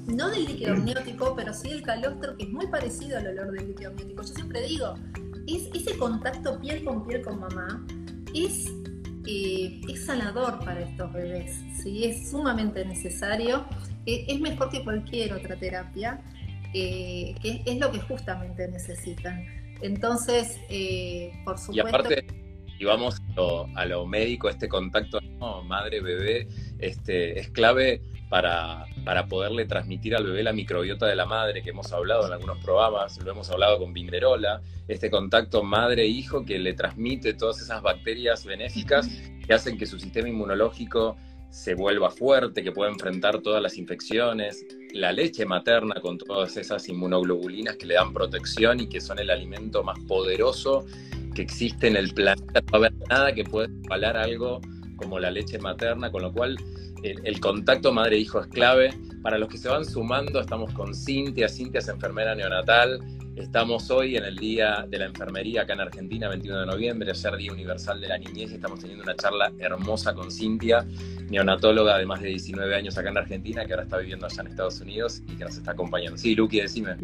no 0.07 0.29
del 0.31 0.45
líquido 0.45 0.73
amniótico, 0.73 1.35
pero 1.35 1.53
sí 1.53 1.69
del 1.69 1.83
calostro, 1.83 2.35
que 2.35 2.43
es 2.43 2.49
muy 2.49 2.65
parecido 2.67 3.19
al 3.19 3.27
olor 3.27 3.51
del 3.51 3.67
líquido 3.67 3.91
amniótico. 3.91 4.23
Yo 4.23 4.33
siempre 4.33 4.67
digo, 4.67 4.95
es, 5.47 5.69
ese 5.73 5.97
contacto 5.97 6.59
piel 6.59 6.83
con 6.83 7.05
piel 7.05 7.21
con 7.21 7.39
mamá 7.39 7.85
es, 8.33 8.65
eh, 9.25 9.81
es 9.89 10.05
sanador 10.05 10.59
para 10.63 10.81
estos 10.81 11.11
bebés, 11.13 11.59
¿sí? 11.81 12.05
es 12.05 12.31
sumamente 12.31 12.85
necesario, 12.85 13.65
eh, 14.05 14.25
es 14.27 14.39
mejor 14.39 14.69
que 14.69 14.83
cualquier 14.83 15.33
otra 15.33 15.55
terapia. 15.57 16.21
Eh, 16.73 17.35
que 17.41 17.61
es 17.65 17.79
lo 17.79 17.91
que 17.91 17.99
justamente 17.99 18.67
necesitan. 18.69 19.45
Entonces, 19.81 20.57
eh, 20.69 21.31
por 21.43 21.57
supuesto... 21.57 21.73
Y 21.75 21.79
aparte, 21.89 22.25
y 22.79 22.85
vamos 22.85 23.21
a 23.75 23.85
lo, 23.85 24.05
médico, 24.05 24.49
este 24.49 24.69
contacto 24.69 25.19
madre-bebé 25.65 26.47
este, 26.79 27.39
es 27.39 27.49
clave 27.49 28.01
para, 28.31 28.85
para, 29.03 29.27
poderle 29.27 29.65
transmitir 29.65 30.15
al 30.15 30.23
bebé 30.23 30.41
la 30.41 30.53
microbiota 30.53 31.05
de 31.05 31.17
la 31.17 31.25
madre, 31.25 31.61
que 31.61 31.71
hemos 31.71 31.91
hablado 31.91 32.25
en 32.25 32.31
algunos 32.31 32.59
programas, 32.59 33.21
lo 33.21 33.29
hemos 33.29 33.51
hablado 33.51 33.77
con 33.77 33.91
Vinderola, 33.91 34.61
este 34.87 35.11
contacto 35.11 35.63
madre-hijo 35.63 36.45
que 36.45 36.57
le 36.57 36.73
transmite 36.73 37.33
todas 37.33 37.59
esas 37.59 37.81
bacterias 37.81 38.45
benéficas 38.45 39.09
que 39.45 39.53
hacen 39.53 39.77
que 39.77 39.85
su 39.85 39.99
sistema 39.99 40.29
inmunológico 40.29 41.17
se 41.49 41.75
vuelva 41.75 42.09
fuerte, 42.09 42.63
que 42.63 42.71
pueda 42.71 42.89
enfrentar 42.89 43.41
todas 43.41 43.61
las 43.61 43.77
infecciones, 43.77 44.65
la 44.93 45.11
leche 45.11 45.45
materna 45.45 45.95
con 46.01 46.17
todas 46.17 46.55
esas 46.55 46.87
inmunoglobulinas 46.87 47.75
que 47.75 47.85
le 47.85 47.95
dan 47.95 48.13
protección 48.13 48.79
y 48.79 48.87
que 48.87 49.01
son 49.01 49.19
el 49.19 49.29
alimento 49.29 49.83
más 49.83 49.99
poderoso 50.07 50.85
que 51.35 51.41
existe 51.41 51.87
en 51.87 51.97
el 51.97 52.13
planeta. 52.13 52.61
No 52.71 52.79
va 52.79 52.85
a 52.85 52.87
haber 52.87 52.93
nada 53.09 53.33
que 53.33 53.43
pueda 53.43 53.67
avalar 53.87 54.15
algo 54.15 54.61
como 55.01 55.19
la 55.19 55.31
leche 55.31 55.59
materna, 55.59 56.11
con 56.11 56.21
lo 56.21 56.31
cual 56.31 56.57
el, 57.03 57.39
contacto 57.39 57.91
madre-hijo 57.91 58.39
es 58.39 58.47
clave. 58.47 58.93
Para 59.21 59.37
los 59.37 59.49
que 59.49 59.57
se 59.57 59.69
van 59.69 59.85
sumando, 59.85 60.39
estamos 60.39 60.73
con 60.73 60.95
Cintia. 60.95 61.49
Cintia 61.49 61.79
es 61.79 61.87
enfermera 61.87 62.35
neonatal, 62.35 62.99
Estamos 63.35 63.89
hoy 63.89 64.17
en 64.17 64.25
el 64.25 64.35
Día 64.35 64.85
de 64.89 64.99
la 64.99 65.05
Enfermería 65.05 65.61
acá 65.61 65.73
en 65.73 65.79
Argentina, 65.79 66.27
21 66.27 66.59
de 66.59 66.65
noviembre, 66.65 67.11
ayer 67.11 67.37
Día 67.37 67.53
Universal 67.53 68.01
de 68.01 68.09
la 68.09 68.17
Niñez, 68.17 68.51
y 68.51 68.55
estamos 68.55 68.79
teniendo 68.79 69.03
una 69.03 69.15
charla 69.15 69.51
hermosa 69.57 70.13
con 70.13 70.29
Cintia, 70.29 70.85
neonatóloga 71.29 71.97
de 71.97 72.05
más 72.05 72.21
de 72.21 72.27
19 72.27 72.75
años 72.75 72.97
acá 72.97 73.09
en 73.09 73.17
Argentina, 73.17 73.65
que 73.65 73.71
ahora 73.71 73.83
está 73.83 73.97
viviendo 73.97 74.25
allá 74.25 74.41
en 74.41 74.47
Estados 74.47 74.81
Unidos 74.81 75.23
y 75.29 75.37
que 75.37 75.45
nos 75.45 75.55
está 75.55 75.71
acompañando. 75.71 76.17
Sí, 76.17 76.35
Luqui, 76.35 76.59
decime. 76.59 76.97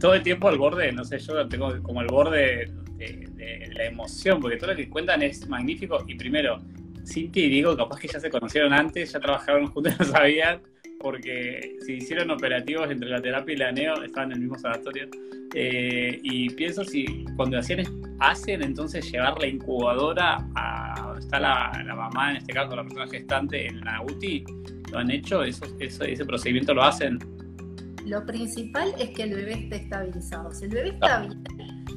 Todo 0.00 0.14
el 0.14 0.22
tiempo 0.24 0.48
al 0.48 0.58
borde, 0.58 0.90
no 0.90 1.04
sé, 1.04 1.20
yo 1.20 1.48
tengo 1.48 1.80
como 1.82 2.00
al 2.00 2.08
borde 2.08 2.68
de, 2.96 3.70
la 3.72 3.84
emoción, 3.84 4.40
porque 4.40 4.56
todo 4.56 4.70
lo 4.70 4.76
que 4.76 4.88
cuentan 4.90 5.22
es 5.22 5.48
magnífico. 5.48 6.04
Y 6.08 6.16
primero, 6.16 6.60
Cintia 7.04 7.44
y 7.44 7.48
Diego, 7.48 7.76
capaz 7.76 7.98
que 8.00 8.08
ya 8.08 8.20
se 8.20 8.30
conocieron 8.30 8.72
antes, 8.72 9.12
ya 9.12 9.20
trabajaron 9.20 9.66
juntos, 9.66 9.94
no 9.98 10.04
sabían 10.04 10.60
porque 11.02 11.76
se 11.80 11.94
hicieron 11.94 12.30
operativos 12.30 12.88
entre 12.90 13.10
la 13.10 13.20
terapia 13.20 13.54
y 13.54 13.58
la 13.58 13.72
neo, 13.72 14.02
estaban 14.02 14.30
en 14.30 14.36
el 14.36 14.40
mismo 14.42 14.58
sanatorio. 14.58 15.08
Eh, 15.54 16.18
y 16.22 16.48
pienso 16.50 16.84
si 16.84 17.26
cuando 17.36 17.58
hacen, 17.58 17.84
hacen 18.20 18.62
entonces 18.62 19.10
llevar 19.10 19.38
la 19.38 19.48
incubadora 19.48 20.46
a 20.54 20.94
donde 21.04 21.20
está 21.20 21.40
la, 21.40 21.72
mamá, 21.94 22.30
en 22.30 22.36
este 22.38 22.52
caso 22.52 22.74
la 22.74 22.84
persona 22.84 23.06
gestante 23.08 23.66
en 23.66 23.80
la 23.80 24.00
UTI, 24.02 24.44
lo 24.92 24.98
han 24.98 25.10
hecho, 25.10 25.42
eso, 25.42 25.64
ese 25.78 26.24
procedimiento 26.24 26.72
lo 26.72 26.84
hacen. 26.84 27.18
Lo 28.06 28.24
principal 28.24 28.94
es 28.98 29.10
que 29.10 29.24
el 29.24 29.34
bebé 29.34 29.54
esté 29.54 29.76
estabilizado. 29.76 30.52
Si 30.52 30.64
el 30.64 30.70
bebé 30.70 30.88
está 30.90 31.20
bien, 31.20 31.44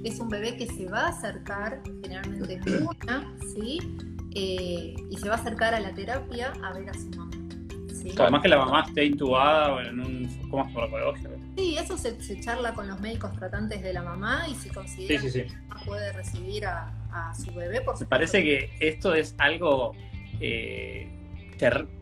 es 0.03 0.20
un 0.20 0.30
bebé 0.30 0.58
que 0.58 0.68
se 0.68 0.86
va 0.88 1.06
a 1.06 1.10
acercar, 1.10 1.82
generalmente 2.03 2.60
es 2.66 2.82
una, 2.82 3.36
¿sí? 3.53 3.80
Eh, 4.36 4.93
y 5.09 5.17
se 5.17 5.29
va 5.29 5.36
a 5.36 5.38
acercar 5.38 5.73
a 5.73 5.79
la 5.79 5.93
terapia 5.93 6.53
a 6.61 6.73
ver 6.73 6.89
a 6.89 6.93
su 6.93 7.09
mamá. 7.11 7.31
Además 8.17 8.41
que 8.41 8.49
la 8.49 8.57
mamá 8.57 8.83
esté 8.88 9.05
intubada 9.05 9.73
o 9.73 9.81
en 9.81 9.99
un 9.99 10.49
coma 10.49 10.69
farmacológico. 10.69 11.31
Sí, 11.57 11.77
eso 11.77 11.97
se, 11.97 12.39
charla 12.39 12.73
con 12.73 12.88
los 12.88 12.99
médicos 12.99 13.33
tratantes 13.33 13.81
de 13.81 13.93
la 13.93 14.03
mamá 14.03 14.47
y 14.47 14.55
si 14.55 14.69
considera 14.69 15.21
que 15.21 15.47
puede 15.86 16.11
recibir 16.13 16.65
a, 16.65 17.33
su 17.33 17.53
bebé. 17.53 17.81
Por 17.81 17.99
Me 17.99 18.05
parece 18.05 18.43
que 18.43 18.69
esto 18.79 19.15
es 19.15 19.36
algo 19.38 19.93
eh, 20.39 21.09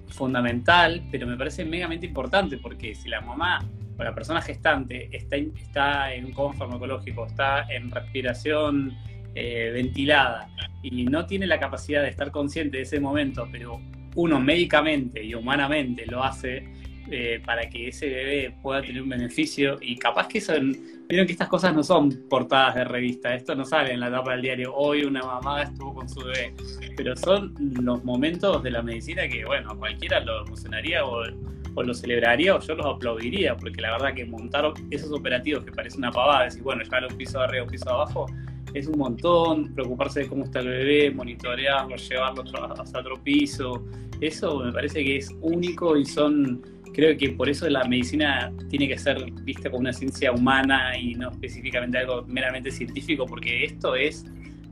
fundamental, 0.07 1.03
pero 1.11 1.27
me 1.27 1.37
parece 1.37 1.63
megamente 1.65 2.07
importante 2.07 2.57
porque 2.57 2.95
si 2.95 3.09
la 3.09 3.21
mamá 3.21 3.63
o 3.97 4.03
la 4.03 4.13
persona 4.15 4.41
gestante 4.41 5.15
está, 5.15 5.35
está 5.35 6.13
en 6.13 6.25
un 6.25 6.31
coma 6.31 6.53
farmacológico, 6.55 7.27
está 7.27 7.61
en 7.71 7.91
respiración 7.91 8.97
eh, 9.35 9.71
ventilada 9.73 10.49
y 10.81 11.05
no 11.05 11.25
tiene 11.25 11.47
la 11.47 11.59
capacidad 11.59 12.01
de 12.01 12.09
estar 12.09 12.31
consciente 12.31 12.77
de 12.77 12.83
ese 12.83 12.99
momento, 12.99 13.47
pero 13.51 13.79
uno 14.15 14.39
médicamente 14.39 15.23
y 15.23 15.33
humanamente 15.33 16.05
lo 16.05 16.23
hace 16.23 16.71
eh, 17.11 17.41
para 17.45 17.69
que 17.69 17.89
ese 17.89 18.07
bebé 18.07 18.55
pueda 18.61 18.81
tener 18.81 19.01
un 19.01 19.09
beneficio 19.09 19.77
y 19.81 19.97
capaz 19.97 20.27
que 20.27 20.39
son, 20.39 20.75
vieron 21.09 21.27
que 21.27 21.33
estas 21.33 21.49
cosas 21.49 21.73
no 21.73 21.83
son 21.83 22.27
portadas 22.29 22.75
de 22.75 22.85
revista, 22.85 23.35
esto 23.35 23.55
no 23.55 23.65
sale 23.65 23.91
en 23.91 23.99
la 23.99 24.09
tapa 24.09 24.31
del 24.31 24.41
diario, 24.41 24.73
hoy 24.73 25.03
una 25.03 25.21
mamá 25.21 25.63
estuvo 25.63 25.93
con 25.93 26.07
su 26.07 26.21
bebé, 26.21 26.53
pero 26.95 27.13
son 27.17 27.53
los 27.81 28.03
momentos 28.05 28.63
de 28.63 28.71
la 28.71 28.81
medicina 28.81 29.27
que, 29.27 29.43
bueno, 29.43 29.77
cualquiera 29.77 30.21
lo 30.21 30.45
emocionaría 30.45 31.05
o, 31.05 31.23
lo 31.75 31.93
celebraría 31.93 32.55
o 32.55 32.61
yo 32.61 32.73
los 32.75 32.85
aplaudiría, 32.85 33.57
porque 33.57 33.81
la 33.81 33.91
verdad 33.91 34.13
que 34.13 34.25
montar 34.25 34.71
esos 34.89 35.11
operativos 35.11 35.65
que 35.65 35.71
parece 35.71 35.97
una 35.97 36.11
pavada, 36.11 36.45
decir, 36.45 36.63
bueno, 36.63 36.83
llevar 36.83 37.05
un 37.11 37.17
piso 37.17 37.41
arriba, 37.41 37.67
piso 37.67 37.89
abajo, 37.89 38.27
es 38.73 38.87
un 38.87 38.97
montón, 38.97 39.73
preocuparse 39.73 40.21
de 40.21 40.27
cómo 40.27 40.45
está 40.45 40.59
el 40.59 40.67
bebé, 40.69 41.11
monitorearlo, 41.11 41.95
llevarlo 41.95 42.43
hasta 42.79 42.99
otro 42.99 43.21
piso, 43.21 43.83
eso 44.19 44.59
me 44.59 44.71
parece 44.71 45.03
que 45.03 45.17
es 45.17 45.31
único 45.41 45.97
y 45.97 46.05
son, 46.05 46.61
creo 46.93 47.17
que 47.17 47.29
por 47.29 47.49
eso 47.49 47.69
la 47.69 47.83
medicina 47.83 48.51
tiene 48.69 48.87
que 48.87 48.97
ser 48.97 49.31
vista 49.43 49.69
como 49.69 49.81
una 49.81 49.93
ciencia 49.93 50.31
humana 50.31 50.97
y 50.97 51.15
no 51.15 51.29
específicamente 51.29 51.97
algo 51.97 52.23
meramente 52.27 52.71
científico, 52.71 53.25
porque 53.25 53.65
esto 53.65 53.95
es 53.95 54.25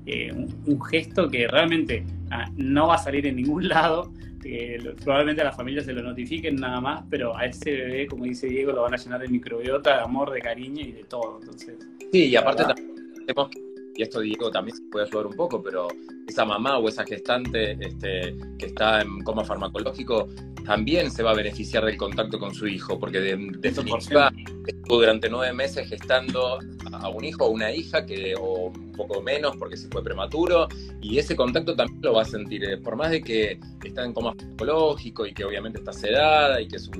eh, 0.05 0.31
un, 0.33 0.81
gesto 0.81 1.29
que 1.29 1.47
realmente 1.47 2.03
ah, 2.31 2.49
no 2.55 2.87
va 2.87 2.95
a 2.95 2.97
salir 2.97 3.27
en 3.27 3.35
ningún 3.35 3.67
lado, 3.67 4.11
que 4.41 4.79
probablemente 5.03 5.41
a 5.41 5.45
las 5.45 5.55
familias 5.55 5.85
se 5.85 5.93
lo 5.93 6.01
notifiquen 6.01 6.55
nada 6.55 6.81
más, 6.81 7.03
pero 7.09 7.37
a 7.37 7.45
ese 7.45 7.71
bebé, 7.71 8.07
como 8.07 8.25
dice 8.25 8.47
Diego, 8.47 8.71
lo 8.71 8.81
van 8.81 8.95
a 8.95 8.97
llenar 8.97 9.21
de 9.21 9.27
microbiota, 9.27 9.97
de 9.97 10.01
amor, 10.01 10.31
de 10.31 10.41
cariño 10.41 10.81
y 10.81 10.91
de 10.93 11.03
todo. 11.03 11.37
Entonces, 11.39 11.77
sí, 12.11 12.29
y 12.29 12.35
aparte 12.35 12.63
también 12.63 13.70
y 13.95 14.03
esto 14.03 14.19
Diego 14.19 14.51
también 14.51 14.77
se 14.77 14.83
puede 14.91 15.05
ayudar 15.05 15.27
un 15.27 15.33
poco, 15.33 15.61
pero 15.61 15.87
esa 16.27 16.45
mamá 16.45 16.77
o 16.77 16.87
esa 16.87 17.03
gestante 17.05 17.73
este, 17.79 18.35
que 18.57 18.67
está 18.67 19.01
en 19.01 19.21
coma 19.21 19.43
farmacológico 19.43 20.27
también 20.65 21.09
se 21.11 21.23
va 21.23 21.31
a 21.31 21.35
beneficiar 21.35 21.83
del 21.85 21.97
contacto 21.97 22.39
con 22.39 22.53
su 22.53 22.67
hijo, 22.67 22.99
porque 22.99 23.19
de, 23.19 23.35
definitiva 23.59 24.31
estuvo 24.67 24.97
durante 24.99 25.29
nueve 25.29 25.53
meses 25.53 25.89
gestando 25.89 26.59
a 26.91 27.09
un 27.09 27.23
hijo 27.23 27.45
o 27.45 27.49
una 27.49 27.71
hija, 27.71 28.05
que, 28.05 28.35
o 28.39 28.67
un 28.67 28.91
poco 28.91 29.21
menos 29.21 29.57
porque 29.57 29.75
se 29.75 29.87
fue 29.89 30.03
prematuro, 30.03 30.67
y 31.01 31.17
ese 31.17 31.35
contacto 31.35 31.75
también 31.75 31.99
lo 32.01 32.13
va 32.13 32.21
a 32.21 32.25
sentir, 32.25 32.63
eh, 32.63 32.77
por 32.77 32.95
más 32.95 33.11
de 33.11 33.21
que 33.21 33.59
está 33.83 34.05
en 34.05 34.13
coma 34.13 34.33
farmacológico 34.33 35.25
y 35.25 35.33
que 35.33 35.43
obviamente 35.43 35.79
está 35.79 35.93
sedada 35.93 36.61
y 36.61 36.67
que 36.67 36.79
su 36.79 36.91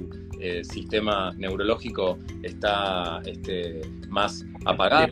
eh, 0.41 0.63
sistema 0.63 1.31
neurológico 1.37 2.17
está 2.41 3.21
este, 3.25 3.81
más 4.09 4.43
apagado, 4.65 5.11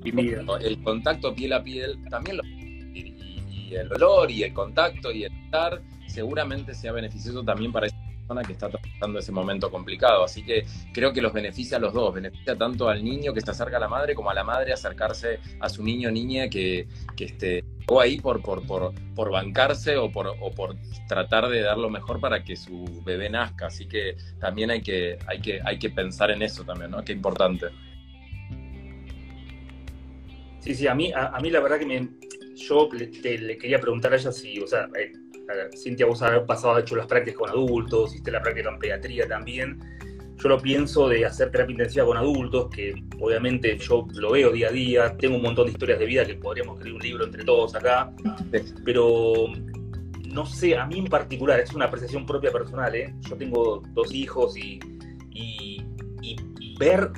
el 0.59 0.81
contacto 0.83 1.35
piel 1.35 1.53
a 1.53 1.63
piel 1.63 1.99
también 2.09 2.37
lo 2.37 2.43
y, 2.43 3.75
el 3.75 3.93
olor 3.93 4.31
y 4.31 4.41
el 4.41 4.53
contacto 4.53 5.11
y 5.11 5.25
el 5.25 5.31
estar 5.45 5.81
seguramente 6.07 6.73
sea 6.73 6.91
beneficioso 6.91 7.43
también 7.43 7.71
para 7.71 7.87
que 8.45 8.53
está 8.53 8.69
pasando 8.69 9.19
ese 9.19 9.31
momento 9.31 9.71
complicado. 9.71 10.23
Así 10.23 10.43
que 10.43 10.65
creo 10.93 11.11
que 11.11 11.21
los 11.21 11.33
beneficia 11.33 11.77
a 11.77 11.79
los 11.79 11.93
dos, 11.93 12.13
beneficia 12.13 12.55
tanto 12.55 12.87
al 12.87 13.03
niño 13.03 13.33
que 13.33 13.41
se 13.41 13.51
acerca 13.51 13.77
a 13.77 13.79
la 13.79 13.87
madre 13.87 14.15
como 14.15 14.29
a 14.29 14.33
la 14.33 14.43
madre 14.43 14.71
acercarse 14.71 15.39
a 15.59 15.69
su 15.69 15.83
niño 15.83 16.09
o 16.09 16.11
niña 16.11 16.49
que, 16.49 16.87
que 17.15 17.25
esté 17.25 17.63
ahí 17.99 18.19
por, 18.19 18.41
por, 18.43 18.67
por, 18.67 18.93
por 19.15 19.31
bancarse 19.31 19.97
o 19.97 20.11
por, 20.11 20.35
por 20.55 20.75
tratar 21.07 21.49
de 21.49 21.61
dar 21.61 21.77
lo 21.77 21.89
mejor 21.89 22.19
para 22.19 22.43
que 22.43 22.55
su 22.55 23.01
bebé 23.03 23.29
nazca. 23.29 23.67
Así 23.67 23.87
que 23.87 24.15
también 24.39 24.69
hay 24.69 24.81
que, 24.81 25.17
hay 25.25 25.41
que, 25.41 25.59
hay 25.65 25.79
que 25.79 25.89
pensar 25.89 26.29
en 26.29 26.43
eso 26.43 26.63
también, 26.63 26.91
¿no? 26.91 27.03
Qué 27.03 27.13
importante. 27.13 27.67
Sí, 30.59 30.75
sí, 30.75 30.87
a 30.87 30.93
mí, 30.93 31.11
a, 31.15 31.39
mí 31.39 31.49
la 31.49 31.61
verdad 31.61 31.79
que 31.79 32.09
yo 32.55 32.89
le, 32.91 33.57
quería 33.57 33.79
preguntar 33.79 34.13
a 34.13 34.17
ella 34.17 34.31
si, 34.31 34.59
o 34.59 34.67
sea, 34.67 34.89
eh, 34.99 35.13
Cintia, 35.75 36.05
vos 36.05 36.21
has 36.21 36.39
pasado, 36.41 36.77
hecho 36.77 36.95
las 36.95 37.07
prácticas 37.07 37.39
con 37.39 37.49
adultos, 37.49 38.11
hiciste 38.11 38.31
la 38.31 38.41
práctica 38.41 38.69
en 38.69 38.79
pediatría 38.79 39.27
también. 39.27 39.79
Yo 40.37 40.47
lo 40.47 40.57
pienso 40.57 41.09
de 41.09 41.25
hacer 41.25 41.51
terapia 41.51 41.73
intensiva 41.73 42.05
con 42.05 42.17
adultos, 42.17 42.69
que 42.73 42.93
obviamente 43.19 43.77
yo 43.77 44.07
lo 44.13 44.31
veo 44.31 44.51
día 44.51 44.69
a 44.69 44.71
día, 44.71 45.17
tengo 45.17 45.35
un 45.35 45.41
montón 45.41 45.65
de 45.65 45.71
historias 45.73 45.99
de 45.99 46.05
vida 46.05 46.25
que 46.25 46.35
podríamos 46.35 46.77
escribir 46.77 46.95
un 46.95 47.01
libro 47.01 47.25
entre 47.25 47.43
todos 47.43 47.75
acá, 47.75 48.13
pero 48.85 49.47
no 50.29 50.45
sé, 50.45 50.77
a 50.77 50.85
mí 50.85 50.99
en 50.99 51.07
particular, 51.07 51.59
es 51.59 51.73
una 51.73 51.85
apreciación 51.85 52.25
propia 52.25 52.51
personal, 52.51 52.95
¿eh? 52.95 53.13
yo 53.27 53.35
tengo 53.35 53.81
dos 53.93 54.13
hijos 54.13 54.55
y 54.55 54.79
ver 56.79 57.11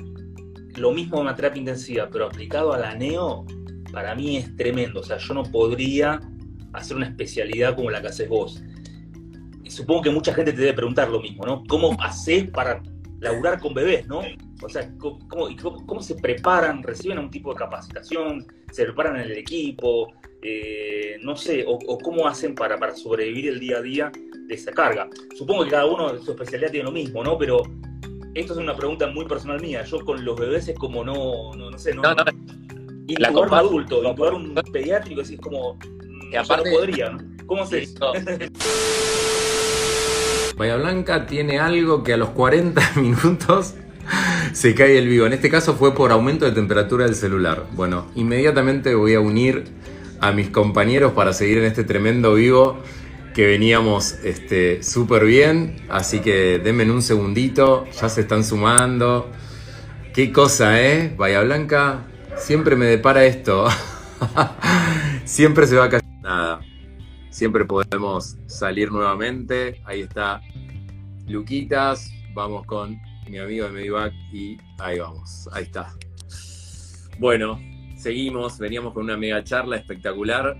lo 0.76 0.92
mismo 0.92 1.16
en 1.16 1.22
una 1.22 1.34
terapia 1.34 1.60
intensiva, 1.60 2.08
pero 2.10 2.26
aplicado 2.26 2.72
a 2.72 2.78
la 2.78 2.94
neo, 2.94 3.46
para 3.92 4.14
mí 4.14 4.36
es 4.36 4.54
tremendo. 4.56 5.00
O 5.00 5.02
sea, 5.02 5.16
yo 5.18 5.34
no 5.34 5.44
podría 5.44 6.20
hacer 6.72 6.96
una 6.96 7.06
especialidad 7.06 7.74
como 7.74 7.90
la 7.90 8.00
que 8.00 8.08
haces 8.08 8.28
vos. 8.28 8.62
Y 9.62 9.70
supongo 9.70 10.02
que 10.02 10.10
mucha 10.10 10.34
gente 10.34 10.52
te 10.52 10.60
debe 10.60 10.74
preguntar 10.74 11.08
lo 11.08 11.20
mismo, 11.20 11.44
¿no? 11.46 11.62
¿Cómo 11.68 11.96
haces 12.00 12.50
para 12.50 12.82
laburar 13.20 13.60
con 13.60 13.74
bebés, 13.74 14.06
¿no? 14.06 14.22
O 14.62 14.68
sea, 14.68 14.90
¿cómo, 14.98 16.02
se 16.02 16.14
preparan? 16.16 16.82
¿Reciben 16.82 17.18
un 17.18 17.30
tipo 17.30 17.52
de 17.52 17.58
capacitación? 17.58 18.46
¿Se 18.70 18.84
preparan 18.84 19.16
en 19.16 19.22
el 19.22 19.38
equipo? 19.38 20.12
Eh, 20.42 21.18
no 21.22 21.36
sé, 21.36 21.64
o, 21.66 21.98
cómo 21.98 22.26
hacen 22.26 22.54
para, 22.54 22.78
para 22.78 22.94
sobrevivir 22.94 23.48
el 23.48 23.60
día 23.60 23.78
a 23.78 23.82
día 23.82 24.12
de 24.46 24.54
esa 24.54 24.72
carga. 24.72 25.08
Supongo 25.36 25.64
que 25.64 25.70
cada 25.70 25.86
uno 25.86 26.12
de 26.12 26.22
su 26.22 26.32
especialidad 26.32 26.70
tiene 26.70 26.84
lo 26.84 26.92
mismo, 26.92 27.22
¿no? 27.22 27.38
Pero 27.38 27.62
esto 28.34 28.54
es 28.54 28.58
una 28.58 28.74
pregunta 28.74 29.06
muy 29.08 29.26
personal 29.26 29.60
mía. 29.60 29.84
Yo 29.84 30.04
con 30.04 30.24
los 30.24 30.38
bebés 30.38 30.68
es 30.68 30.78
como 30.78 31.04
no, 31.04 31.54
no, 31.54 31.70
no 31.70 31.78
sé, 31.78 31.94
no. 31.94 32.02
no, 32.02 32.14
no. 32.14 32.24
Intubar 33.06 33.48
un 33.48 33.54
adulto, 33.54 34.04
intubar 34.04 34.34
un 34.34 34.54
pediátrico, 34.72 35.20
es 35.20 35.36
como. 35.40 35.78
Que 36.32 36.38
aparte, 36.38 36.70
no 36.70 36.76
podría, 36.76 37.10
¿no? 37.10 37.18
¿Cómo 37.44 37.66
se 37.66 37.80
dice? 37.80 37.94
Bahía 40.56 40.76
Blanca 40.76 41.26
tiene 41.26 41.58
algo 41.58 42.02
que 42.02 42.14
a 42.14 42.16
los 42.16 42.30
40 42.30 42.92
minutos 42.96 43.74
se 44.54 44.74
cae 44.74 44.96
el 44.96 45.08
vivo. 45.08 45.26
En 45.26 45.34
este 45.34 45.50
caso 45.50 45.74
fue 45.74 45.94
por 45.94 46.10
aumento 46.10 46.46
de 46.46 46.52
temperatura 46.52 47.04
del 47.04 47.16
celular. 47.16 47.66
Bueno, 47.72 48.10
inmediatamente 48.14 48.94
voy 48.94 49.12
a 49.12 49.20
unir 49.20 49.64
a 50.20 50.32
mis 50.32 50.48
compañeros 50.48 51.12
para 51.12 51.34
seguir 51.34 51.58
en 51.58 51.64
este 51.64 51.84
tremendo 51.84 52.32
vivo 52.32 52.78
que 53.34 53.44
veníamos 53.44 54.14
este, 54.24 54.82
súper 54.82 55.26
bien, 55.26 55.82
así 55.90 56.20
que 56.20 56.58
denme 56.58 56.90
un 56.90 57.02
segundito, 57.02 57.84
ya 58.00 58.08
se 58.08 58.22
están 58.22 58.42
sumando. 58.42 59.28
Qué 60.14 60.32
cosa, 60.32 60.80
¿eh? 60.80 61.14
Bahía 61.14 61.42
Blanca 61.42 62.06
siempre 62.38 62.74
me 62.74 62.86
depara 62.86 63.26
esto. 63.26 63.68
siempre 65.26 65.66
se 65.66 65.76
va 65.76 65.84
a 65.84 65.88
caer 65.90 66.01
nada. 66.36 66.60
Siempre 67.30 67.64
podemos 67.64 68.36
salir 68.46 68.90
nuevamente. 68.90 69.80
Ahí 69.84 70.02
está 70.02 70.40
Luquitas. 71.26 72.10
Vamos 72.34 72.66
con 72.66 72.98
mi 73.28 73.38
amigo 73.38 73.66
de 73.66 73.72
Medivac 73.72 74.12
y 74.32 74.58
ahí 74.78 74.98
vamos. 74.98 75.48
Ahí 75.52 75.64
está. 75.64 75.94
Bueno, 77.18 77.58
seguimos. 77.96 78.58
Veníamos 78.58 78.92
con 78.92 79.04
una 79.04 79.16
mega 79.16 79.42
charla 79.44 79.76
espectacular 79.76 80.56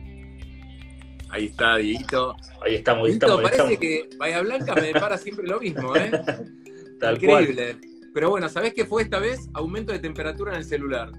Ahí 1.33 1.47
está, 1.47 1.77
Dieguito. 1.77 2.37
Ahí 2.63 2.75
estamos, 2.75 3.07
ahí 3.07 3.13
estamos. 3.15 3.41
parece 3.41 3.79
que 3.79 4.11
Bahía 4.19 4.43
Blanca 4.43 4.75
me 4.75 4.83
depara 4.83 5.17
siempre 5.17 5.49
lo 5.49 5.59
mismo, 5.61 5.97
¿eh? 5.97 6.11
Increíble. 7.15 7.79
Pero 8.13 8.29
bueno, 8.29 8.51
¿sabés 8.51 8.75
qué 8.75 8.85
fue 8.85 9.03
esta 9.03 9.19
vez? 9.19 9.49
Aumento 9.55 9.93
de 9.93 9.99
temperatura 9.99 10.53
en 10.53 10.59
el 10.59 10.65
celular. 10.65 11.11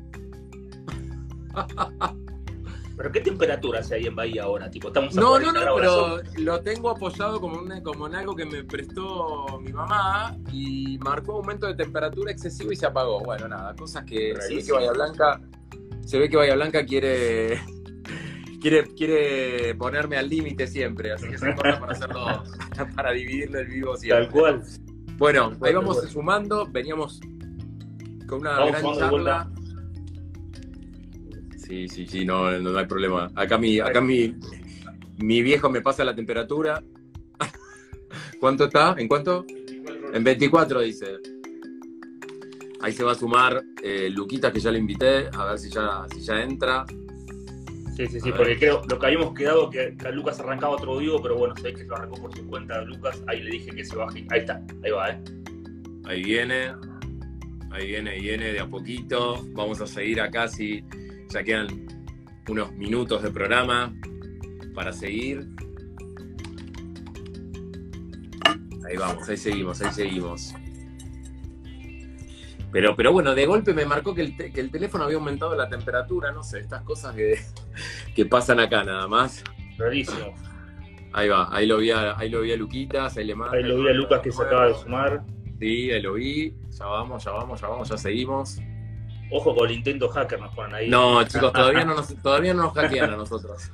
¿Pero 2.96 3.12
qué 3.12 3.22
temperatura 3.22 3.80
hace 3.80 3.96
ahí 3.96 4.06
en 4.06 4.16
Bahía 4.16 4.44
ahora? 4.44 4.70
Tipo, 4.70 4.90
estamos 4.90 5.16
no, 5.16 5.40
no, 5.40 5.52
no, 5.52 5.76
pero 5.76 6.22
lo 6.38 6.62
tengo 6.62 6.92
apoyado 6.92 7.42
como, 7.42 7.64
como 7.84 8.08
en 8.08 8.16
algo 8.16 8.36
que 8.36 8.46
me 8.46 8.64
prestó 8.64 9.60
mi 9.60 9.74
mamá 9.74 10.38
y 10.52 10.98
marcó 11.00 11.34
aumento 11.34 11.66
de 11.66 11.74
temperatura 11.74 12.32
excesivo 12.32 12.72
y 12.72 12.76
se 12.76 12.86
apagó. 12.86 13.22
Bueno, 13.22 13.48
nada, 13.48 13.76
cosas 13.76 14.06
que 14.06 14.36
se 14.40 14.56
ve 14.56 14.64
que 14.64 14.72
Bahía 14.72 14.92
Blanca, 14.92 15.42
se 16.06 16.20
ve 16.20 16.30
que 16.30 16.38
Bahía 16.38 16.54
Blanca 16.54 16.86
quiere 16.86 17.60
quiere, 18.64 18.84
quiere 18.96 19.76
ponerme 19.76 20.18
al 20.18 20.30
límite 20.30 20.68
siempre, 20.68 21.12
así 21.12 21.28
que 21.28 21.38
se 21.38 21.54
corta 21.54 21.80
para 21.80 21.92
hacerlo, 21.92 22.44
para 22.96 23.12
dividirlo 23.12 23.60
el 23.60 23.68
vivo 23.68 23.98
siempre. 23.98 24.26
Tal 24.26 24.34
cual. 24.34 24.64
Bueno, 25.18 25.52
ahí 25.62 25.74
vamos 25.74 26.02
sumando, 26.10 26.68
veníamos 26.72 27.20
con 28.28 28.40
una 28.40 28.66
gran 28.66 28.96
charla. 28.96 29.52
Sí, 31.66 31.88
sí, 31.88 32.06
sí, 32.06 32.26
no, 32.26 32.52
no, 32.60 32.78
hay 32.78 32.86
problema. 32.86 33.32
Acá 33.36 33.58
mi, 33.58 33.80
acá 33.80 34.02
mi, 34.02 34.36
mi 35.18 35.42
viejo 35.42 35.70
me 35.70 35.82
pasa 35.82 36.04
la 36.04 36.14
temperatura. 36.14 36.84
¿Cuánto 38.40 38.66
está? 38.66 38.96
¿En 38.98 39.08
cuánto? 39.08 39.46
En 40.14 40.24
24 40.24 40.82
dice. 40.82 41.18
Ahí 42.82 42.92
se 42.92 43.04
va 43.04 43.14
a 43.14 43.16
sumar 43.16 43.64
eh, 43.82 44.10
Luquita, 44.10 44.52
que 44.52 44.60
ya 44.60 44.70
lo 44.70 44.78
invité, 44.78 45.30
a 45.34 45.46
ver 45.46 45.60
si 45.60 45.70
ya, 45.70 46.06
si 46.14 46.20
ya 46.20 46.44
entra. 46.44 46.86
Sí, 47.96 48.08
sí, 48.08 48.20
sí, 48.20 48.32
porque 48.36 48.58
creo 48.58 48.82
lo 48.90 49.00
que 49.00 49.06
habíamos 49.06 49.34
quedado 49.34 49.70
que 49.70 49.96
a 50.04 50.10
Lucas 50.10 50.40
arrancaba 50.42 50.76
otro 50.76 50.98
vivo, 50.98 51.22
pero 51.22 51.38
bueno, 51.38 51.56
sé 51.56 51.74
que 51.74 51.86
lo 51.86 51.96
arrancó 51.96 52.16
por 52.24 52.36
su 52.36 52.46
cuenta 52.48 52.82
Lucas. 52.82 53.24
Ahí 53.28 53.42
le 53.42 53.52
dije 53.52 53.72
que 53.72 53.86
se 53.86 53.96
baje. 53.96 54.26
Ahí 54.32 54.42
está, 54.42 54.62
ahí 54.84 54.92
va, 54.92 55.12
¿eh? 55.12 55.24
Ahí 56.06 56.24
viene, 56.24 56.74
ahí 57.72 57.88
viene, 57.88 58.10
ahí 58.10 58.22
viene 58.22 58.52
de 58.52 58.60
a 58.60 58.68
poquito. 58.68 59.46
Vamos 59.54 59.80
a 59.80 59.88
seguir 59.88 60.20
acá 60.20 60.50
si 60.50 60.84
ya 61.30 61.44
quedan 61.44 61.88
unos 62.48 62.72
minutos 62.74 63.24
de 63.24 63.32
programa 63.32 63.94
para 64.74 64.92
seguir. 64.92 65.48
Ahí 68.88 68.98
vamos, 68.98 69.28
ahí 69.30 69.38
seguimos, 69.38 69.82
ahí 69.82 69.94
seguimos. 69.94 70.54
Pero, 72.72 72.96
pero 72.96 73.14
bueno, 73.14 73.36
de 73.36 73.46
golpe 73.46 73.74
me 73.74 73.86
marcó 73.86 74.16
que 74.16 74.22
el, 74.22 74.72
teléfono 74.72 75.04
había 75.04 75.18
aumentado 75.18 75.56
la 75.56 75.70
temperatura, 75.70 76.32
no 76.32 76.42
sé, 76.42 76.60
estas 76.60 76.82
cosas 76.82 77.16
que, 77.16 77.40
que 78.16 78.26
pasan 78.26 78.60
acá 78.60 78.84
nada 78.84 79.08
más. 79.08 79.44
Rarísimo. 79.78 80.34
Ahí 81.14 81.30
va, 81.30 81.56
ahí 81.56 81.68
lo 81.68 81.78
vi 81.78 81.92
a, 81.92 82.18
ahí 82.18 82.30
lo 82.30 82.42
vi 82.42 82.52
a 82.52 82.58
Luquitas, 82.58 83.16
ahí 83.18 83.26
le 83.26 83.36
mando. 83.36 83.56
Ahí 83.56 83.64
lo 83.64 83.80
vi 83.80 83.90
a 83.90 83.94
Lucas 83.94 84.22
que 84.22 84.32
se 84.32 84.42
acaba 84.42 84.68
de 84.68 84.74
sumar. 84.74 85.24
Sí, 85.60 85.92
ahí 85.92 86.02
lo 86.02 86.14
vi. 86.14 86.56
Ya 86.72 86.86
vamos, 86.86 87.24
ya 87.24 87.32
vamos, 87.32 87.62
ya 87.62 87.68
vamos, 87.68 87.90
ya 87.90 87.98
seguimos. 87.98 88.58
Ojo 89.32 89.56
con 89.56 89.70
el 89.70 89.76
intento 89.76 90.10
hacker 90.10 90.40
nos 90.40 90.54
ponen 90.54 90.76
ahí. 90.76 90.90
No, 90.90 91.24
chicos, 91.24 91.52
todavía 91.54 91.86
no 91.86 91.96
nos, 91.96 92.22
todavía 92.22 92.54
no 92.54 92.64
nos 92.64 92.74
hackean 92.74 93.14
a 93.14 93.18
nosotros. 93.18 93.72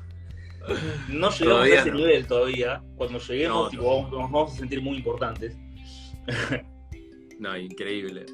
No 1.08 1.30
llegamos 1.32 1.64
a 1.64 1.68
ese 1.68 1.92
nivel 1.92 2.28
todavía. 2.28 2.82
Cuando 2.96 3.20
lleguemos, 3.20 3.74
nos 3.74 4.12
vamos 4.12 4.54
a 4.54 4.56
sentir 4.56 4.82
muy 4.82 4.98
importantes. 4.98 5.58
no, 7.40 7.58
increíble. 7.58 8.26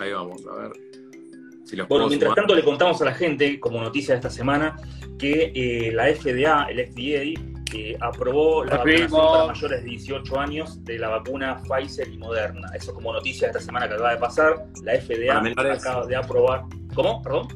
Ahí 0.00 0.12
vamos, 0.12 0.44
a 0.46 0.54
ver. 0.54 1.86
bueno, 1.88 2.08
mientras 2.08 2.34
tanto 2.34 2.54
le 2.54 2.62
contamos 2.62 3.00
a 3.02 3.04
la 3.04 3.14
gente, 3.14 3.58
como 3.58 3.80
noticia 3.80 4.14
de 4.14 4.18
esta 4.18 4.30
semana, 4.30 4.76
que 5.18 5.52
eh, 5.54 5.92
la 5.92 6.04
FDA, 6.14 6.68
el 6.70 6.86
FDA, 6.86 7.57
eh, 7.74 7.96
aprobó 8.00 8.64
la 8.64 8.78
vacunación 8.78 9.10
para 9.10 9.46
mayores 9.46 9.82
de 9.82 9.90
18 9.90 10.40
años 10.40 10.84
de 10.84 10.98
la 10.98 11.08
vacuna 11.08 11.62
Pfizer 11.62 12.08
y 12.08 12.18
Moderna. 12.18 12.68
Eso 12.74 12.94
como 12.94 13.12
noticia 13.12 13.48
de 13.48 13.52
esta 13.52 13.64
semana 13.64 13.88
que 13.88 13.94
acaba 13.94 14.12
de 14.12 14.18
pasar. 14.18 14.66
La 14.82 15.00
FDA 15.00 15.72
acaba 15.72 16.06
de 16.06 16.16
aprobar. 16.16 16.64
¿Cómo? 16.94 17.22
¿Perdón? 17.22 17.48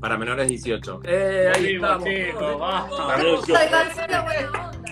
Para 0.00 0.18
menores 0.18 0.46
de 0.46 0.50
18. 0.50 1.00
¡Eh! 1.04 1.52
Ahí 1.54 1.74
estamos. 1.74 2.04
Para 2.58 3.16
menores 3.16 3.44
de 3.44 3.54
18. 3.54 4.86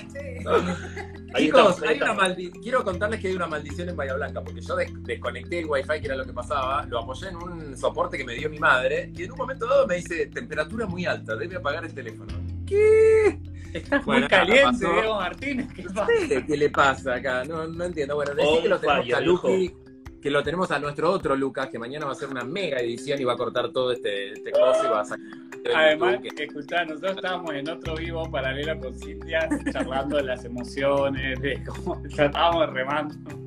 Chicos, 1.36 1.82
hay 1.82 2.00
una 2.00 2.34
quiero 2.62 2.84
contarles 2.84 3.20
que 3.20 3.28
hay 3.28 3.34
una 3.34 3.48
maldición 3.48 3.88
en 3.88 3.96
Bahía 3.96 4.14
Blanca, 4.14 4.40
porque 4.40 4.61
yo 4.61 4.76
desconecté 4.76 5.61
el 5.61 5.66
wifi, 5.66 6.00
que 6.00 6.07
era 6.07 6.14
lo 6.14 6.24
que 6.24 6.32
pasaba, 6.32 6.86
lo 6.86 7.00
apoyé 7.00 7.28
en 7.28 7.36
un 7.36 7.76
soporte 7.76 8.16
que 8.16 8.24
me 8.24 8.34
dio 8.34 8.48
mi 8.48 8.59
madre, 8.59 9.11
y 9.16 9.24
en 9.24 9.32
un 9.32 9.38
momento 9.38 9.66
dado 9.66 9.86
me 9.86 9.96
dice, 9.96 10.26
temperatura 10.26 10.86
muy 10.86 11.07
alta, 11.07 11.34
debe 11.34 11.57
apagar 11.57 11.84
el 11.84 11.92
teléfono. 11.92 12.32
¿Qué? 12.64 13.40
Estás 13.74 14.06
muy 14.06 14.22
caliente, 14.28 14.86
Diego 14.86 15.16
Martínez, 15.16 15.66
¿qué 15.74 15.82
pasa? 15.82 16.06
¿Qué 16.46 16.56
le 16.56 16.70
pasa 16.70 17.14
acá? 17.14 17.44
No, 17.44 17.66
no 17.66 17.84
entiendo. 17.84 18.14
Bueno, 18.14 18.32
decir 18.32 18.62
que 18.62 18.68
lo 18.68 18.78
tenemos 18.78 19.12
a 19.12 19.20
Lucky, 19.20 19.74
que 20.22 20.30
lo 20.30 20.42
tenemos 20.44 20.70
a 20.70 20.78
nuestro 20.78 21.10
otro 21.10 21.34
Lucas, 21.34 21.68
que 21.70 21.78
mañana 21.80 22.06
va 22.06 22.12
a 22.12 22.14
hacer 22.14 22.28
una 22.28 22.44
mega 22.44 22.78
edición 22.78 23.20
y 23.20 23.24
va 23.24 23.32
a 23.32 23.36
cortar 23.36 23.72
todo 23.72 23.90
este, 23.90 24.32
este 24.32 24.52
coso 24.52 24.84
y 24.84 24.88
va 24.88 25.00
a 25.00 25.04
sacar. 25.04 25.26
Además, 25.74 26.18
que... 26.22 26.46
nosotros 26.46 27.16
estábamos 27.16 27.52
en 27.52 27.68
otro 27.68 27.96
vivo 27.96 28.30
paralelo 28.30 28.78
con 28.78 28.94
Cintia, 28.94 29.48
charlando 29.72 30.18
de 30.18 30.22
las 30.22 30.44
emociones, 30.44 31.40
de 31.40 31.64
cómo 31.64 32.00
estábamos 32.08 32.72
remando. 32.72 33.43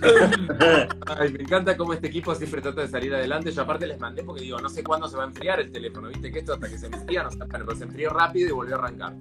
Ay, 1.18 1.32
me 1.32 1.42
encanta 1.42 1.76
cómo 1.76 1.92
este 1.92 2.08
equipo 2.08 2.34
siempre 2.34 2.60
trata 2.60 2.82
de 2.82 2.88
salir 2.88 3.14
adelante. 3.14 3.52
Yo 3.52 3.62
aparte 3.62 3.86
les 3.86 3.98
mandé 3.98 4.22
porque 4.22 4.42
digo, 4.42 4.58
no 4.58 4.68
sé 4.68 4.82
cuándo 4.82 5.08
se 5.08 5.16
va 5.16 5.24
a 5.24 5.26
enfriar 5.26 5.60
el 5.60 5.70
teléfono, 5.70 6.08
viste 6.08 6.30
que 6.30 6.40
esto 6.40 6.54
hasta 6.54 6.68
que 6.68 6.78
se 6.78 6.86
enfría, 6.86 7.22
no 7.22 7.30
sé, 7.30 7.38
pero 7.50 7.74
se 7.74 7.84
enfrió 7.84 8.10
rápido 8.10 8.48
y 8.48 8.52
volvió 8.52 8.76
a 8.76 8.78
arrancar. 8.78 9.14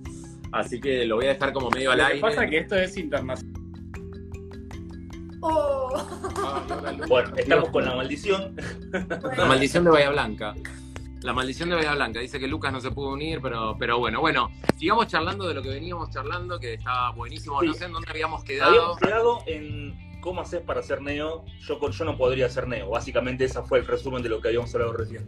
Así 0.51 0.80
que 0.80 1.06
lo 1.06 1.18
voy 1.18 1.26
a 1.26 1.30
dejar 1.30 1.53
como 1.53 1.70
medio 1.70 1.91
al 1.91 2.01
aire. 2.01 2.20
Lo 2.20 2.28
que 2.28 2.34
pasa 2.34 2.43
es 2.45 2.49
que 2.49 2.58
esto 2.58 2.76
es 2.76 2.97
internacional. 2.97 3.56
Bueno, 7.08 7.36
estamos 7.36 7.70
con 7.70 7.86
la 7.86 7.95
maldición. 7.95 8.56
La 9.38 9.45
maldición 9.45 9.84
de 9.84 9.89
Bahía 9.91 10.10
Blanca. 10.10 10.56
La 11.22 11.34
maldición 11.34 11.70
de 11.70 11.76
Bahía 11.76 11.93
Blanca. 11.93 12.20
Dice 12.20 12.39
que 12.39 12.47
Lucas 12.47 12.72
no 12.72 12.80
se 12.80 12.91
pudo 12.91 13.10
unir, 13.10 13.39
pero, 13.41 13.76
pero 13.78 13.99
bueno, 13.99 14.22
bueno. 14.22 14.49
Sigamos 14.78 15.08
charlando 15.08 15.47
de 15.47 15.53
lo 15.53 15.62
que 15.62 15.70
veníamos 15.70 16.10
charlando, 16.10 16.60
que 16.60 16.76
estaba 16.76 17.12
buenísimo. 17.12 17.62
No 17.62 17.74
sé 17.74 17.86
en 17.86 17.93
dónde 17.93 18.10
habíamos 18.10 18.43
quedado. 18.43 18.72
Habíamos 18.72 18.99
quedado 18.99 19.39
en 19.45 20.05
cómo 20.26 20.41
haces 20.41 20.61
para 20.61 20.82
ser 20.82 21.01
neo. 21.01 21.45
Yo, 21.59 21.80
yo 21.89 22.03
no 22.03 22.17
podría 22.17 22.49
ser 22.49 22.67
neo. 22.67 22.89
Básicamente 22.89 23.45
ese 23.45 23.61
fue 23.61 23.80
el 23.80 23.88
resumen 23.88 24.21
de 24.23 24.30
lo 24.30 24.41
que 24.41 24.49
habíamos 24.49 24.73
hablado 24.73 24.91
recién. 24.93 25.23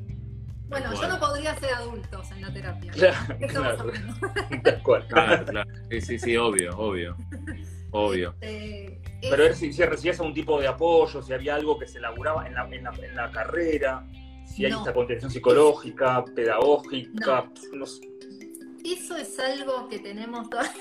Bueno, 0.67 0.93
yo 0.93 1.07
no 1.07 1.19
podría 1.19 1.55
ser 1.57 1.73
adultos 1.75 2.29
en 2.31 2.41
la 2.41 2.51
terapia. 2.51 2.91
Claro, 2.91 3.37
claro, 5.07 5.45
claro, 5.45 5.71
Sí, 5.89 6.01
sí, 6.01 6.19
sí, 6.19 6.35
obvio, 6.35 6.77
obvio. 6.77 7.15
Obvio. 7.91 8.35
Este, 8.41 8.99
pero 9.21 9.43
ver 9.43 9.55
si, 9.55 9.71
si, 9.71 9.85
recibías 9.85 10.19
algún 10.19 10.33
tipo 10.33 10.59
de 10.59 10.67
apoyo, 10.67 11.21
si 11.21 11.31
había 11.31 11.55
algo 11.55 11.79
que 11.79 11.87
se 11.87 11.99
elaboraba 11.99 12.45
en 12.47 12.55
la, 12.55 12.67
en 12.67 13.15
la, 13.15 13.31
carrera, 13.31 14.05
si 14.45 14.65
hay 14.65 14.73
esta 14.73 14.93
contención 14.93 15.31
psicológica, 15.31 16.25
pedagógica. 16.35 17.49
No. 17.73 17.85
Eso 18.83 19.15
es 19.15 19.39
algo 19.39 19.87
que 19.87 19.99
tenemos 19.99 20.49
todavía. 20.49 20.73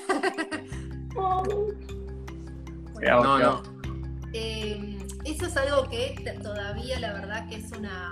no, 3.01 3.39
no. 3.39 3.76
Eh, 4.33 4.97
eso 5.25 5.45
es 5.45 5.57
algo 5.57 5.89
que 5.89 6.15
todavía 6.41 6.99
la 6.99 7.13
verdad 7.13 7.47
que 7.47 7.55
es 7.55 7.71
una 7.71 8.11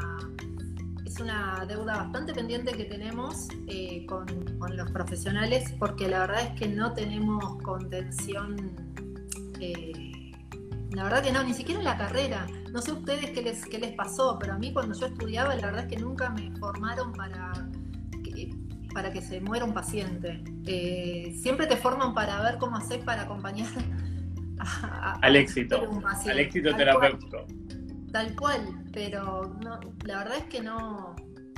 es 1.06 1.20
una 1.20 1.66
deuda 1.68 1.98
bastante 1.98 2.34
pendiente 2.34 2.74
que 2.74 2.86
tenemos 2.86 3.48
eh, 3.68 4.06
con, 4.06 4.26
con, 4.58 4.76
los 4.76 4.92
profesionales 4.92 5.74
porque 5.80 6.08
la 6.08 6.20
verdad 6.20 6.42
es 6.42 6.60
que 6.60 6.68
no 6.68 6.94
tenemos 6.94 7.62
contención 7.62 8.76
eh, 9.60 10.16
la 10.96 11.04
verdad 11.04 11.22
que 11.22 11.32
no, 11.32 11.44
ni 11.44 11.54
siquiera 11.54 11.80
en 11.80 11.86
la 11.86 11.98
carrera. 11.98 12.48
No 12.72 12.82
sé 12.82 12.94
ustedes 12.94 13.32
qué 13.32 13.42
les, 13.42 13.66
qué 13.66 13.80
les 13.80 13.92
pasó, 13.94 14.38
pero 14.40 14.54
a 14.54 14.58
mí 14.58 14.72
cuando 14.72 14.98
yo 14.98 15.08
estudiaba, 15.08 15.54
la 15.56 15.66
verdad 15.66 15.84
es 15.84 15.88
que 15.94 15.98
nunca 15.98 16.30
me 16.30 16.52
formaron 16.58 17.12
para 17.12 17.52
que, 18.24 18.56
para 18.94 19.12
que 19.12 19.22
se 19.22 19.42
muera 19.42 19.66
un 19.66 19.74
paciente. 19.74 20.42
Eh, 20.66 21.38
siempre 21.42 21.68
te 21.68 21.76
forman 21.76 22.14
para 22.14 22.42
ver 22.42 22.58
cómo 22.60 22.78
hacer 22.78 23.04
para 23.04 23.24
acompañar 23.24 23.68
al 25.22 25.36
éxito, 25.36 25.90
al 26.26 26.40
éxito 26.40 26.76
terapéutico. 26.76 27.46
tal 28.12 28.36
cual, 28.36 28.62
pero 28.94 29.56
no, 29.64 29.80
la 30.06 30.20
verdad 30.20 30.38
es 30.38 30.46
que 30.46 30.62
no, 30.62 31.16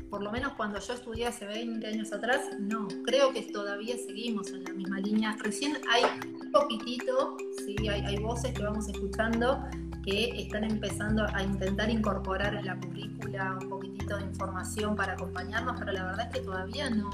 por 0.10 0.24
lo 0.24 0.32
menos 0.32 0.54
cuando 0.54 0.80
yo 0.80 0.94
estudié 0.94 1.28
hace 1.28 1.46
20 1.46 1.86
años 1.86 2.14
atrás, 2.14 2.42
no, 2.60 2.88
creo 3.06 3.34
que 3.34 3.44
todavía 3.44 3.96
seguimos 3.98 4.52
en 4.52 4.64
la 4.64 4.74
misma 4.74 5.00
línea. 5.00 5.36
Recién 5.44 5.78
hay 5.92 6.04
un 6.26 6.52
poquitito, 6.52 7.38
sí, 7.66 7.76
hay, 7.88 8.18
voces 8.18 8.54
que 8.54 8.64
vamos 8.64 8.88
escuchando 8.88 9.64
que 10.04 10.42
están 10.42 10.64
empezando 10.64 11.26
a 11.34 11.44
intentar 11.44 11.90
incorporar 11.90 12.56
en 12.56 12.66
la 12.66 12.80
currícula 12.80 13.58
un 13.62 13.70
poquitito 13.70 14.18
de 14.18 14.24
información 14.24 14.96
para 14.96 15.14
acompañarnos, 15.14 15.76
pero 15.78 15.92
la 15.92 16.06
verdad 16.06 16.28
es 16.28 16.40
que 16.40 16.46
todavía 16.46 16.90
no, 16.90 17.10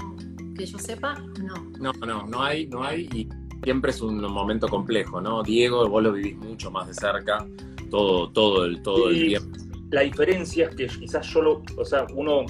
que 0.56 0.64
yo 0.64 0.78
sepa, 0.78 1.18
no. 1.42 1.54
No, 1.80 1.92
no, 2.06 2.26
no 2.26 2.42
hay, 2.42 2.68
no 2.68 2.84
hay 2.84 3.08
y 3.12 3.28
siempre 3.64 3.90
es 3.90 4.00
un 4.02 4.20
momento 4.20 4.68
complejo, 4.68 5.20
¿no? 5.20 5.42
Diego, 5.42 5.88
vos 5.88 6.02
lo 6.02 6.12
vivís 6.12 6.36
mucho 6.36 6.70
más 6.70 6.86
de 6.86 6.94
cerca, 6.94 7.46
todo, 7.90 8.30
todo 8.30 8.64
el, 8.64 8.82
todo 8.82 9.08
el 9.08 9.28
tiempo. 9.28 9.58
La 9.90 10.02
diferencia 10.02 10.66
es 10.66 10.76
que 10.76 10.86
quizás 10.86 11.26
yo 11.32 11.42
lo, 11.42 11.62
o 11.76 11.84
sea, 11.84 12.06
uno 12.14 12.44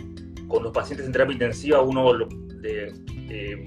con 0.49 0.63
los 0.63 0.73
pacientes 0.73 1.07
en 1.07 1.13
terapia 1.13 1.33
intensiva 1.35 1.81
uno, 1.81 2.13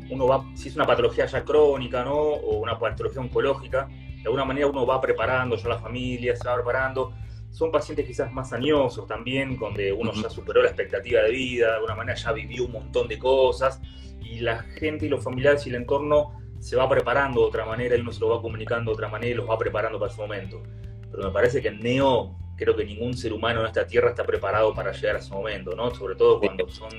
uno 0.09 0.27
va, 0.27 0.45
si 0.55 0.69
es 0.69 0.75
una 0.75 0.85
patología 0.85 1.25
ya 1.25 1.43
crónica, 1.43 2.03
¿no? 2.03 2.15
O 2.15 2.59
una 2.59 2.77
patología 2.77 3.21
oncológica, 3.21 3.87
de 3.87 4.23
alguna 4.23 4.45
manera 4.45 4.67
uno 4.67 4.85
va 4.85 4.99
preparando 4.99 5.55
ya 5.55 5.69
la 5.69 5.79
familia, 5.79 6.35
se 6.35 6.47
va 6.47 6.55
preparando. 6.55 7.13
Son 7.49 7.71
pacientes 7.71 8.05
quizás 8.05 8.31
más 8.31 8.51
añosos 8.53 9.07
también, 9.07 9.57
donde 9.57 9.93
uno 9.93 10.11
ya 10.13 10.29
superó 10.29 10.61
la 10.61 10.67
expectativa 10.67 11.21
de 11.21 11.31
vida, 11.31 11.67
de 11.67 11.75
alguna 11.75 11.95
manera 11.95 12.17
ya 12.17 12.31
vivió 12.33 12.65
un 12.65 12.73
montón 12.73 13.07
de 13.07 13.17
cosas, 13.17 13.81
y 14.19 14.41
la 14.41 14.59
gente 14.79 15.05
y 15.05 15.09
los 15.09 15.23
familiares 15.23 15.65
y 15.65 15.69
el 15.69 15.75
entorno 15.75 16.33
se 16.59 16.75
va 16.75 16.89
preparando 16.89 17.41
de 17.41 17.47
otra 17.47 17.65
manera, 17.65 17.95
y 17.95 18.01
uno 18.01 18.11
se 18.11 18.19
lo 18.19 18.29
va 18.29 18.41
comunicando 18.41 18.91
de 18.91 18.95
otra 18.95 19.09
manera 19.09 19.31
y 19.31 19.35
los 19.35 19.49
va 19.49 19.57
preparando 19.57 19.99
para 19.99 20.11
ese 20.11 20.21
momento. 20.21 20.63
Pero 21.11 21.23
me 21.23 21.31
parece 21.31 21.61
que 21.61 21.69
el 21.69 21.81
neo 21.81 22.35
creo 22.57 22.75
que 22.75 22.83
ningún 22.83 23.15
ser 23.15 23.33
humano 23.33 23.61
en 23.61 23.67
esta 23.67 23.85
tierra 23.85 24.09
está 24.09 24.25
preparado 24.25 24.73
para 24.73 24.91
llegar 24.91 25.15
a 25.15 25.19
ese 25.19 25.31
momento, 25.31 25.75
¿no? 25.75 25.93
Sobre 25.93 26.15
todo 26.15 26.39
cuando 26.39 26.67
son 26.69 26.89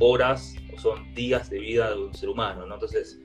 horas 0.00 0.54
o 0.74 0.80
son 0.80 1.14
días 1.14 1.48
de 1.48 1.60
vida 1.60 1.90
de 1.90 2.02
un 2.02 2.14
ser 2.14 2.28
humano, 2.28 2.66
¿no? 2.66 2.74
Entonces, 2.74 3.20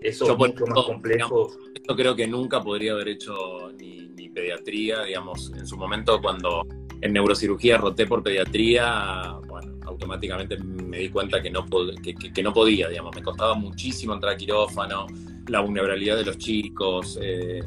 eso 0.00 0.32
es 0.32 0.38
mucho 0.38 0.66
más 0.66 0.84
complejo. 0.84 1.50
Yo 1.88 1.96
creo 1.96 2.14
que 2.14 2.26
nunca 2.26 2.62
podría 2.62 2.92
haber 2.92 3.08
hecho 3.08 3.72
ni, 3.78 4.08
pediatría, 4.30 5.02
digamos, 5.02 5.52
en 5.56 5.66
su 5.66 5.76
momento 5.76 6.20
cuando 6.22 6.64
en 7.00 7.12
neurocirugía 7.12 7.78
roté 7.78 8.06
por 8.06 8.22
pediatría, 8.22 9.34
bueno, 9.48 9.79
automáticamente 9.90 10.56
me 10.58 10.98
di 10.98 11.08
cuenta 11.10 11.42
que 11.42 11.50
no, 11.50 11.66
que, 12.34 12.42
no 12.42 12.52
podía, 12.52 12.88
digamos, 12.88 13.14
me 13.14 13.22
costaba 13.22 13.54
muchísimo 13.54 14.14
entrar 14.14 14.34
a 14.34 14.36
quirófano, 14.36 15.06
la 15.48 15.60
vulnerabilidad 15.60 16.16
de 16.16 16.24
los 16.24 16.38
chicos, 16.38 17.18
eh, 17.20 17.62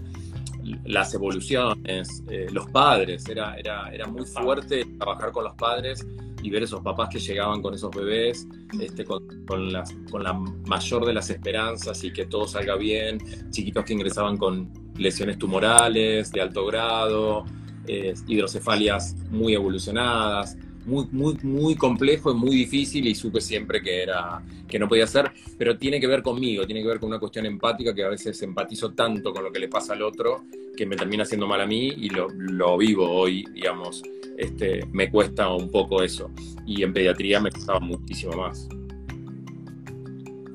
las 0.86 1.14
evoluciones, 1.14 2.24
eh, 2.30 2.48
los 2.52 2.68
padres, 2.70 3.28
era, 3.28 3.56
era, 3.56 3.94
era 3.94 4.08
muy 4.08 4.26
fuerte 4.26 4.86
trabajar 4.98 5.32
con 5.32 5.44
los 5.44 5.54
padres 5.56 6.06
y 6.42 6.50
ver 6.50 6.64
esos 6.64 6.82
papás 6.82 7.10
que 7.10 7.20
llegaban 7.20 7.62
con 7.62 7.74
esos 7.74 7.92
bebés, 7.92 8.48
este, 8.80 9.06
con, 9.06 9.46
con, 9.46 9.72
con 10.10 10.24
la 10.24 10.34
mayor 10.34 11.06
de 11.06 11.14
las 11.14 11.30
esperanzas 11.30 12.04
y 12.04 12.12
que 12.12 12.26
todo 12.26 12.48
salga 12.48 12.76
bien, 12.76 13.18
chiquitos 13.50 13.86
que 13.86 13.94
ingresaban 13.94 14.38
con 14.38 14.72
lesiones 14.98 15.38
tumorales 15.38 16.32
de 16.32 16.42
alto 16.42 16.66
grado, 16.66 17.46
eh, 17.88 18.14
hidrocefalias 18.28 19.16
muy 19.30 19.54
evolucionadas, 19.54 20.58
muy, 20.86 21.08
muy, 21.12 21.38
muy 21.44 21.76
complejo 21.76 22.32
y 22.32 22.36
muy 22.36 22.56
difícil 22.56 23.08
y 23.08 23.16
supe 23.16 23.42
siempre 23.42 23.82
que, 23.82 24.04
era, 24.04 24.42
que 24.68 24.80
no 24.80 24.88
podía 24.88 25.08
ser, 25.08 25.32
pero 25.58 25.78
tiene 25.78 26.00
que 26.00 26.08
ver 26.08 26.22
conmigo, 26.22 26.66
tiene 26.66 26.82
que 26.82 26.88
ver 26.88 27.00
con 27.00 27.10
una 27.10 27.20
cuestión 27.20 27.46
empática 27.46 27.94
que 27.94 28.04
a 28.04 28.10
veces 28.10 28.42
empatizo 28.42 28.92
tanto 28.94 29.34
con 29.34 29.44
lo 29.44 29.52
que 29.52 29.60
le 29.60 29.68
pasa 29.68 29.94
al 29.94 30.02
otro 30.02 30.44
que 30.76 30.86
me 30.86 30.96
termina 30.96 31.24
haciendo 31.24 31.48
mal 31.48 31.62
a 31.62 31.68
mí 31.68 31.94
y 31.96 32.10
lo, 32.10 32.28
lo 32.30 32.78
vivo 32.78 33.10
hoy, 33.10 33.46
digamos, 33.54 34.02
este, 34.38 34.86
me 34.92 35.10
cuesta 35.10 35.54
un 35.54 35.70
poco 35.70 36.02
eso. 36.02 36.32
Y 36.66 36.84
en 36.84 36.94
pediatría 36.94 37.40
me 37.40 37.52
costaba 37.52 37.80
muchísimo 37.80 38.34
más. 38.34 38.68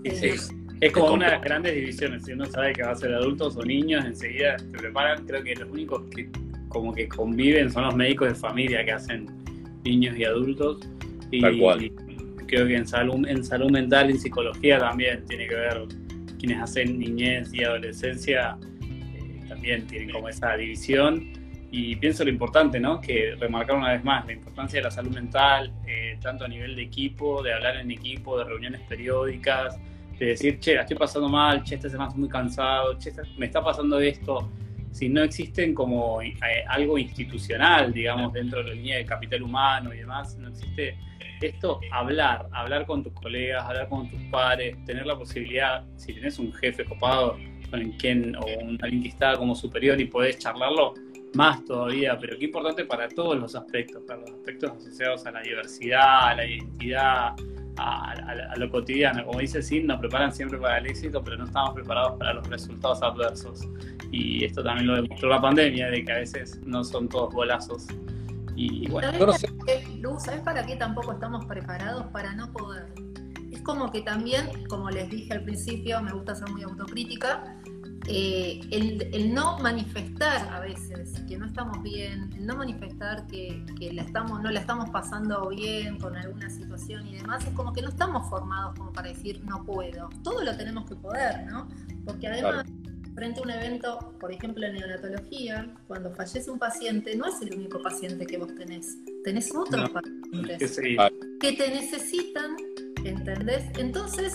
Es, 0.03 0.51
es 0.81 0.93
como 0.93 1.13
una 1.13 1.27
de 1.27 1.33
las 1.33 1.43
grandes 1.43 1.75
divisiones, 1.75 2.25
si 2.25 2.33
uno 2.33 2.47
sabe 2.47 2.73
que 2.73 2.83
va 2.83 2.93
a 2.93 2.97
ser 2.97 3.15
adultos 3.15 3.57
o 3.57 3.65
niños, 3.65 4.05
enseguida 4.05 4.57
te 4.57 4.79
preparan, 4.79 5.27
creo 5.27 5.43
que 5.43 5.55
los 5.55 5.69
únicos 5.71 6.03
que 6.15 6.31
como 6.69 6.93
que 6.95 7.09
conviven 7.09 7.71
son 7.71 7.85
los 7.85 7.97
médicos 7.97 8.29
de 8.29 8.35
familia 8.35 8.85
que 8.85 8.93
hacen 8.93 9.27
niños 9.85 10.17
y 10.17 10.25
adultos. 10.25 10.89
Y, 11.31 11.41
creo 12.47 12.67
que 12.67 12.77
en 12.77 12.87
salud, 12.87 13.27
en 13.29 13.45
salud 13.45 13.71
mental 13.71 14.09
y 14.09 14.13
en 14.15 14.21
psicología 14.21 14.79
también 14.79 15.23
tiene 15.27 15.47
que 15.47 15.55
ver 15.55 15.83
quienes 16.39 16.63
hacen 16.63 16.99
niñez 16.99 17.53
y 17.53 17.63
adolescencia, 17.63 18.57
eh, 18.81 19.41
también 19.49 19.87
tienen 19.87 20.11
como 20.11 20.29
esa 20.29 20.57
división. 20.57 21.33
Y 21.71 21.97
pienso 21.97 22.25
lo 22.25 22.31
importante, 22.31 22.81
¿no? 22.81 22.99
Que 23.03 23.35
remarcar 23.39 23.77
una 23.77 23.93
vez 23.93 24.03
más 24.03 24.25
la 24.25 24.33
importancia 24.33 24.79
de 24.79 24.85
la 24.85 24.91
salud 24.91 25.15
mental, 25.15 25.71
eh, 25.87 26.17
tanto 26.23 26.47
a 26.47 26.49
nivel 26.49 26.75
de 26.75 26.83
equipo, 26.83 27.43
de 27.43 27.53
hablar 27.53 27.77
en 27.77 27.91
equipo, 27.91 28.39
de 28.39 28.45
reuniones 28.45 28.81
periódicas, 28.89 29.79
de 30.19 30.27
decir, 30.27 30.59
che, 30.59 30.75
la 30.75 30.83
estoy 30.83 30.97
pasando 30.97 31.29
mal, 31.29 31.63
che, 31.63 31.75
esta 31.75 31.91
semana 31.91 32.09
estoy 32.09 32.21
muy 32.21 32.31
cansado, 32.31 32.99
che, 32.99 33.13
me 33.37 33.47
está 33.47 33.63
pasando 33.63 34.01
esto 34.01 34.51
si 34.93 35.09
no 35.09 35.23
existen 35.23 35.75
como 35.75 36.21
eh, 36.23 36.35
algo 36.69 36.99
institucional, 36.99 37.93
digamos, 37.93 38.33
dentro 38.33 38.63
de 38.63 38.71
la 38.71 38.75
línea 38.75 38.97
de 38.99 39.05
capital 39.05 39.43
humano 39.43 39.95
y 39.95 39.99
demás, 39.99 40.37
no 40.39 40.49
existe 40.49 40.97
esto, 41.41 41.81
hablar, 41.93 42.49
hablar 42.53 42.87
con 42.87 43.03
tus 43.03 43.13
colegas, 43.13 43.65
hablar 43.65 43.89
con 43.89 44.09
tus 44.09 44.21
pares, 44.31 44.77
tener 44.85 45.07
la 45.07 45.17
posibilidad, 45.17 45.85
si 45.97 46.13
tenés 46.13 46.39
un 46.39 46.53
jefe 46.53 46.85
copado 46.85 47.37
con 47.71 47.93
quien, 47.93 48.35
o 48.37 48.45
un, 48.61 48.79
alguien 48.83 49.03
que 49.03 49.09
está 49.09 49.37
como 49.37 49.55
superior 49.55 50.01
y 50.01 50.07
podés 50.07 50.39
charlarlo, 50.39 50.95
más 51.35 51.65
todavía, 51.65 52.19
pero 52.19 52.39
qué 52.39 52.47
importante 52.47 52.85
para 52.85 53.09
todos 53.09 53.39
los 53.39 53.55
aspectos, 53.55 54.03
para 54.07 54.21
los 54.21 54.31
aspectos 54.31 54.73
asociados 54.73 55.27
a 55.27 55.31
la 55.31 55.43
diversidad, 55.43 56.29
a 56.29 56.35
la 56.37 56.47
identidad, 56.47 57.35
a, 57.79 58.55
lo 58.57 58.71
cotidiano. 58.71 59.25
Como 59.25 59.39
dice 59.41 59.63
Sid, 59.63 59.85
nos 59.85 59.99
preparan 60.01 60.33
siempre 60.33 60.59
para 60.59 60.79
el 60.79 60.87
éxito, 60.87 61.23
pero 61.23 61.37
no 61.37 61.45
estamos 61.45 61.75
preparados 61.75 62.19
para 62.19 62.35
los 62.35 62.49
resultados 62.49 63.03
adversos. 63.03 63.61
Y 64.11 64.45
esto 64.45 64.63
también 64.63 64.87
lo 64.87 64.97
demostró 64.97 65.29
la 65.29 65.41
pandemia, 65.41 65.91
de 65.91 66.05
que 66.05 66.13
a 66.13 66.17
veces 66.17 66.61
no 66.65 66.83
son 66.85 67.09
todos 67.09 67.33
bolazos. 67.33 67.87
Y 68.57 68.89
bueno, 68.89 69.13
¿sabes 70.19 70.41
para 70.41 70.67
qué 70.67 70.77
tampoco 70.77 71.13
estamos 71.13 71.45
preparados? 71.45 72.07
Para 72.07 72.35
no 72.35 72.53
poder. 72.53 72.93
Es 73.53 73.63
como 73.63 73.91
que 73.91 74.03
también, 74.03 74.47
como 74.69 74.91
les 74.91 75.09
dije 75.09 75.33
al 75.33 75.43
principio, 75.43 76.03
me 76.03 76.13
gusta 76.13 76.35
ser 76.35 76.51
muy 76.51 76.63
autocrítica, 76.65 77.58
eh, 78.07 78.61
el, 78.71 79.35
no 79.35 79.59
manifestar 79.59 80.49
a 80.53 80.61
veces 80.61 81.21
que 81.29 81.37
no 81.37 81.47
estamos 81.47 81.83
bien, 81.83 82.31
el 82.37 82.47
no 82.47 82.57
manifestar 82.57 83.27
que, 83.27 83.63
la 83.93 84.03
estamos, 84.03 84.41
no 84.43 84.51
la 84.51 84.61
estamos 84.61 84.89
pasando 84.91 85.49
bien 85.49 85.99
con 85.99 86.17
alguna 86.17 86.49
situación 86.49 87.07
y 87.07 87.17
demás, 87.17 87.47
es 87.47 87.53
como 87.55 87.73
que 87.73 87.83
no 87.83 87.89
estamos 87.89 88.29
formados 88.29 88.79
como 88.79 88.93
para 88.93 89.09
decir 89.09 89.43
no 89.45 89.65
puedo. 89.65 90.09
Todo 90.23 90.43
lo 90.43 90.57
tenemos 90.57 90.89
que 90.89 90.97
poder, 90.97 91.47
¿no? 91.47 91.69
Porque 92.05 92.29
además, 92.29 92.67
frente 93.15 93.41
a 93.41 93.43
un 93.43 93.51
evento, 93.51 94.15
por 94.21 94.33
ejemplo 94.33 94.65
en 94.65 94.75
neonatología, 94.75 95.75
cuando 95.87 96.11
fallece 96.15 96.51
un 96.51 96.59
paciente, 96.59 97.17
no 97.17 97.27
es 97.27 97.43
el 97.43 97.53
único 97.55 97.83
paciente 97.83 98.25
que 98.27 98.39
vos 98.39 98.55
tenés, 98.55 98.97
tenés 99.25 99.55
otros 99.55 99.91
pacientes 99.91 100.77
que, 101.41 101.53
te 101.53 101.69
necesitan, 101.69 102.57
¿entendés? 103.05 103.65
Entonces, 103.77 104.33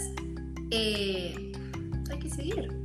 eh, 0.70 1.54
hay 2.12 2.20
que 2.20 2.30
seguir. 2.30 2.83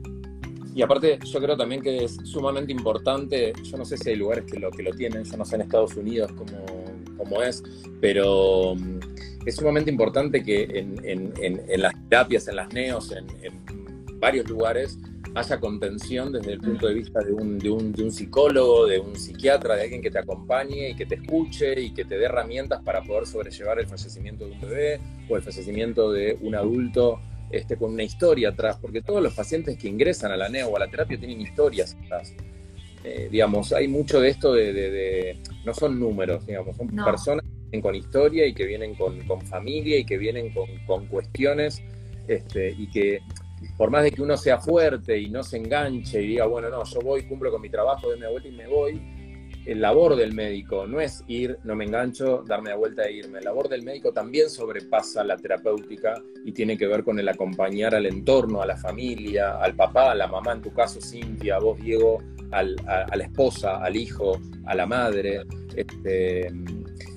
Y 0.78 0.82
aparte, 0.82 1.18
yo 1.24 1.40
creo 1.40 1.56
también 1.56 1.82
que 1.82 2.04
es 2.04 2.18
sumamente 2.22 2.70
importante, 2.70 3.52
yo 3.64 3.76
no 3.76 3.84
sé 3.84 3.96
si 3.96 4.10
hay 4.10 4.14
lugares 4.14 4.44
que 4.44 4.60
lo, 4.60 4.70
que 4.70 4.84
lo 4.84 4.92
tienen, 4.92 5.24
yo 5.24 5.36
no 5.36 5.44
sé 5.44 5.56
en 5.56 5.62
Estados 5.62 5.96
Unidos 5.96 6.30
cómo, 6.36 6.64
cómo 7.16 7.42
es, 7.42 7.64
pero 8.00 8.76
mm, 8.76 9.00
es 9.44 9.56
sumamente 9.56 9.90
importante 9.90 10.40
que 10.40 10.62
en, 10.62 11.04
en, 11.04 11.32
en, 11.36 11.82
las 11.82 11.92
terapias, 12.08 12.46
en 12.46 12.54
las 12.54 12.72
neos, 12.72 13.10
en, 13.10 13.26
varios 14.20 14.48
lugares, 14.48 15.00
haya 15.34 15.58
contención 15.58 16.30
desde 16.30 16.52
el 16.52 16.60
punto 16.60 16.86
de 16.86 16.94
vista 16.94 17.24
de 17.24 17.32
un, 17.32 17.58
de, 17.58 17.70
un, 17.70 17.90
de 17.90 18.04
un, 18.04 18.12
psicólogo, 18.12 18.86
de 18.86 19.00
un 19.00 19.16
psiquiatra, 19.16 19.74
de 19.74 19.82
alguien 19.82 20.00
que 20.00 20.12
te 20.12 20.20
acompañe 20.20 20.90
y 20.90 20.94
que 20.94 21.06
te 21.06 21.16
escuche 21.16 21.80
y 21.80 21.92
que 21.92 22.04
te 22.04 22.16
dé 22.16 22.26
herramientas 22.26 22.80
para 22.84 23.02
poder 23.02 23.26
sobrellevar 23.26 23.80
el 23.80 23.88
fallecimiento 23.88 24.46
de 24.46 24.52
un 24.52 24.60
bebé 24.60 25.00
o 25.28 25.34
el 25.34 25.42
fallecimiento 25.42 26.12
de 26.12 26.38
un 26.40 26.54
adulto 26.54 27.20
este, 27.50 27.76
con 27.76 27.92
una 27.92 28.02
historia 28.02 28.50
atrás, 28.50 28.78
porque 28.80 29.02
todos 29.02 29.22
los 29.22 29.34
pacientes 29.34 29.78
que 29.78 29.88
ingresan 29.88 30.32
a 30.32 30.36
la 30.36 30.48
neo 30.48 30.68
o 30.68 30.76
a 30.76 30.80
la 30.80 30.88
terapia 30.88 31.18
tienen 31.18 31.40
historias 31.40 31.96
atrás. 32.04 32.34
Eh, 33.04 33.28
digamos, 33.30 33.72
hay 33.72 33.88
mucho 33.88 34.20
de 34.20 34.28
esto 34.28 34.52
de, 34.52 35.38
no 35.64 35.72
son 35.72 35.98
números, 35.98 36.44
digamos, 36.46 36.76
son 36.76 36.88
personas 36.88 37.44
que 37.44 37.70
vienen 37.70 37.82
con 37.82 37.94
historia 37.94 38.46
y 38.46 38.54
que 38.54 38.66
vienen 38.66 38.94
con, 38.94 39.20
familia 39.42 39.98
y 39.98 40.04
que 40.04 40.18
vienen 40.18 40.52
con, 40.86 41.06
cuestiones 41.06 41.82
este, 42.26 42.70
y 42.70 42.90
que 42.90 43.20
por 43.76 43.90
más 43.90 44.04
de 44.04 44.10
que 44.10 44.22
uno 44.22 44.36
sea 44.36 44.58
fuerte 44.58 45.18
y 45.18 45.30
no 45.30 45.42
se 45.42 45.56
enganche 45.56 46.22
y 46.22 46.28
diga, 46.28 46.46
bueno, 46.46 46.68
no, 46.68 46.84
yo 46.84 47.00
voy, 47.00 47.22
cumplo 47.22 47.50
con 47.50 47.60
mi 47.60 47.70
trabajo, 47.70 48.08
doy 48.08 48.20
mi 48.20 48.26
vuelta 48.26 48.48
y 48.48 48.52
me 48.52 48.66
voy, 48.66 49.00
el 49.68 49.82
labor 49.82 50.16
del 50.16 50.32
médico 50.32 50.86
no 50.86 50.98
es 50.98 51.22
ir, 51.28 51.58
no 51.62 51.76
me 51.76 51.84
engancho, 51.84 52.42
darme 52.46 52.70
la 52.70 52.76
vuelta 52.76 53.02
e 53.04 53.12
irme. 53.12 53.38
El 53.38 53.44
labor 53.44 53.68
del 53.68 53.82
médico 53.82 54.12
también 54.12 54.48
sobrepasa 54.48 55.22
la 55.22 55.36
terapéutica 55.36 56.14
y 56.46 56.52
tiene 56.52 56.78
que 56.78 56.86
ver 56.86 57.04
con 57.04 57.18
el 57.18 57.28
acompañar 57.28 57.94
al 57.94 58.06
entorno, 58.06 58.62
a 58.62 58.66
la 58.66 58.78
familia, 58.78 59.58
al 59.58 59.74
papá, 59.74 60.12
a 60.12 60.14
la 60.14 60.26
mamá, 60.26 60.52
en 60.52 60.62
tu 60.62 60.72
caso 60.72 61.02
Cintia, 61.02 61.56
a 61.56 61.58
vos 61.58 61.78
Diego, 61.78 62.22
a, 62.50 62.62
la 62.62 63.24
esposa, 63.24 63.84
al 63.84 63.94
hijo, 63.96 64.40
a 64.64 64.74
la 64.74 64.86
madre. 64.86 65.42
Este, 65.76 66.50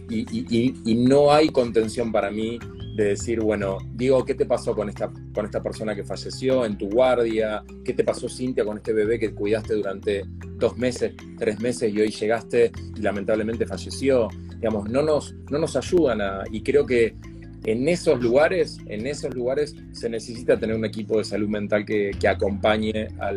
y 0.09 0.95
no 0.95 1.31
hay 1.31 1.49
contención 1.49 2.11
para 2.11 2.31
mí 2.31 2.59
de 2.95 3.05
decir, 3.05 3.39
bueno, 3.39 3.77
digo, 3.93 4.23
¿qué 4.25 4.35
te 4.35 4.45
pasó 4.45 4.75
con 4.75 4.89
esta, 4.89 5.11
con 5.33 5.45
esta 5.45 5.61
persona 5.61 5.95
que 5.95 6.03
falleció 6.03 6.65
en 6.65 6.77
tu 6.77 6.89
guardia? 6.89 7.63
¿Qué 7.83 7.93
te 7.93 8.03
pasó, 8.03 8.27
Cintia, 8.27 8.65
con 8.65 8.77
este 8.77 8.93
bebé 8.93 9.19
que 9.19 9.33
cuidaste 9.33 9.75
durante 9.75 10.25
dos 10.57 10.77
meses, 10.77 11.13
tres 11.37 11.59
meses 11.59 11.93
y 11.93 12.01
hoy 12.01 12.09
llegaste 12.09 12.71
y 12.95 13.01
lamentablemente 13.01 13.65
falleció? 13.65 14.27
Digamos, 14.55 14.89
no 14.89 15.01
nos, 15.01 15.33
no 15.49 15.57
nos 15.57 15.75
ayudan 15.75 16.21
a, 16.21 16.43
y 16.51 16.61
creo 16.61 16.85
que 16.85 17.15
en 17.63 17.87
esos 17.87 18.19
lugares, 18.19 18.79
en 18.87 19.05
esos 19.05 19.33
lugares 19.35 19.75
se 19.91 20.09
necesita 20.09 20.57
tener 20.57 20.75
un 20.75 20.85
equipo 20.85 21.19
de 21.19 21.23
salud 21.23 21.47
mental 21.47 21.85
que, 21.85 22.11
acompañe 22.27 23.09
a, 23.19 23.31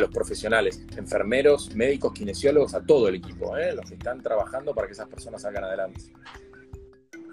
los 0.00 0.10
profesionales, 0.10 0.84
enfermeros, 0.96 1.74
médicos, 1.74 2.12
kinesiólogos, 2.12 2.74
a 2.74 2.82
todo 2.82 3.08
el 3.08 3.16
equipo, 3.16 3.56
¿eh? 3.56 3.74
los 3.74 3.84
que 3.86 3.94
están 3.94 4.22
trabajando 4.22 4.74
para 4.74 4.86
que 4.86 4.94
esas 4.94 5.08
personas 5.08 5.42
salgan 5.42 5.64
adelante. 5.64 6.00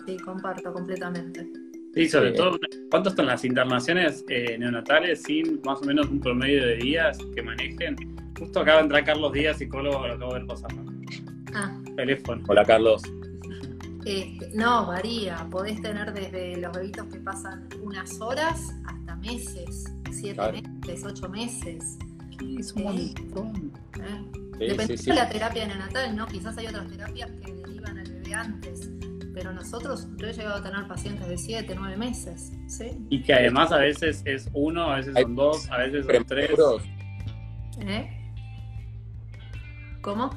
Sí, 0.06 0.18
comparto 0.18 0.72
completamente. 0.72 1.48
Sí, 1.96 2.10
sobre 2.10 2.34
todo, 2.34 2.60
¿cuántos 2.92 3.14
son 3.14 3.26
las 3.26 3.46
internaciones 3.46 4.26
eh, 4.28 4.58
neonatales 4.58 5.24
sin 5.24 5.62
más 5.64 5.82
o 5.82 5.86
menos 5.86 6.08
un 6.10 6.20
promedio 6.20 6.66
de 6.66 6.76
días 6.76 7.18
que 7.34 7.42
manejen? 7.42 7.96
Justo 8.38 8.60
acaba 8.60 8.80
de 8.80 8.84
entrar 8.84 9.06
Carlos 9.06 9.32
Díaz, 9.32 9.58
psicólogo, 9.58 10.06
lo 10.06 10.14
acabo 10.14 10.34
de 10.34 10.40
ver 10.40 10.48
pasando. 10.48 10.92
Ah. 11.54 11.82
Teléfono. 11.96 12.44
Hola, 12.50 12.66
Carlos. 12.66 13.02
Este, 14.04 14.50
no, 14.54 14.88
varía. 14.88 15.48
Podés 15.50 15.82
tener 15.82 16.14
desde 16.14 16.58
los 16.58 16.74
bebitos 16.74 17.08
que 17.08 17.20
pasan 17.20 17.70
unas 17.82 18.20
horas 18.20 18.76
hasta 18.86 19.16
meses, 19.16 19.86
siete 20.12 20.64
meses, 20.82 21.06
ocho 21.06 21.30
meses. 21.30 21.98
Es 22.60 22.74
un 22.74 22.84
montón. 22.84 23.72
¿Eh? 24.60 24.68
Depende 24.68 24.98
de 24.98 25.14
la 25.14 25.30
terapia 25.30 25.66
neonatal, 25.66 26.14
¿no? 26.14 26.28
Quizás 26.28 26.58
hay 26.58 26.68
otras 26.68 26.90
terapias 26.90 27.32
que 27.42 27.54
derivan 27.54 27.98
al 27.98 28.12
bebé 28.12 28.34
antes 28.34 28.90
pero 29.36 29.52
nosotros, 29.52 30.08
yo 30.16 30.28
he 30.28 30.34
llegado 30.34 30.56
a 30.56 30.64
tener 30.64 30.88
pacientes 30.88 31.28
de 31.28 31.38
7, 31.38 31.76
9 31.78 31.98
meses, 31.98 32.54
¿sí? 32.68 33.06
Y 33.10 33.22
que 33.22 33.34
además 33.34 33.70
a 33.74 33.80
veces 33.80 34.22
es 34.24 34.50
uno, 34.54 34.90
a 34.90 34.96
veces 34.96 35.14
son 35.14 35.36
dos, 35.36 35.70
a 35.70 35.78
veces 35.80 36.06
son 36.06 36.26
tres. 36.26 36.52
¿Eh? 37.82 38.34
¿Cómo? 40.02 40.30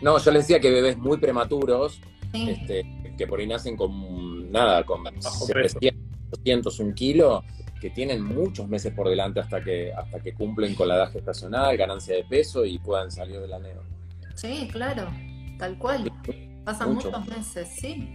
No, 0.00 0.18
yo 0.18 0.30
les 0.30 0.44
decía 0.44 0.60
que 0.60 0.70
bebés 0.70 0.96
muy 0.96 1.18
prematuros, 1.18 2.00
este, 2.32 2.84
que 3.18 3.26
por 3.26 3.40
ahí 3.40 3.48
nacen 3.48 3.76
con 3.76 4.50
nada, 4.52 4.84
con 4.84 5.02
700, 5.20 6.00
200, 6.30 6.80
un 6.80 6.94
kilo, 6.94 7.42
que 7.80 7.90
tienen 7.90 8.22
muchos 8.22 8.68
meses 8.68 8.94
por 8.94 9.08
delante 9.08 9.40
hasta 9.40 9.60
que, 9.60 9.92
hasta 9.92 10.20
que 10.20 10.34
cumplen 10.34 10.76
con 10.76 10.86
la 10.86 10.94
edad 10.96 11.12
gestacional, 11.12 11.76
ganancia 11.76 12.14
de 12.14 12.24
peso 12.24 12.64
y 12.64 12.78
puedan 12.78 13.10
salir 13.10 13.40
del 13.40 13.52
aneo. 13.52 13.82
Sí, 14.36 14.68
claro, 14.70 15.08
tal 15.58 15.76
cual. 15.78 16.12
Pasan 16.64 16.94
muchos 16.94 17.26
meses, 17.26 17.68
sí. 17.78 18.08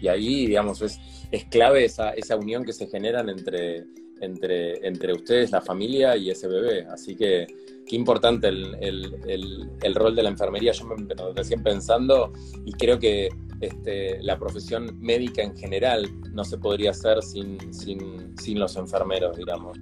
Y 0.00 0.08
ahí, 0.08 0.46
digamos, 0.46 0.82
es, 0.82 1.00
es 1.30 1.44
clave 1.46 1.84
esa, 1.84 2.10
esa 2.10 2.36
unión 2.36 2.64
que 2.64 2.72
se 2.72 2.86
generan 2.86 3.28
entre, 3.28 3.86
entre, 4.20 4.86
entre 4.86 5.12
ustedes, 5.12 5.50
la 5.50 5.60
familia 5.60 6.16
y 6.16 6.30
ese 6.30 6.48
bebé. 6.48 6.86
Así 6.90 7.16
que 7.16 7.46
qué 7.86 7.96
importante 7.96 8.48
el, 8.48 8.76
el, 8.80 9.70
el, 9.82 9.94
rol 9.94 10.14
de 10.14 10.22
la 10.22 10.30
enfermería. 10.30 10.72
Yo 10.72 10.86
me 10.86 11.14
recién 11.34 11.62
pensando 11.62 12.32
y 12.64 12.72
creo 12.72 12.98
que 12.98 13.28
este, 13.60 14.22
la 14.22 14.38
profesión 14.38 14.98
médica 15.00 15.42
en 15.42 15.56
general 15.56 16.08
no 16.32 16.44
se 16.44 16.58
podría 16.58 16.90
hacer 16.90 17.22
sin, 17.22 17.72
sin, 17.72 18.36
sin 18.38 18.58
los 18.58 18.76
enfermeros, 18.76 19.36
digamos. 19.36 19.78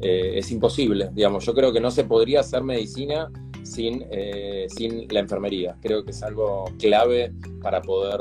Eh, 0.00 0.38
es 0.38 0.50
imposible, 0.50 1.10
digamos. 1.12 1.44
Yo 1.46 1.54
creo 1.54 1.72
que 1.72 1.80
no 1.80 1.90
se 1.90 2.04
podría 2.04 2.40
hacer 2.40 2.62
medicina 2.62 3.30
sin, 3.64 4.04
eh, 4.10 4.66
sin 4.68 5.06
la 5.08 5.20
enfermería. 5.20 5.76
Creo 5.82 6.04
que 6.04 6.12
es 6.12 6.22
algo 6.22 6.64
clave 6.78 7.32
para 7.62 7.82
poder, 7.82 8.20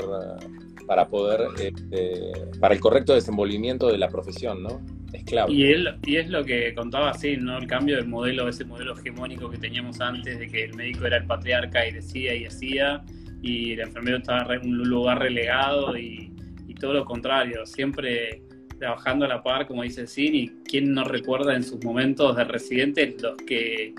para 0.88 1.08
poder, 1.08 1.42
este, 1.60 2.32
para 2.60 2.74
el 2.74 2.80
correcto 2.80 3.14
desenvolvimiento 3.14 3.88
de 3.88 3.98
la 3.98 4.10
profesión, 4.10 4.64
¿no? 4.64 4.82
Es 5.14 5.24
clave. 5.26 5.54
Y, 5.54 5.72
él, 5.72 5.88
y 6.06 6.16
es 6.16 6.30
lo 6.30 6.44
que 6.44 6.74
contaba 6.74 7.12
así, 7.12 7.38
¿no? 7.38 7.58
El 7.58 7.68
cambio 7.68 7.98
del 7.98 8.08
modelo, 8.08 8.48
ese 8.48 8.66
modelo 8.66 8.98
hegemónico 8.98 9.50
que 9.50 9.58
teníamos 9.58 10.02
antes, 10.02 10.40
de 10.40 10.48
que 10.48 10.64
el 10.64 10.74
médico 10.74 11.06
era 11.06 11.18
el 11.18 11.26
patriarca 11.26 11.88
y 11.88 11.92
decía 11.92 12.34
y 12.34 12.46
hacía, 12.46 13.04
y 13.44 13.74
el 13.74 13.82
enfermero 13.82 14.18
estaba 14.18 14.56
en 14.56 14.62
un 14.62 14.90
lugar 14.90 15.20
relegado 15.20 15.96
y, 15.98 16.32
todo 16.80 16.94
lo 16.94 17.06
contrario, 17.06 17.66
siempre 17.66 18.42
trabajando 18.84 19.24
a 19.24 19.30
la 19.30 19.42
par, 19.42 19.66
como 19.66 19.84
dice 19.84 20.06
Sin, 20.08 20.36
y 20.36 20.50
quién 20.66 20.94
no 20.94 21.06
recuerda 21.06 21.56
en 21.56 21.64
sus 21.64 21.82
momentos 21.86 22.36
de 22.36 22.44
residentes 22.44 23.22
los 23.22 23.38
que 23.38 23.96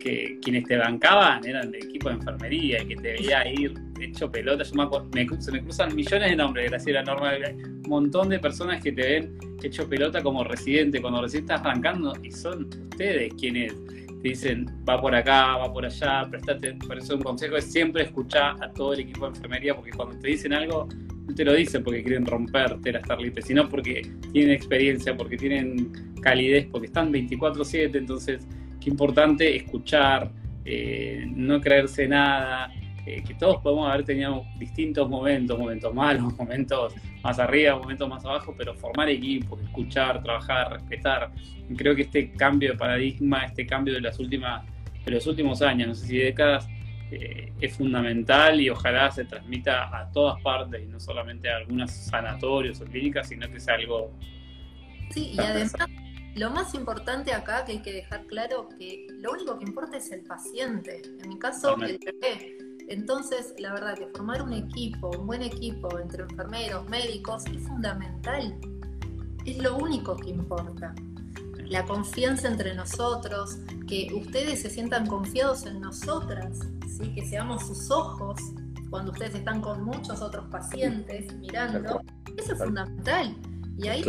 que 0.00 0.38
quienes 0.42 0.64
te 0.64 0.78
bancaban 0.78 1.46
eran 1.46 1.70
de 1.70 1.76
equipo 1.76 2.08
de 2.08 2.14
enfermería 2.14 2.82
y 2.82 2.86
que 2.86 2.96
te 2.96 3.12
veía 3.12 3.46
ir 3.46 3.74
hecho 4.00 4.32
pelota. 4.32 4.64
Yo 4.64 4.74
me, 5.12 5.42
se 5.42 5.52
me 5.52 5.62
cruzan 5.62 5.94
millones 5.94 6.30
de 6.30 6.36
nombres, 6.36 6.70
gracias 6.70 6.96
a 6.96 7.00
la 7.00 7.04
norma. 7.04 7.32
Un 7.54 7.82
montón 7.86 8.30
de 8.30 8.38
personas 8.38 8.82
que 8.82 8.92
te 8.92 9.02
ven 9.02 9.38
hecho 9.62 9.86
pelota 9.86 10.22
como 10.22 10.42
residente, 10.42 11.02
cuando 11.02 11.20
recién 11.20 11.42
estás 11.42 11.60
arrancando, 11.60 12.14
y 12.22 12.30
son 12.30 12.70
ustedes 12.90 13.34
quienes 13.34 13.74
te 14.22 14.30
dicen 14.30 14.66
va 14.88 14.98
por 14.98 15.14
acá, 15.14 15.58
va 15.58 15.70
por 15.70 15.84
allá, 15.84 16.26
prestate. 16.30 16.78
Por 16.86 16.96
eso 16.96 17.16
un 17.16 17.22
consejo 17.22 17.56
es 17.56 17.70
siempre 17.70 18.04
escuchar 18.04 18.56
a 18.62 18.72
todo 18.72 18.94
el 18.94 19.00
equipo 19.00 19.26
de 19.26 19.36
enfermería, 19.36 19.76
porque 19.76 19.90
cuando 19.90 20.18
te 20.18 20.28
dicen 20.28 20.54
algo, 20.54 20.88
te 21.34 21.44
lo 21.44 21.54
dicen 21.54 21.82
porque 21.82 22.02
quieren 22.02 22.26
romperte 22.26 22.92
la 22.92 23.00
Starlite, 23.00 23.42
sino 23.42 23.68
porque 23.68 24.02
tienen 24.32 24.52
experiencia, 24.52 25.16
porque 25.16 25.36
tienen 25.36 26.14
calidez, 26.20 26.66
porque 26.70 26.86
están 26.86 27.12
24-7, 27.12 27.96
entonces 27.96 28.46
qué 28.80 28.90
importante 28.90 29.56
escuchar, 29.56 30.30
eh, 30.64 31.24
no 31.34 31.60
creerse 31.60 32.06
nada, 32.06 32.70
eh, 33.06 33.22
que 33.22 33.34
todos 33.34 33.58
podemos 33.62 33.90
haber 33.90 34.04
tenido 34.04 34.44
distintos 34.58 35.08
momentos, 35.08 35.58
momentos 35.58 35.94
malos, 35.94 36.34
momentos 36.38 36.94
más 37.22 37.38
arriba, 37.38 37.76
momentos 37.76 38.08
más 38.08 38.24
abajo, 38.24 38.54
pero 38.56 38.74
formar 38.74 39.08
equipos, 39.08 39.60
escuchar, 39.62 40.22
trabajar, 40.22 40.72
respetar. 40.72 41.30
Creo 41.76 41.94
que 41.94 42.02
este 42.02 42.32
cambio 42.32 42.72
de 42.72 42.78
paradigma, 42.78 43.44
este 43.44 43.66
cambio 43.66 43.94
de 43.94 44.00
las 44.00 44.18
últimas, 44.18 44.64
de 45.04 45.10
los 45.10 45.26
últimos 45.26 45.60
años, 45.62 45.88
no 45.88 45.94
sé 45.94 46.06
si 46.06 46.16
décadas, 46.18 46.68
eh, 47.14 47.52
es 47.60 47.76
fundamental 47.76 48.60
y 48.60 48.70
ojalá 48.70 49.10
se 49.10 49.24
transmita 49.24 49.96
a 49.96 50.10
todas 50.10 50.40
partes 50.42 50.82
y 50.82 50.86
no 50.86 51.00
solamente 51.00 51.50
a 51.50 51.56
algunos 51.56 51.90
sanatorios 51.90 52.80
o 52.80 52.84
clínicas, 52.84 53.28
sino 53.28 53.48
que 53.50 53.60
sea 53.60 53.74
algo. 53.74 54.12
Sí, 55.10 55.32
y 55.34 55.38
además 55.38 55.74
lo 56.34 56.50
más 56.50 56.74
importante 56.74 57.32
acá 57.32 57.64
que 57.64 57.72
hay 57.72 57.78
que 57.78 57.92
dejar 57.92 58.26
claro 58.26 58.68
que 58.76 59.06
lo 59.20 59.32
único 59.32 59.56
que 59.58 59.64
importa 59.64 59.98
es 59.98 60.10
el 60.10 60.22
paciente, 60.22 61.02
en 61.22 61.28
mi 61.28 61.38
caso 61.38 61.76
el 61.76 61.98
bebé. 61.98 62.58
Entonces, 62.88 63.54
la 63.58 63.72
verdad 63.72 63.96
que 63.96 64.06
formar 64.08 64.42
un 64.42 64.52
equipo, 64.52 65.10
un 65.10 65.26
buen 65.26 65.42
equipo 65.42 65.98
entre 65.98 66.24
enfermeros, 66.24 66.88
médicos, 66.88 67.46
es 67.46 67.66
fundamental. 67.66 68.58
Es 69.46 69.58
lo 69.58 69.76
único 69.76 70.16
que 70.16 70.30
importa. 70.30 70.94
La 71.64 71.84
confianza 71.84 72.48
entre 72.48 72.74
nosotros, 72.74 73.58
que 73.88 74.08
ustedes 74.14 74.62
se 74.62 74.70
sientan 74.70 75.06
confiados 75.06 75.66
en 75.66 75.80
nosotras, 75.80 76.58
¿sí? 76.86 77.14
que 77.14 77.26
seamos 77.26 77.66
sus 77.66 77.90
ojos 77.90 78.40
cuando 78.90 79.12
ustedes 79.12 79.34
están 79.34 79.60
con 79.60 79.84
muchos 79.84 80.20
otros 80.20 80.46
pacientes 80.50 81.34
mirando. 81.34 82.00
Eso 82.36 82.52
es 82.52 82.58
fundamental. 82.58 83.36
Y 83.76 83.88
ahí 83.88 84.04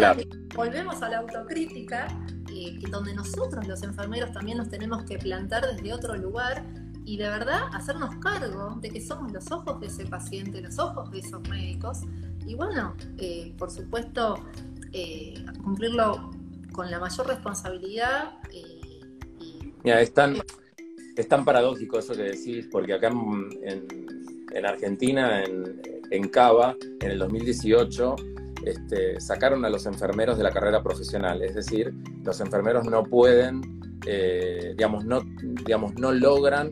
volvemos 0.56 1.02
a 1.02 1.10
la 1.10 1.20
autocrítica, 1.20 2.08
eh, 2.54 2.78
donde 2.92 3.14
nosotros 3.14 3.68
los 3.68 3.82
enfermeros 3.82 4.32
también 4.32 4.60
nos 4.60 4.70
tenemos 4.70 5.04
que 5.06 5.18
plantar 5.18 5.66
desde 5.66 5.92
otro 5.92 6.16
lugar 6.16 6.64
y 7.04 7.18
de 7.18 7.30
verdad 7.30 7.62
hacernos 7.74 8.16
cargo 8.18 8.78
de 8.82 8.90
que 8.90 9.02
somos 9.02 9.32
los 9.32 9.52
ojos 9.52 9.80
de 9.80 9.88
ese 9.88 10.06
paciente, 10.06 10.62
los 10.62 10.78
ojos 10.80 11.10
de 11.12 11.20
esos 11.20 11.42
médicos. 11.50 12.02
Y 12.46 12.56
bueno, 12.56 12.96
eh, 13.18 13.54
por 13.58 13.72
supuesto, 13.72 14.36
eh, 14.92 15.46
cumplirlo 15.64 16.32
con 16.76 16.92
la 16.92 17.00
mayor 17.00 17.28
responsabilidad. 17.28 18.34
Mira, 19.84 20.02
es 20.02 20.14
tan, 20.14 20.36
es 21.16 21.28
tan 21.28 21.46
paradójico 21.46 22.00
eso 22.00 22.14
que 22.14 22.24
decís, 22.24 22.68
porque 22.72 22.94
acá 22.94 23.08
en, 23.08 24.08
en 24.52 24.66
Argentina, 24.66 25.44
en, 25.44 25.82
en 26.12 26.28
Cava, 26.28 26.76
en 27.02 27.12
el 27.12 27.20
2018, 27.20 28.16
este, 28.66 29.20
sacaron 29.22 29.64
a 29.64 29.70
los 29.70 29.86
enfermeros 29.86 30.38
de 30.38 30.44
la 30.44 30.52
carrera 30.52 30.82
profesional, 30.82 31.42
es 31.44 31.56
decir, 31.56 31.94
los 32.24 32.40
enfermeros 32.42 32.86
no 32.86 33.04
pueden, 33.04 33.80
eh, 34.06 34.74
digamos, 34.76 35.06
no, 35.06 35.22
digamos, 35.42 35.96
no 35.96 36.12
logran 36.12 36.72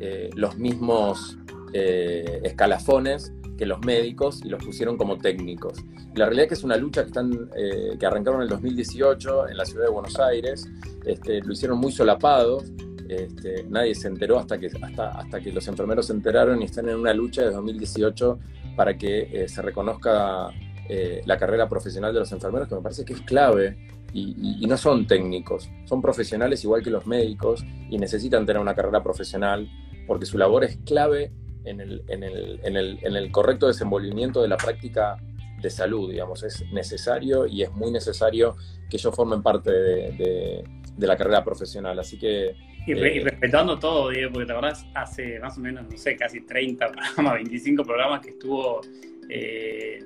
eh, 0.00 0.30
los 0.34 0.56
mismos 0.56 1.38
eh, 1.72 2.40
escalafones 2.44 3.32
que 3.56 3.66
los 3.66 3.80
médicos 3.84 4.40
y 4.44 4.48
los 4.48 4.64
pusieron 4.64 4.96
como 4.96 5.18
técnicos. 5.18 5.78
La 6.14 6.26
realidad 6.26 6.44
es 6.44 6.48
que 6.48 6.54
es 6.54 6.64
una 6.64 6.76
lucha 6.76 7.02
que, 7.02 7.08
están, 7.08 7.50
que 7.98 8.06
arrancaron 8.06 8.40
en 8.40 8.44
el 8.44 8.48
2018 8.48 9.48
en 9.48 9.56
la 9.56 9.64
ciudad 9.64 9.84
de 9.84 9.90
Buenos 9.90 10.18
Aires, 10.18 10.68
este, 11.04 11.40
lo 11.40 11.52
hicieron 11.52 11.78
muy 11.78 11.92
solapados, 11.92 12.64
este, 13.08 13.64
nadie 13.68 13.94
se 13.94 14.08
enteró 14.08 14.38
hasta 14.38 14.58
que, 14.58 14.66
hasta, 14.66 15.10
hasta 15.10 15.40
que 15.40 15.52
los 15.52 15.66
enfermeros 15.68 16.06
se 16.06 16.12
enteraron 16.12 16.62
y 16.62 16.64
están 16.64 16.88
en 16.88 16.96
una 16.96 17.12
lucha 17.12 17.42
de 17.42 17.50
2018 17.50 18.38
para 18.76 18.96
que 18.96 19.46
se 19.48 19.62
reconozca 19.62 20.50
eh, 20.86 21.22
la 21.24 21.38
carrera 21.38 21.66
profesional 21.66 22.12
de 22.12 22.20
los 22.20 22.32
enfermeros, 22.32 22.68
que 22.68 22.74
me 22.74 22.82
parece 22.82 23.06
que 23.06 23.14
es 23.14 23.22
clave, 23.22 23.88
y, 24.12 24.64
no 24.68 24.76
son 24.76 25.08
técnicos, 25.08 25.68
son 25.86 26.00
profesionales 26.00 26.62
igual 26.62 26.84
que 26.84 26.90
los 26.90 27.04
médicos 27.04 27.64
y 27.90 27.98
necesitan 27.98 28.46
tener 28.46 28.62
una 28.62 28.74
carrera 28.74 29.02
profesional 29.02 29.68
porque 30.06 30.24
su 30.24 30.38
labor 30.38 30.62
es 30.62 30.76
clave 30.84 31.32
en 31.64 31.80
el, 31.80 32.02
en 32.08 32.22
el, 32.22 32.60
en 32.62 32.76
el, 32.76 32.98
en 33.02 33.16
el 33.16 33.30
correcto 33.30 33.66
desenvolvimiento 33.66 34.42
de 34.42 34.48
la 34.48 34.56
práctica 34.56 35.16
de 35.60 35.70
salud, 35.70 36.10
digamos, 36.10 36.42
es 36.42 36.64
necesario 36.72 37.46
y 37.46 37.62
es 37.62 37.72
muy 37.72 37.90
necesario 37.90 38.56
que 38.90 38.96
ellos 38.96 39.14
formen 39.14 39.42
parte 39.42 39.70
de, 39.70 40.64
de, 40.96 41.06
la 41.06 41.16
carrera 41.16 41.42
profesional. 41.42 41.98
Así 41.98 42.18
que... 42.18 42.54
Y, 42.86 42.92
eh, 42.92 43.20
respetando 43.24 43.78
todo, 43.78 44.10
Diego, 44.10 44.32
porque 44.32 44.46
te 44.46 44.52
acordás, 44.52 44.86
hace 44.94 45.38
más 45.40 45.56
o 45.56 45.60
menos, 45.60 45.86
no 45.90 45.96
sé, 45.96 46.16
casi 46.16 46.42
30 46.42 46.92
programas, 46.92 47.34
25 47.34 47.82
programas 47.82 48.20
que 48.20 48.30
estuvo 48.30 48.82
eh, 49.30 49.98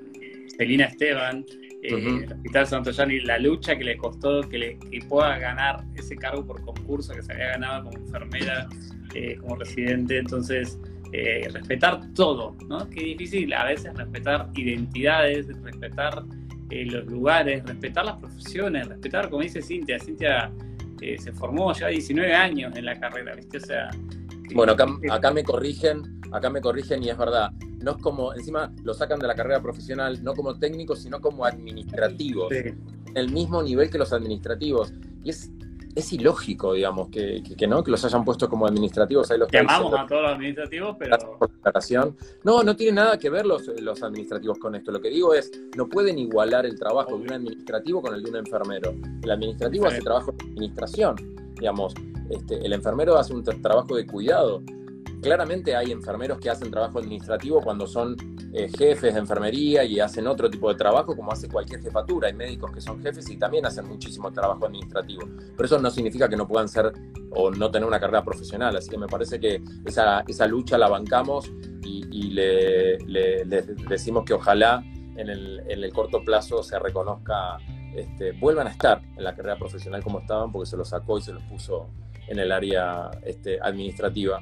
Celina 0.57 0.85
Esteban, 0.85 1.45
eh, 1.81 2.23
el 2.25 2.33
Hospital 2.33 2.67
Santo 2.67 2.91
y 3.09 3.21
la 3.21 3.37
lucha 3.39 3.77
que 3.77 3.85
le 3.85 3.97
costó 3.97 4.41
que, 4.49 4.57
le, 4.57 4.79
pueda 5.07 5.37
ganar 5.39 5.85
ese 5.95 6.17
cargo 6.17 6.45
por 6.45 6.61
concurso 6.61 7.13
que 7.13 7.23
se 7.23 7.31
había 7.31 7.47
ganado 7.51 7.85
como 7.85 7.97
enfermera, 7.97 8.67
eh, 9.15 9.37
como 9.39 9.55
residente. 9.55 10.17
Entonces, 10.17 10.77
eh, 11.11 11.47
respetar 11.51 12.13
todo, 12.13 12.55
¿no? 12.67 12.89
Qué 12.89 13.01
difícil 13.03 13.53
a 13.53 13.65
veces 13.65 13.93
respetar 13.95 14.49
identidades, 14.55 15.47
respetar 15.47 16.23
los 16.69 17.05
lugares, 17.07 17.65
respetar 17.65 18.05
las 18.05 18.17
profesiones, 18.17 18.87
respetar, 18.87 19.29
como 19.29 19.41
dice 19.41 19.61
Cintia, 19.61 19.99
Cintia 19.99 20.51
se 20.99 21.31
formó 21.31 21.73
ya 21.73 21.87
19 21.87 22.33
años 22.33 22.75
en 22.75 22.85
la 22.85 22.99
carrera, 22.99 23.33
¿viste? 23.35 23.57
O 23.57 23.61
sea... 23.61 23.89
Bueno, 24.53 24.73
acá, 24.73 24.87
acá 25.09 25.31
me 25.31 25.43
corrigen, 25.43 26.21
acá 26.31 26.49
me 26.49 26.61
corrigen 26.61 27.03
y 27.03 27.09
es 27.09 27.17
verdad 27.17 27.51
no 27.81 27.91
es 27.91 27.97
como, 27.97 28.33
encima 28.33 28.73
lo 28.83 28.93
sacan 28.93 29.19
de 29.19 29.27
la 29.27 29.35
carrera 29.35 29.61
profesional, 29.61 30.23
no 30.23 30.33
como 30.33 30.57
técnicos, 30.57 31.01
sino 31.01 31.21
como 31.21 31.45
administrativos, 31.45 32.51
el 33.15 33.31
mismo 33.31 33.63
nivel 33.63 33.89
que 33.89 33.97
los 33.97 34.11
administrativos. 34.11 34.93
Y 35.23 35.29
es, 35.29 35.51
es 35.99 36.11
ilógico, 36.13 36.73
digamos, 36.73 37.09
que, 37.09 37.43
no, 37.67 37.83
que 37.83 37.91
los 37.91 38.03
hayan 38.03 38.25
puesto 38.25 38.49
como 38.49 38.65
administrativos. 38.65 39.29
Ahí 39.31 39.37
los 39.37 39.51
Llamamos 39.51 39.93
a 39.97 40.07
todos 40.07 40.23
los 40.23 40.31
administrativos, 40.31 40.95
pero... 40.97 41.17
No, 42.43 42.63
no 42.63 42.75
tiene 42.75 42.93
nada 42.93 43.17
que 43.17 43.29
ver 43.29 43.45
los, 43.45 43.67
los 43.81 44.01
administrativos 44.03 44.57
con 44.57 44.75
esto. 44.75 44.91
Lo 44.91 45.01
que 45.01 45.09
digo 45.09 45.33
es, 45.33 45.51
no 45.77 45.87
pueden 45.87 46.17
igualar 46.17 46.65
el 46.65 46.77
trabajo 46.77 47.17
de 47.17 47.23
un 47.23 47.33
administrativo 47.33 48.01
con 48.01 48.15
el 48.15 48.23
de 48.23 48.29
un 48.29 48.35
enfermero. 48.37 48.93
El 49.23 49.31
administrativo 49.31 49.87
hace 49.87 50.01
trabajo 50.01 50.31
de 50.31 50.43
administración, 50.43 51.15
digamos. 51.59 51.93
Este, 52.29 52.63
el 52.63 52.73
enfermero 52.73 53.17
hace 53.17 53.33
un 53.33 53.43
trabajo 53.43 53.95
de 53.95 54.05
cuidado. 54.05 54.61
Claramente 55.21 55.75
hay 55.75 55.91
enfermeros 55.91 56.39
que 56.39 56.49
hacen 56.49 56.71
trabajo 56.71 56.99
administrativo 56.99 57.61
cuando 57.61 57.85
son 57.87 58.15
eh, 58.53 58.69
jefes 58.77 59.13
de 59.13 59.19
enfermería 59.19 59.83
y 59.83 59.99
hacen 59.99 60.27
otro 60.27 60.49
tipo 60.49 60.69
de 60.69 60.75
trabajo 60.75 61.15
como 61.15 61.31
hace 61.31 61.49
cualquier 61.49 61.81
jefatura. 61.81 62.27
Hay 62.27 62.33
médicos 62.33 62.71
que 62.71 62.79
son 62.79 63.01
jefes 63.01 63.29
y 63.29 63.37
también 63.37 63.65
hacen 63.65 63.85
muchísimo 63.87 64.31
trabajo 64.31 64.65
administrativo. 64.65 65.27
Pero 65.55 65.65
eso 65.65 65.79
no 65.79 65.91
significa 65.91 66.29
que 66.29 66.37
no 66.37 66.47
puedan 66.47 66.69
ser 66.69 66.93
o 67.31 67.51
no 67.51 67.69
tener 67.69 67.87
una 67.87 67.99
carrera 67.99 68.23
profesional. 68.23 68.75
Así 68.77 68.89
que 68.89 68.97
me 68.97 69.07
parece 69.07 69.39
que 69.39 69.61
esa, 69.85 70.21
esa 70.21 70.47
lucha 70.47 70.77
la 70.77 70.87
bancamos 70.87 71.51
y, 71.83 72.31
le, 72.31 72.97
decimos 73.89 74.23
que 74.25 74.33
ojalá 74.33 74.83
en 75.15 75.29
el, 75.29 75.59
en 75.67 75.83
el 75.83 75.93
corto 75.93 76.23
plazo 76.23 76.63
se 76.63 76.79
reconozca, 76.79 77.57
este, 77.95 78.31
vuelvan 78.33 78.67
a 78.67 78.71
estar 78.71 79.01
en 79.17 79.23
la 79.23 79.35
carrera 79.35 79.57
profesional 79.57 80.03
como 80.03 80.19
estaban 80.19 80.51
porque 80.51 80.69
se 80.69 80.77
los 80.77 80.89
sacó 80.89 81.17
y 81.17 81.21
se 81.21 81.33
los 81.33 81.43
puso 81.43 81.89
en 82.27 82.39
el 82.39 82.51
área 82.51 83.09
este, 83.23 83.59
administrativa. 83.61 84.41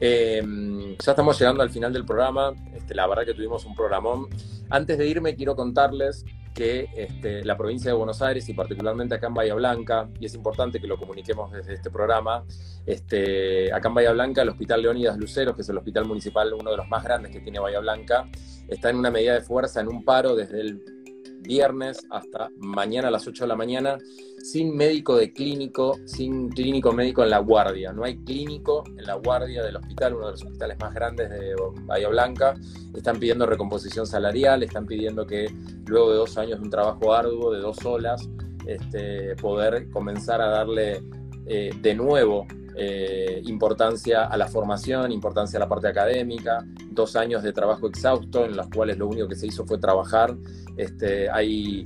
Em, 0.00 0.96
ya 0.98 1.12
estamos 1.12 1.38
llegando 1.38 1.62
al 1.62 1.70
final 1.70 1.92
del 1.92 2.04
programa. 2.04 2.52
Este, 2.74 2.94
la 2.94 3.06
verdad 3.06 3.24
que 3.24 3.34
tuvimos 3.34 3.64
un 3.64 3.74
programón. 3.74 4.28
Antes 4.70 4.98
de 4.98 5.06
irme, 5.06 5.34
quiero 5.36 5.54
contarles 5.56 6.24
que 6.54 6.88
este, 6.96 7.44
la 7.44 7.56
provincia 7.56 7.90
de 7.90 7.96
Buenos 7.96 8.22
Aires 8.22 8.48
y 8.48 8.54
particularmente 8.54 9.16
acá 9.16 9.26
en 9.26 9.34
Bahía 9.34 9.54
Blanca, 9.54 10.08
y 10.20 10.26
es 10.26 10.34
importante 10.34 10.80
que 10.80 10.86
lo 10.86 10.96
comuniquemos 10.96 11.50
desde 11.50 11.74
este 11.74 11.90
programa, 11.90 12.44
este, 12.86 13.72
acá 13.72 13.88
en 13.88 13.94
Bahía 13.94 14.12
Blanca 14.12 14.42
el 14.42 14.50
Hospital 14.50 14.82
Leónidas 14.82 15.18
Luceros, 15.18 15.56
que 15.56 15.62
es 15.62 15.68
el 15.68 15.78
hospital 15.78 16.04
municipal, 16.04 16.52
uno 16.54 16.70
de 16.70 16.76
los 16.76 16.88
más 16.88 17.02
grandes 17.02 17.32
que 17.32 17.40
tiene 17.40 17.58
Bahía 17.58 17.80
Blanca, 17.80 18.28
está 18.68 18.90
en 18.90 18.96
una 18.96 19.10
medida 19.10 19.34
de 19.34 19.40
fuerza, 19.40 19.80
en 19.80 19.88
un 19.88 20.04
paro 20.04 20.36
desde 20.36 20.60
el 20.60 21.03
viernes 21.44 22.06
hasta 22.10 22.50
mañana 22.58 23.08
a 23.08 23.10
las 23.10 23.26
8 23.26 23.44
de 23.44 23.48
la 23.48 23.56
mañana, 23.56 23.98
sin 24.42 24.76
médico 24.76 25.16
de 25.16 25.32
clínico, 25.32 25.98
sin 26.04 26.48
clínico 26.48 26.92
médico 26.92 27.22
en 27.22 27.30
la 27.30 27.38
guardia. 27.38 27.92
No 27.92 28.04
hay 28.04 28.16
clínico 28.18 28.84
en 28.86 29.04
la 29.04 29.14
guardia 29.14 29.62
del 29.62 29.76
hospital, 29.76 30.14
uno 30.14 30.26
de 30.26 30.32
los 30.32 30.42
hospitales 30.42 30.78
más 30.80 30.94
grandes 30.94 31.30
de 31.30 31.54
Bahía 31.82 32.08
Blanca. 32.08 32.54
Están 32.94 33.18
pidiendo 33.18 33.46
recomposición 33.46 34.06
salarial, 34.06 34.62
están 34.62 34.86
pidiendo 34.86 35.26
que 35.26 35.46
luego 35.86 36.10
de 36.10 36.16
dos 36.16 36.36
años 36.38 36.58
de 36.58 36.64
un 36.64 36.70
trabajo 36.70 37.14
arduo, 37.14 37.52
de 37.52 37.60
dos 37.60 37.84
olas, 37.84 38.28
este, 38.66 39.36
poder 39.36 39.88
comenzar 39.90 40.40
a 40.40 40.48
darle 40.48 41.02
eh, 41.46 41.70
de 41.80 41.94
nuevo 41.94 42.46
eh, 42.76 43.40
importancia 43.44 44.24
a 44.24 44.36
la 44.36 44.48
formación, 44.48 45.12
importancia 45.12 45.58
a 45.58 45.60
la 45.60 45.68
parte 45.68 45.88
académica, 45.88 46.64
dos 46.90 47.16
años 47.16 47.42
de 47.42 47.52
trabajo 47.52 47.86
exhausto 47.86 48.44
en 48.44 48.56
los 48.56 48.68
cuales 48.68 48.98
lo 48.98 49.06
único 49.06 49.28
que 49.28 49.36
se 49.36 49.46
hizo 49.46 49.64
fue 49.64 49.78
trabajar. 49.78 50.36
Este, 50.76 51.30
hay 51.30 51.84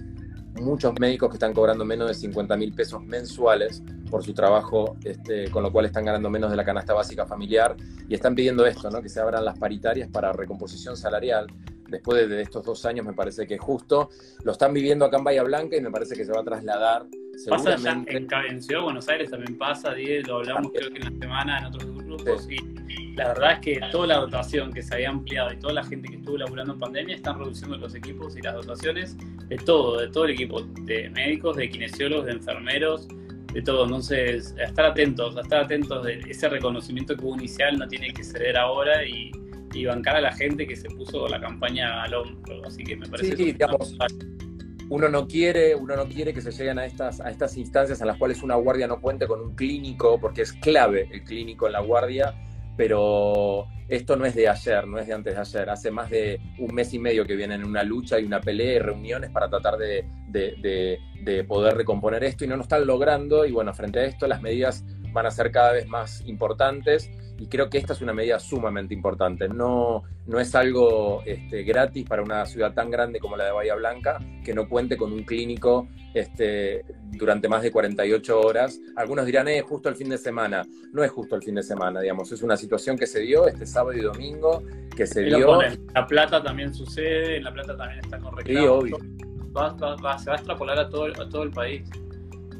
muchos 0.61 0.99
médicos 0.99 1.29
que 1.31 1.37
están 1.37 1.53
cobrando 1.53 1.85
menos 1.85 2.09
de 2.09 2.15
50 2.15 2.57
mil 2.57 2.73
pesos 2.73 3.03
mensuales 3.03 3.83
por 4.11 4.25
su 4.25 4.33
trabajo, 4.33 4.97
este, 5.05 5.51
con 5.51 5.63
lo 5.63 5.71
cual 5.71 5.87
están 5.87 6.05
ganando 6.05 6.31
menos 6.31 6.51
de 6.51 6.57
la 6.57 6.65
canasta 6.65 6.95
básica 6.95 7.27
familiar 7.27 7.77
y 8.09 8.15
están 8.15 8.35
pidiendo 8.35 8.67
esto, 8.67 8.91
¿no? 8.91 9.03
que 9.03 9.09
se 9.09 9.21
abran 9.21 9.45
las 9.45 9.59
paritarias 9.59 10.09
para 10.09 10.33
recomposición 10.33 10.97
salarial. 10.97 11.47
Después 11.89 12.29
de 12.29 12.43
estos 12.43 12.65
dos 12.65 12.85
años 12.85 13.05
me 13.05 13.13
parece 13.13 13.47
que 13.47 13.55
es 13.55 13.61
justo. 13.61 14.11
Lo 14.45 14.53
están 14.53 14.73
viviendo 14.73 15.05
acá 15.05 15.19
en 15.19 15.25
Bahía 15.25 15.43
Blanca 15.43 15.77
y 15.77 15.81
me 15.81 15.91
parece 15.91 16.15
que 16.15 16.25
se 16.25 16.33
va 16.33 16.41
a 16.41 16.45
trasladar 16.45 17.07
Pasa 17.47 17.77
ya 17.77 17.93
en, 17.93 18.63
Ciudad 18.63 18.81
de 18.81 18.85
Buenos 18.85 19.09
Aires 19.09 19.31
también 19.31 19.57
pasa, 19.57 19.95
Diego, 19.95 20.29
lo 20.29 20.37
hablamos 20.39 20.73
creo 20.73 20.91
que 20.91 20.99
en 20.99 21.05
la 21.05 21.21
semana 21.21 21.59
en 21.59 21.65
otros 21.67 22.05
grupos 22.05 22.49
y 22.51 23.15
la 23.15 23.29
verdad 23.29 23.53
es 23.53 23.59
que 23.61 23.81
toda 23.93 24.07
la 24.09 24.17
dotación 24.17 24.73
que 24.73 24.83
se 24.83 24.95
había 24.95 25.11
ampliado 25.11 25.53
y 25.53 25.57
toda 25.59 25.73
la 25.75 25.85
gente 25.85 26.09
que 26.09 26.17
estuvo 26.17 26.37
laburando 26.37 26.73
en 26.73 26.81
pandemia 26.81 27.15
están 27.15 27.39
reduciendo 27.39 27.77
los 27.77 27.95
equipos 27.95 28.37
y 28.37 28.43
las 28.43 28.55
dotaciones 28.55 29.17
de 29.49 29.57
todo, 29.57 30.01
de 30.01 30.09
todo 30.09 30.25
el 30.25 30.33
equipo, 30.33 30.63
de 30.63 31.11
médicos, 31.11 31.57
de 31.57 31.69
kinesiólogos, 31.69 32.27
de 32.27 32.33
enfermeros, 32.33 33.09
de 33.53 33.63
todo. 33.63 33.85
Entonces, 33.85 34.55
a 34.59 34.65
estar 34.65 34.87
atentos, 34.87 35.37
a 35.37 35.41
estar 35.41 35.65
atentos 35.65 36.05
de 36.05 36.21
ese 36.29 36.49
reconocimiento 36.49 37.17
que 37.17 37.25
hubo 37.25 37.35
inicial 37.35 37.79
no 37.79 37.87
tiene 37.87 38.13
que 38.13 38.25
ceder 38.25 38.57
ahora 38.57 39.05
y, 39.05 39.31
bancar 39.85 40.17
a 40.17 40.21
la 40.21 40.33
gente 40.33 40.67
que 40.67 40.77
se 40.77 40.89
puso 40.89 41.29
la 41.29 41.41
campaña 41.41 42.03
al 42.03 42.15
hombro. 42.15 42.65
Así 42.67 42.85
que 42.85 42.97
me 42.97 43.07
parece 43.07 43.37
que 43.37 43.57
uno 44.91 45.09
no 45.09 45.27
quiere, 45.27 45.75
uno 45.75 45.97
no 45.97 46.09
quiere 46.09 46.33
que 46.33 46.41
se 46.41 46.51
lleguen 46.51 46.79
a 46.79 46.87
estas, 46.87 47.21
a 47.21 47.31
estas 47.31 47.57
instancias 47.57 48.01
en 48.01 48.07
las 48.07 48.17
cuales 48.17 48.43
una 48.43 48.55
guardia 48.55 48.87
no 48.87 49.01
cuente 49.01 49.27
con 49.27 49.41
un 49.41 49.55
clínico, 49.55 50.19
porque 50.19 50.43
es 50.43 50.53
clave 50.55 51.09
el 51.13 51.25
clínico 51.25 51.67
en 51.67 51.73
la 51.73 51.81
guardia, 51.81 52.35
pero 52.77 53.67
esto 53.89 54.17
no 54.17 54.25
es 54.25 54.35
de 54.35 54.49
ayer, 54.49 54.87
no 54.87 54.99
es 54.99 55.07
de 55.07 55.13
antes 55.13 55.35
de 55.35 55.41
ayer. 55.41 55.69
Hace 55.69 55.91
más 55.91 56.09
de 56.11 56.41
un 56.59 56.75
mes 56.75 56.95
y 56.95 56.99
medio 56.99 57.27
que 57.27 57.37
vienen 57.37 57.61
en 57.63 57.67
una 57.67 57.83
lucha 57.83 58.19
y 58.19 58.25
una 58.25 58.41
pelea 58.41 58.75
y 58.75 58.79
reuniones 58.79 59.31
para 59.31 59.51
tratar 59.51 59.77
de, 59.77 60.07
de, 60.29 61.45
poder 61.45 61.77
recomponer 61.77 62.25
esto 62.25 62.45
y 62.45 62.49
no 62.49 62.57
lo 62.57 62.63
están 62.63 62.87
logrando. 62.87 63.45
Y 63.45 63.53
bueno, 63.53 63.75
frente 63.75 64.01
a 64.01 64.05
esto 64.05 64.27
las 64.27 64.41
medidas 64.41 64.85
van 65.13 65.27
a 65.27 65.31
ser 65.31 65.51
cada 65.51 65.73
vez 65.73 65.87
más 65.89 66.23
importantes 66.27 67.11
y 67.39 67.47
creo 67.47 67.71
que 67.71 67.79
esta 67.79 67.93
es 67.93 68.01
una 68.01 68.13
medida 68.13 68.39
sumamente 68.41 68.95
importante. 68.95 69.49
No, 69.49 70.03
no 70.27 70.41
es 70.41 70.55
algo 70.57 71.23
este, 71.25 71.63
gratis 71.63 72.05
para 72.05 72.23
una 72.23 72.45
ciudad 72.47 72.75
tan 72.75 72.91
grande 72.91 73.21
como 73.21 73.37
la 73.37 73.45
de 73.45 73.53
Bahía 73.53 73.77
Blanca 73.77 74.19
que 74.45 74.53
no 74.53 74.69
cuente 74.69 74.97
con 74.97 75.13
un 75.13 75.23
clínico 75.23 75.89
este, 76.15 76.85
durante 77.13 77.49
más 77.49 77.63
de 77.63 77.71
48 77.71 78.41
horas. 78.41 78.81
Algunos 78.97 79.25
dirán, 79.25 79.47
es 79.47 79.61
eh, 79.61 79.63
justo 79.63 79.89
el 79.89 79.95
fin 79.95 80.09
de 80.09 80.19
semana. 80.19 80.67
No 80.93 81.05
es 81.05 81.13
justo 81.13 81.37
el 81.37 81.43
fin 81.43 81.55
de 81.55 81.63
semana, 81.63 82.01
digamos. 82.01 82.33
Es 82.33 82.43
una 82.43 82.57
situación 82.57 82.99
que 82.99 83.07
se 83.07 83.21
dio 83.21 83.47
este 83.47 83.67
sábado 83.67 83.97
y 83.97 84.03
domingo, 84.03 84.65
que 84.97 85.07
se 85.07 85.23
dio. 85.23 85.61
La 85.95 86.07
Plata 86.07 86.43
también 86.43 86.75
sucede, 86.75 87.37
en 87.37 87.45
La 87.45 87.53
Plata 87.53 87.77
también 87.77 88.01
está 88.01 88.19
con 88.19 88.35
Sí, 88.45 88.57
obvio. 88.57 88.99
Va, 89.57 89.73
va, 89.75 90.19
se 90.19 90.29
va 90.29 90.35
a 90.35 90.39
extrapolar 90.39 90.79
a 90.79 90.89
todo, 90.89 91.07
a 91.07 91.29
todo 91.29 91.45
el 91.45 91.51
país. 91.53 91.89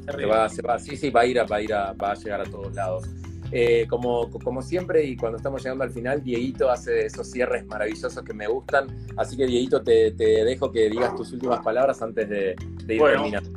Se 0.09 0.25
va, 0.25 0.49
se 0.49 0.61
va, 0.61 0.79
sí, 0.79 0.95
sí, 0.95 1.09
va 1.09 1.21
a 1.21 1.25
ir 1.25 1.39
a, 1.39 1.43
va 1.43 1.57
a 1.57 1.61
ir 1.61 1.73
a, 1.73 1.93
va 1.93 2.11
a 2.11 2.15
llegar 2.15 2.41
a 2.41 2.45
todos 2.45 2.73
lados. 2.73 3.18
Eh, 3.51 3.87
como, 3.89 4.29
como 4.29 4.61
siempre, 4.61 5.03
y 5.03 5.15
cuando 5.15 5.37
estamos 5.37 5.63
llegando 5.63 5.83
al 5.83 5.91
final, 5.91 6.23
Dieguito 6.23 6.69
hace 6.69 7.05
esos 7.05 7.29
cierres 7.31 7.65
maravillosos 7.65 8.23
que 8.23 8.33
me 8.33 8.47
gustan. 8.47 8.87
Así 9.17 9.35
que, 9.35 9.45
Dieguito, 9.45 9.81
te, 9.81 10.11
dejo 10.11 10.71
que 10.71 10.89
digas 10.89 11.15
tus 11.15 11.31
últimas 11.33 11.61
palabras 11.61 12.01
antes 12.01 12.29
de, 12.29 12.55
ir 12.87 13.01
terminando. 13.01 13.49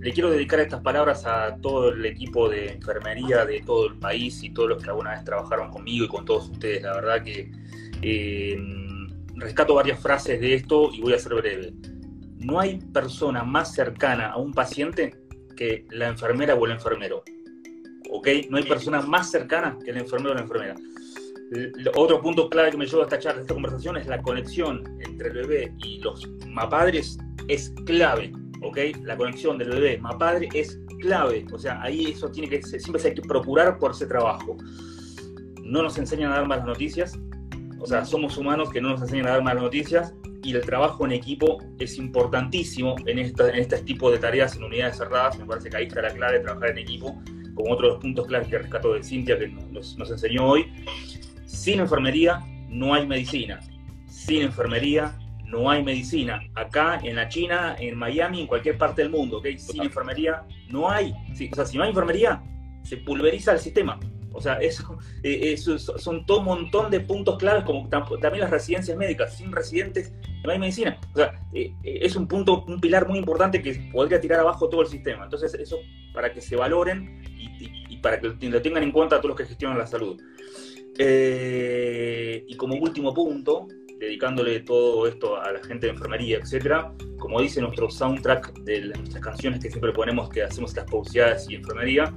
Le 0.00 0.12
quiero 0.12 0.30
dedicar 0.30 0.60
estas 0.60 0.82
palabras 0.82 1.24
a 1.26 1.56
todo 1.60 1.88
el 1.88 2.04
equipo 2.06 2.48
de 2.48 2.72
enfermería 2.72 3.44
de 3.44 3.60
todo 3.62 3.88
el 3.88 3.98
país 3.98 4.42
y 4.42 4.50
todos 4.50 4.68
los 4.68 4.82
que 4.82 4.90
alguna 4.90 5.12
vez 5.12 5.24
trabajaron 5.24 5.70
conmigo 5.70 6.04
y 6.04 6.08
con 6.08 6.24
todos 6.24 6.48
ustedes. 6.48 6.82
La 6.82 6.94
verdad 6.94 7.22
que 7.24 7.50
eh, 8.02 8.56
rescato 9.34 9.74
varias 9.74 9.98
frases 10.00 10.40
de 10.40 10.54
esto 10.54 10.90
y 10.92 11.00
voy 11.00 11.14
a 11.14 11.18
ser 11.18 11.34
breve. 11.34 11.72
No 12.36 12.60
hay 12.60 12.78
persona 12.78 13.42
más 13.42 13.74
cercana 13.74 14.28
a 14.30 14.36
un 14.36 14.52
paciente 14.52 15.14
que 15.56 15.86
la 15.90 16.08
enfermera 16.08 16.54
o 16.54 16.66
el 16.66 16.72
enfermero. 16.72 17.24
¿Ok? 18.10 18.28
No 18.50 18.56
hay 18.56 18.64
persona 18.64 19.02
más 19.02 19.30
cercana 19.30 19.78
que 19.84 19.90
el 19.90 19.98
enfermero 19.98 20.32
o 20.32 20.34
la 20.34 20.42
enfermera. 20.42 20.76
Otro 21.94 22.20
punto 22.20 22.50
clave 22.50 22.70
que 22.72 22.76
me 22.76 22.86
lleva 22.86 23.02
a 23.02 23.04
esta 23.04 23.18
charla, 23.18 23.42
esta 23.42 23.54
conversación, 23.54 23.96
es 23.96 24.06
la 24.06 24.20
conexión 24.20 24.82
entre 25.00 25.28
el 25.28 25.34
bebé 25.34 25.72
y 25.78 26.00
los 26.00 26.28
mapadres 26.48 27.18
es 27.46 27.72
clave, 27.84 28.32
¿ok? 28.62 28.78
La 29.04 29.16
conexión 29.16 29.56
del 29.56 29.70
bebé 29.70 29.98
mapadre 29.98 30.48
es 30.54 30.80
clave, 31.00 31.46
o 31.52 31.58
sea, 31.58 31.80
ahí 31.82 32.06
eso 32.06 32.30
tiene 32.30 32.48
que, 32.48 32.62
siempre 32.62 33.00
se 33.00 33.08
hay 33.08 33.14
que 33.14 33.22
procurar 33.22 33.78
por 33.78 33.92
ese 33.92 34.06
trabajo. 34.06 34.56
No 35.62 35.82
nos 35.82 35.98
enseñan 35.98 36.32
a 36.32 36.36
dar 36.36 36.48
malas 36.48 36.66
noticias, 36.66 37.16
o 37.78 37.86
sea, 37.86 38.04
somos 38.04 38.36
humanos 38.36 38.70
que 38.70 38.80
no 38.80 38.90
nos 38.90 39.02
enseñan 39.02 39.26
a 39.28 39.30
dar 39.32 39.42
malas 39.42 39.62
noticias 39.62 40.14
y 40.42 40.54
el 40.54 40.62
trabajo 40.62 41.04
en 41.06 41.12
equipo 41.12 41.58
es 41.78 41.96
importantísimo 41.98 42.96
en, 43.06 43.20
esta, 43.20 43.48
en 43.50 43.56
este 43.56 43.78
tipo 43.78 44.10
de 44.10 44.18
tareas 44.18 44.56
en 44.56 44.64
unidades 44.64 44.96
cerradas, 44.96 45.38
me 45.38 45.44
parece 45.44 45.70
que 45.70 45.76
ahí 45.76 45.86
está 45.86 46.02
la 46.02 46.10
clave 46.10 46.40
trabajar 46.40 46.70
en 46.70 46.78
equipo 46.78 47.20
como 47.56 47.72
otros 47.72 47.98
puntos 48.00 48.26
claves 48.26 48.46
que 48.46 48.58
rescato 48.58 48.94
de 48.94 49.02
Cintia 49.02 49.36
que 49.36 49.48
nos, 49.48 49.96
nos 49.98 50.10
enseñó 50.10 50.46
hoy, 50.46 50.72
sin 51.46 51.80
enfermería 51.80 52.44
no 52.68 52.94
hay 52.94 53.06
medicina. 53.06 53.58
Sin 54.06 54.42
enfermería 54.42 55.18
no 55.46 55.70
hay 55.70 55.82
medicina. 55.82 56.40
Acá, 56.54 57.00
en 57.02 57.16
la 57.16 57.28
China, 57.28 57.76
en 57.78 57.96
Miami, 57.96 58.42
en 58.42 58.46
cualquier 58.46 58.76
parte 58.76 59.02
del 59.02 59.10
mundo, 59.10 59.38
¿ok? 59.38 59.46
Sin 59.56 59.82
enfermería 59.82 60.42
no 60.68 60.90
hay. 60.90 61.12
o 61.12 61.54
sea, 61.54 61.64
si 61.64 61.76
no 61.76 61.84
hay 61.84 61.90
enfermería, 61.90 62.42
se 62.82 62.98
pulveriza 62.98 63.52
el 63.52 63.58
sistema. 63.58 63.98
O 64.32 64.40
sea, 64.40 64.54
eso, 64.56 64.98
eh, 65.22 65.56
son 65.56 66.26
todo 66.26 66.40
un 66.40 66.44
montón 66.44 66.90
de 66.90 67.00
puntos 67.00 67.38
claves, 67.38 67.64
como 67.64 67.88
también 67.88 68.40
las 68.40 68.50
residencias 68.50 68.96
médicas. 68.96 69.36
Sin 69.36 69.50
residentes 69.50 70.12
no 70.46 70.52
hay 70.52 70.58
medicina. 70.58 70.98
O 71.12 71.16
sea, 71.16 71.32
eh, 71.52 71.74
eh, 71.82 71.98
es 72.02 72.16
un 72.16 72.26
punto, 72.26 72.64
un 72.66 72.80
pilar 72.80 73.08
muy 73.08 73.18
importante 73.18 73.60
que 73.60 73.74
podría 73.92 74.20
tirar 74.20 74.40
abajo 74.40 74.68
todo 74.68 74.82
el 74.82 74.88
sistema. 74.88 75.24
Entonces, 75.24 75.52
eso 75.54 75.78
para 76.14 76.32
que 76.32 76.40
se 76.40 76.56
valoren 76.56 77.22
y, 77.38 77.96
para 77.98 78.20
que 78.20 78.28
lo 78.28 78.62
tengan 78.62 78.82
en 78.82 78.92
cuenta 78.92 79.16
todos 79.16 79.30
los 79.30 79.36
que 79.36 79.46
gestionan 79.46 79.78
la 79.78 79.86
salud. 79.86 80.20
y 80.98 82.56
como 82.56 82.76
último 82.76 83.12
punto, 83.12 83.66
dedicándole 83.98 84.60
todo 84.60 85.06
esto 85.06 85.40
a 85.40 85.52
la 85.52 85.62
gente 85.64 85.86
de 85.86 85.92
enfermería, 85.92 86.38
etcétera. 86.38 86.92
Como 87.18 87.40
dice 87.40 87.60
nuestro 87.60 87.90
soundtrack 87.90 88.52
de 88.60 88.88
nuestras 88.88 89.22
canciones 89.22 89.60
que 89.60 89.70
siempre 89.70 89.92
ponemos, 89.92 90.28
que 90.28 90.42
hacemos 90.42 90.74
las 90.76 90.84
publicidades 90.84 91.48
y 91.50 91.54
enfermería, 91.56 92.12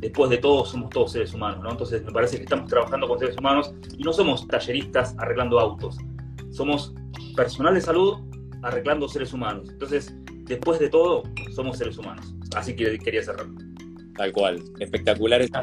después 0.00 0.30
de 0.30 0.38
todo 0.38 0.64
somos 0.64 0.90
todos 0.90 1.12
seres 1.12 1.34
humanos, 1.34 1.62
¿no? 1.62 1.70
Entonces 1.70 2.04
me 2.04 2.12
parece 2.12 2.36
que 2.36 2.44
estamos 2.44 2.68
trabajando 2.68 3.08
con 3.08 3.18
seres 3.18 3.36
humanos 3.36 3.74
y 3.96 4.02
no 4.02 4.12
somos 4.12 4.46
talleristas 4.46 5.14
arreglando 5.18 5.58
autos, 5.58 5.96
somos 6.50 6.94
personal 7.34 7.74
de 7.74 7.80
salud 7.80 8.18
arreglando 8.62 9.08
seres 9.08 9.32
humanos. 9.32 9.68
Entonces, 9.70 10.14
después 10.44 10.78
de 10.78 10.88
todo, 10.88 11.22
somos 11.54 11.78
seres 11.78 11.98
humanos. 11.98 12.34
Así 12.54 12.74
que 12.74 12.98
quería 12.98 13.22
cerrar. 13.22 13.46
Tal 14.16 14.32
cual, 14.32 14.62
espectacular 14.80 15.42
este 15.42 15.58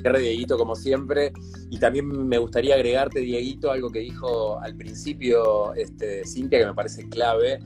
cierre, 0.00 0.20
Dieguito, 0.20 0.56
como 0.56 0.74
siempre. 0.74 1.32
Y 1.70 1.78
también 1.78 2.06
me 2.06 2.38
gustaría 2.38 2.74
agregarte, 2.74 3.20
Dieguito, 3.20 3.70
algo 3.70 3.90
que 3.90 4.00
dijo 4.00 4.58
al 4.60 4.74
principio 4.76 5.74
este, 5.74 6.24
Cintia, 6.24 6.60
que 6.60 6.66
me 6.66 6.74
parece 6.74 7.08
clave. 7.08 7.60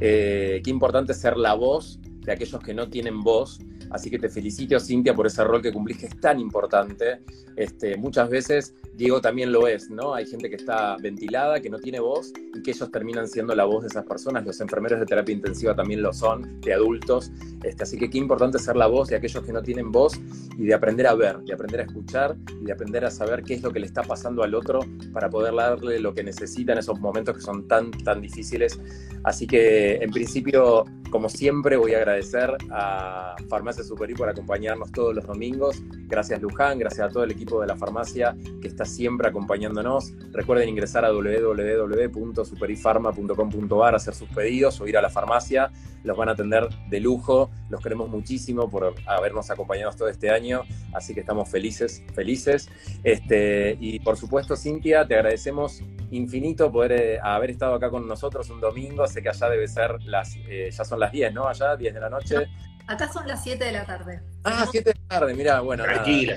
Eh, 0.00 0.60
qué 0.64 0.70
importante 0.70 1.14
ser 1.14 1.36
la 1.36 1.54
voz 1.54 2.00
de 2.02 2.32
aquellos 2.32 2.60
que 2.60 2.74
no 2.74 2.88
tienen 2.88 3.20
voz 3.20 3.60
Así 3.94 4.10
que 4.10 4.18
te 4.18 4.28
felicito, 4.28 4.78
Cintia, 4.80 5.14
por 5.14 5.28
ese 5.28 5.44
rol 5.44 5.62
que 5.62 5.72
cumplís 5.72 5.98
que 5.98 6.06
es 6.06 6.20
tan 6.20 6.40
importante. 6.40 7.20
Este, 7.56 7.96
muchas 7.96 8.28
veces 8.28 8.74
Diego 8.96 9.20
también 9.20 9.52
lo 9.52 9.66
es, 9.66 9.90
¿no? 9.90 10.14
Hay 10.14 10.26
gente 10.26 10.48
que 10.48 10.56
está 10.56 10.96
ventilada, 10.96 11.60
que 11.60 11.68
no 11.68 11.78
tiene 11.78 11.98
voz 11.98 12.32
y 12.54 12.62
que 12.62 12.70
ellos 12.70 12.90
terminan 12.90 13.28
siendo 13.28 13.54
la 13.54 13.64
voz 13.64 13.82
de 13.82 13.88
esas 13.88 14.04
personas. 14.04 14.46
Los 14.46 14.60
enfermeros 14.60 15.00
de 15.00 15.06
terapia 15.06 15.34
intensiva 15.34 15.74
también 15.74 16.02
lo 16.02 16.12
son, 16.12 16.60
de 16.60 16.74
adultos. 16.74 17.32
Este, 17.62 17.82
así 17.82 17.98
que 17.98 18.08
qué 18.08 18.18
importante 18.18 18.58
ser 18.58 18.76
la 18.76 18.86
voz 18.86 19.08
de 19.08 19.16
aquellos 19.16 19.42
que 19.44 19.52
no 19.52 19.62
tienen 19.62 19.90
voz 19.90 20.20
y 20.56 20.64
de 20.66 20.74
aprender 20.74 21.06
a 21.06 21.14
ver, 21.14 21.38
de 21.38 21.52
aprender 21.52 21.80
a 21.80 21.84
escuchar 21.84 22.36
y 22.60 22.66
de 22.66 22.72
aprender 22.72 23.04
a 23.04 23.10
saber 23.10 23.42
qué 23.42 23.54
es 23.54 23.62
lo 23.62 23.72
que 23.72 23.80
le 23.80 23.86
está 23.86 24.02
pasando 24.02 24.42
al 24.42 24.54
otro 24.54 24.80
para 25.12 25.28
poder 25.28 25.54
darle 25.54 25.98
lo 25.98 26.14
que 26.14 26.22
necesita 26.22 26.72
en 26.72 26.78
esos 26.78 27.00
momentos 27.00 27.36
que 27.36 27.42
son 27.42 27.66
tan, 27.66 27.90
tan 27.90 28.20
difíciles. 28.20 28.78
Así 29.24 29.46
que 29.46 29.96
en 29.96 30.10
principio, 30.10 30.84
como 31.10 31.28
siempre, 31.28 31.76
voy 31.76 31.94
a 31.94 31.98
agradecer 31.98 32.50
a 32.70 33.34
Farmacia 33.48 33.82
Superi 33.82 34.14
por 34.14 34.28
acompañarnos 34.28 34.92
todos 34.92 35.14
los 35.14 35.26
domingos. 35.26 35.82
Gracias 36.06 36.40
Luján, 36.42 36.78
gracias 36.78 37.08
a 37.08 37.10
todo 37.10 37.24
el 37.24 37.32
equipo 37.32 37.43
de 37.44 37.66
la 37.66 37.76
farmacia 37.76 38.34
que 38.60 38.68
está 38.68 38.84
siempre 38.84 39.28
acompañándonos. 39.28 40.12
Recuerden 40.32 40.68
ingresar 40.68 41.04
a 41.04 41.12
www.superifarma.com.ar, 41.12 43.94
hacer 43.94 44.14
sus 44.14 44.28
pedidos 44.30 44.80
o 44.80 44.86
ir 44.86 44.96
a 44.96 45.02
la 45.02 45.10
farmacia. 45.10 45.70
Los 46.02 46.16
van 46.16 46.28
a 46.28 46.32
atender 46.32 46.68
de 46.88 47.00
lujo. 47.00 47.50
Los 47.70 47.80
queremos 47.80 48.08
muchísimo 48.08 48.68
por 48.70 48.94
habernos 49.06 49.50
acompañado 49.50 49.92
todo 49.92 50.08
este 50.08 50.30
año. 50.30 50.62
Así 50.92 51.14
que 51.14 51.20
estamos 51.20 51.48
felices, 51.48 52.02
felices. 52.14 52.68
Este, 53.02 53.76
y 53.80 54.00
por 54.00 54.16
supuesto, 54.16 54.56
Cintia, 54.56 55.06
te 55.06 55.14
agradecemos 55.14 55.82
infinito 56.10 56.70
poder 56.70 56.92
eh, 56.92 57.18
haber 57.22 57.50
estado 57.50 57.74
acá 57.74 57.90
con 57.90 58.06
nosotros 58.06 58.48
un 58.50 58.60
domingo. 58.60 59.06
Sé 59.06 59.22
que 59.22 59.28
allá 59.28 59.48
debe 59.48 59.68
ser 59.68 60.02
las, 60.04 60.36
eh, 60.48 60.70
ya 60.70 60.84
son 60.84 61.00
las 61.00 61.12
10, 61.12 61.34
¿no? 61.34 61.48
Allá, 61.48 61.76
10 61.76 61.94
de 61.94 62.00
la 62.00 62.10
noche. 62.10 62.46
Acá 62.86 63.10
son 63.12 63.26
las 63.26 63.42
7 63.42 63.64
de 63.64 63.72
la 63.72 63.84
tarde. 63.84 64.20
Ah, 64.44 64.66
7 64.70 64.92
de 64.92 65.00
la 65.00 65.08
tarde, 65.08 65.34
mira, 65.34 65.60
bueno. 65.60 65.84
Tranquila. 65.84 66.36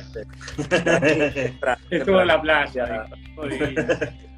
Estuvo 1.90 2.22
en 2.22 2.28
la 2.28 2.42
playa. 2.42 3.08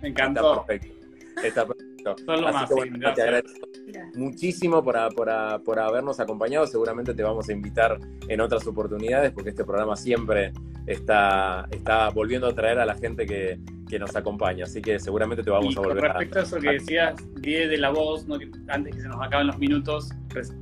Me 0.02 0.10
encantó. 0.10 0.54
Está 0.54 0.66
perfecto. 0.66 1.06
Está 1.44 1.68
perfecto. 1.68 2.16
Son 2.26 2.42
lo 2.42 2.54
más, 2.54 2.70
te 3.16 3.22
agradezco 3.22 3.68
muchísimo 4.16 4.84
por, 4.84 4.98
por, 5.64 5.80
habernos 5.80 6.20
acompañado. 6.20 6.66
Seguramente 6.66 7.14
te 7.14 7.24
vamos 7.24 7.50
a 7.50 7.52
invitar 7.52 8.00
en 8.28 8.42
otras 8.42 8.66
oportunidades 8.68 9.32
porque 9.32 9.50
este 9.50 9.64
programa 9.64 9.96
siempre 9.96 10.54
está, 10.88 11.68
está 11.72 12.10
volviendo 12.10 12.48
a 12.48 12.56
traer 12.56 12.80
a 12.80 12.86
la 12.86 12.96
gente 12.96 13.26
que, 13.26 13.60
nos 13.98 14.16
acompaña. 14.16 14.66
Así 14.66 14.82
que 14.82 15.00
seguramente 15.00 15.42
te 15.42 15.50
vamos 15.50 15.76
a 15.76 15.80
volver 15.80 15.98
con 15.98 16.08
respecto 16.10 16.40
a... 16.40 16.42
eso 16.44 16.60
que 16.60 16.72
decías, 16.74 17.16
Die 17.42 17.68
de 17.68 17.78
la 17.78 17.90
voz, 17.90 18.28
antes 18.68 18.96
que 18.96 19.02
se 19.02 19.08
nos 19.08 19.22
acaben 19.22 19.48
los 19.48 19.58
minutos, 19.58 20.10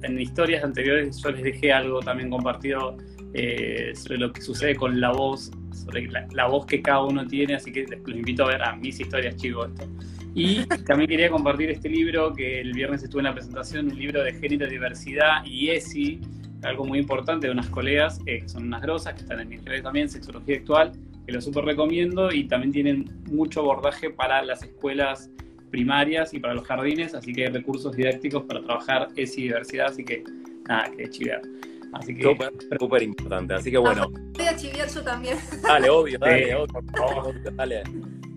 en 0.04 0.22
historias 0.22 0.64
anteriores 0.64 1.18
yo 1.22 1.32
les 1.32 1.44
dejé 1.44 1.74
algo 1.74 2.00
también 2.00 2.30
compartido 2.30 2.96
eh, 3.34 3.92
sobre 3.96 4.20
lo 4.20 4.32
que 4.32 4.42
sucede 4.42 4.76
con 4.76 5.02
la 5.02 5.12
voz, 5.12 5.52
sobre 5.72 6.08
la, 6.08 6.48
voz 6.48 6.66
que 6.66 6.82
cada 6.82 7.04
uno 7.04 7.28
tiene, 7.28 7.56
así 7.56 7.72
que 7.72 7.86
los 7.86 8.18
invito 8.18 8.46
a 8.46 8.48
ver 8.48 8.64
a 8.64 8.76
mis 8.76 9.00
historias, 9.00 9.36
chicos, 9.36 9.70
esto. 9.72 9.88
Y 10.34 10.66
también 10.86 11.10
quería 11.10 11.30
compartir 11.30 11.72
este 11.72 11.90
libro 11.90 12.32
que 12.34 12.62
el 12.62 12.72
viernes 12.72 13.04
estuve 13.04 13.22
en 13.22 13.26
la 13.26 13.34
presentación, 13.34 13.92
un 13.92 13.98
libro 13.98 14.24
de 14.24 14.34
género, 14.34 14.68
diversidad 14.68 15.44
y 15.44 15.70
ESI, 15.70 16.22
algo 16.64 16.86
muy 16.86 17.00
importante 17.00 17.48
de 17.48 17.54
unas 17.54 17.68
colegas, 17.70 18.20
eh, 18.26 18.42
que 18.42 18.50
son 18.50 18.64
unas 18.64 18.82
grosas, 18.82 19.14
que 19.16 19.22
están 19.22 19.40
en 19.40 19.50
mi 19.50 19.58
red 19.58 19.84
también, 19.84 20.10
Sexología 20.10 20.58
Actual, 20.58 20.92
que 21.28 21.34
lo 21.34 21.42
súper 21.42 21.66
recomiendo 21.66 22.32
y 22.32 22.48
también 22.48 22.72
tienen 22.72 23.22
mucho 23.30 23.60
abordaje 23.60 24.10
para 24.10 24.42
las 24.42 24.64
escuelas 24.64 25.30
primarias 25.70 26.34
y 26.34 26.40
para 26.40 26.54
los 26.54 26.66
jardines, 26.66 27.14
así 27.14 27.34
que 27.34 27.46
hay 27.46 27.52
recursos 27.52 27.94
didácticos 27.94 28.44
para 28.44 28.64
trabajar 28.64 29.10
ESI 29.14 29.42
y 29.42 29.44
diversidad, 29.44 29.88
así 29.88 30.06
que 30.06 30.24
nada, 30.70 30.90
que 30.96 31.10
chivear. 31.10 31.42
Así 31.92 32.16
que 32.16 32.38
súper 32.80 33.04
importante, 33.04 33.54
así 33.54 33.70
que 33.70 33.78
bueno. 33.78 34.10
Voy 34.10 34.46
a 34.46 34.56
chiviar 34.56 34.88
yo 34.90 35.04
también. 35.04 35.38
Dale, 35.62 35.90
obvio, 35.90 36.18
dale, 36.18 36.56
obvio, 36.56 37.52
dale. 37.56 37.84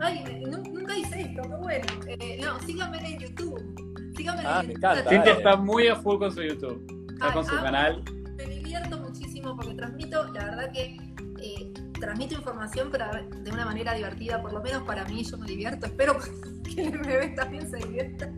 Ay, 0.00 0.42
nunca 0.44 0.98
hice 0.98 1.20
esto, 1.20 1.42
qué 1.42 1.56
bueno. 1.56 1.86
Eh, 2.08 2.40
no, 2.42 2.60
síganme 2.60 2.98
en 2.98 3.20
YouTube. 3.20 4.12
Síganme 4.16 4.42
ah, 4.44 4.62
en 4.64 4.72
YouTube. 4.72 5.08
Cintia 5.08 5.32
está 5.34 5.56
muy 5.56 5.86
a 5.86 5.94
full 5.94 6.18
con 6.18 6.32
su 6.32 6.42
YouTube. 6.42 6.84
Está 7.12 7.32
con 7.32 7.44
su 7.44 7.54
ah, 7.54 7.62
canal. 7.62 8.02
Me 8.36 8.46
divierto 8.46 8.98
muchísimo 8.98 9.54
porque 9.56 9.74
transmito, 9.74 10.24
la 10.32 10.44
verdad 10.44 10.72
que 10.72 11.09
transmito 12.00 12.34
información, 12.34 12.88
pero 12.90 13.06
de 13.12 13.50
una 13.50 13.64
manera 13.64 13.94
divertida, 13.94 14.40
por 14.42 14.52
lo 14.52 14.60
menos 14.60 14.82
para 14.82 15.04
mí 15.04 15.22
yo 15.22 15.38
me 15.38 15.46
divierto. 15.46 15.86
Espero 15.86 16.16
que 16.74 16.82
el 16.82 16.98
bebé 16.98 17.28
también 17.28 17.70
se 17.70 17.76
divierta. 17.76 18.30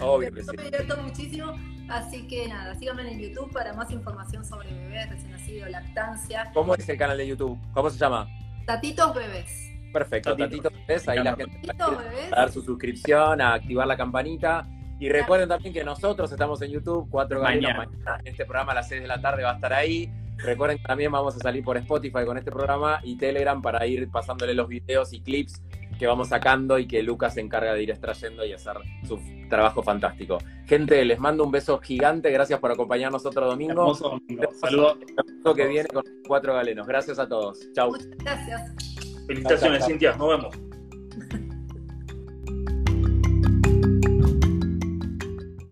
Obvio 0.00 0.32
que 0.32 0.42
sí. 0.42 0.50
Me 0.56 0.64
divierto 0.64 0.96
muchísimo. 1.02 1.54
Así 1.88 2.26
que 2.26 2.48
nada, 2.48 2.74
síganme 2.76 3.10
en 3.12 3.20
YouTube 3.20 3.52
para 3.52 3.74
más 3.74 3.90
información 3.90 4.44
sobre 4.44 4.72
bebés, 4.72 5.10
recién 5.10 5.32
nacido, 5.32 5.68
lactancia. 5.68 6.50
¿Cómo 6.54 6.74
es 6.74 6.88
el 6.88 6.96
canal 6.96 7.18
de 7.18 7.26
YouTube? 7.26 7.58
¿Cómo 7.74 7.90
se 7.90 7.98
llama? 7.98 8.26
Tatitos 8.66 9.14
Bebés. 9.14 9.70
Perfecto, 9.92 10.34
Tatitos 10.34 10.72
Bebés, 10.72 11.06
ahí 11.08 11.22
la 11.22 11.36
gente 11.36 11.60
a 11.78 12.36
dar 12.36 12.50
su 12.50 12.62
suscripción, 12.62 13.40
a 13.40 13.54
activar 13.54 13.86
la 13.86 13.96
campanita. 13.96 14.66
Y 14.98 15.10
recuerden 15.10 15.48
también 15.48 15.74
que 15.74 15.84
nosotros 15.84 16.32
estamos 16.32 16.62
en 16.62 16.70
YouTube, 16.70 17.08
cuatro 17.10 17.40
galenos 17.40 17.76
mañana. 17.76 18.20
Este 18.24 18.46
programa 18.46 18.72
a 18.72 18.76
las 18.76 18.88
6 18.88 19.02
de 19.02 19.08
la 19.08 19.20
tarde 19.20 19.42
va 19.42 19.50
a 19.50 19.54
estar 19.56 19.72
ahí. 19.74 20.10
Recuerden 20.38 20.78
que 20.78 20.84
también 20.84 21.12
vamos 21.12 21.36
a 21.36 21.38
salir 21.38 21.64
por 21.64 21.76
Spotify 21.76 22.24
con 22.24 22.36
este 22.36 22.50
programa 22.50 23.00
y 23.02 23.16
Telegram 23.16 23.60
para 23.62 23.86
ir 23.86 24.10
pasándole 24.10 24.54
los 24.54 24.68
videos 24.68 25.12
y 25.12 25.20
clips 25.20 25.62
que 25.98 26.06
vamos 26.06 26.28
sacando 26.28 26.78
y 26.78 26.86
que 26.86 27.02
Lucas 27.02 27.34
se 27.34 27.40
encarga 27.40 27.72
de 27.74 27.82
ir 27.82 27.90
extrayendo 27.90 28.44
y 28.44 28.52
hacer 28.52 28.76
su 29.06 29.18
trabajo 29.48 29.82
fantástico. 29.82 30.38
Gente, 30.66 31.04
les 31.04 31.18
mando 31.18 31.44
un 31.44 31.50
beso 31.50 31.78
gigante. 31.78 32.30
Gracias 32.30 32.58
por 32.58 32.72
acompañarnos 32.72 33.24
otro 33.26 33.46
domingo. 33.46 33.94
Saludos. 34.60 34.98
que 35.56 35.66
viene 35.66 35.88
con 35.88 36.02
cuatro 36.26 36.54
galenos. 36.54 36.86
Gracias 36.86 37.18
a 37.18 37.28
todos. 37.28 37.60
Chau. 37.72 37.90
Muchas 37.90 38.08
gracias. 38.18 38.74
Felicitaciones, 39.26 39.86
Cintia. 39.86 40.16
Nos 40.16 40.28
vemos. 40.28 41.53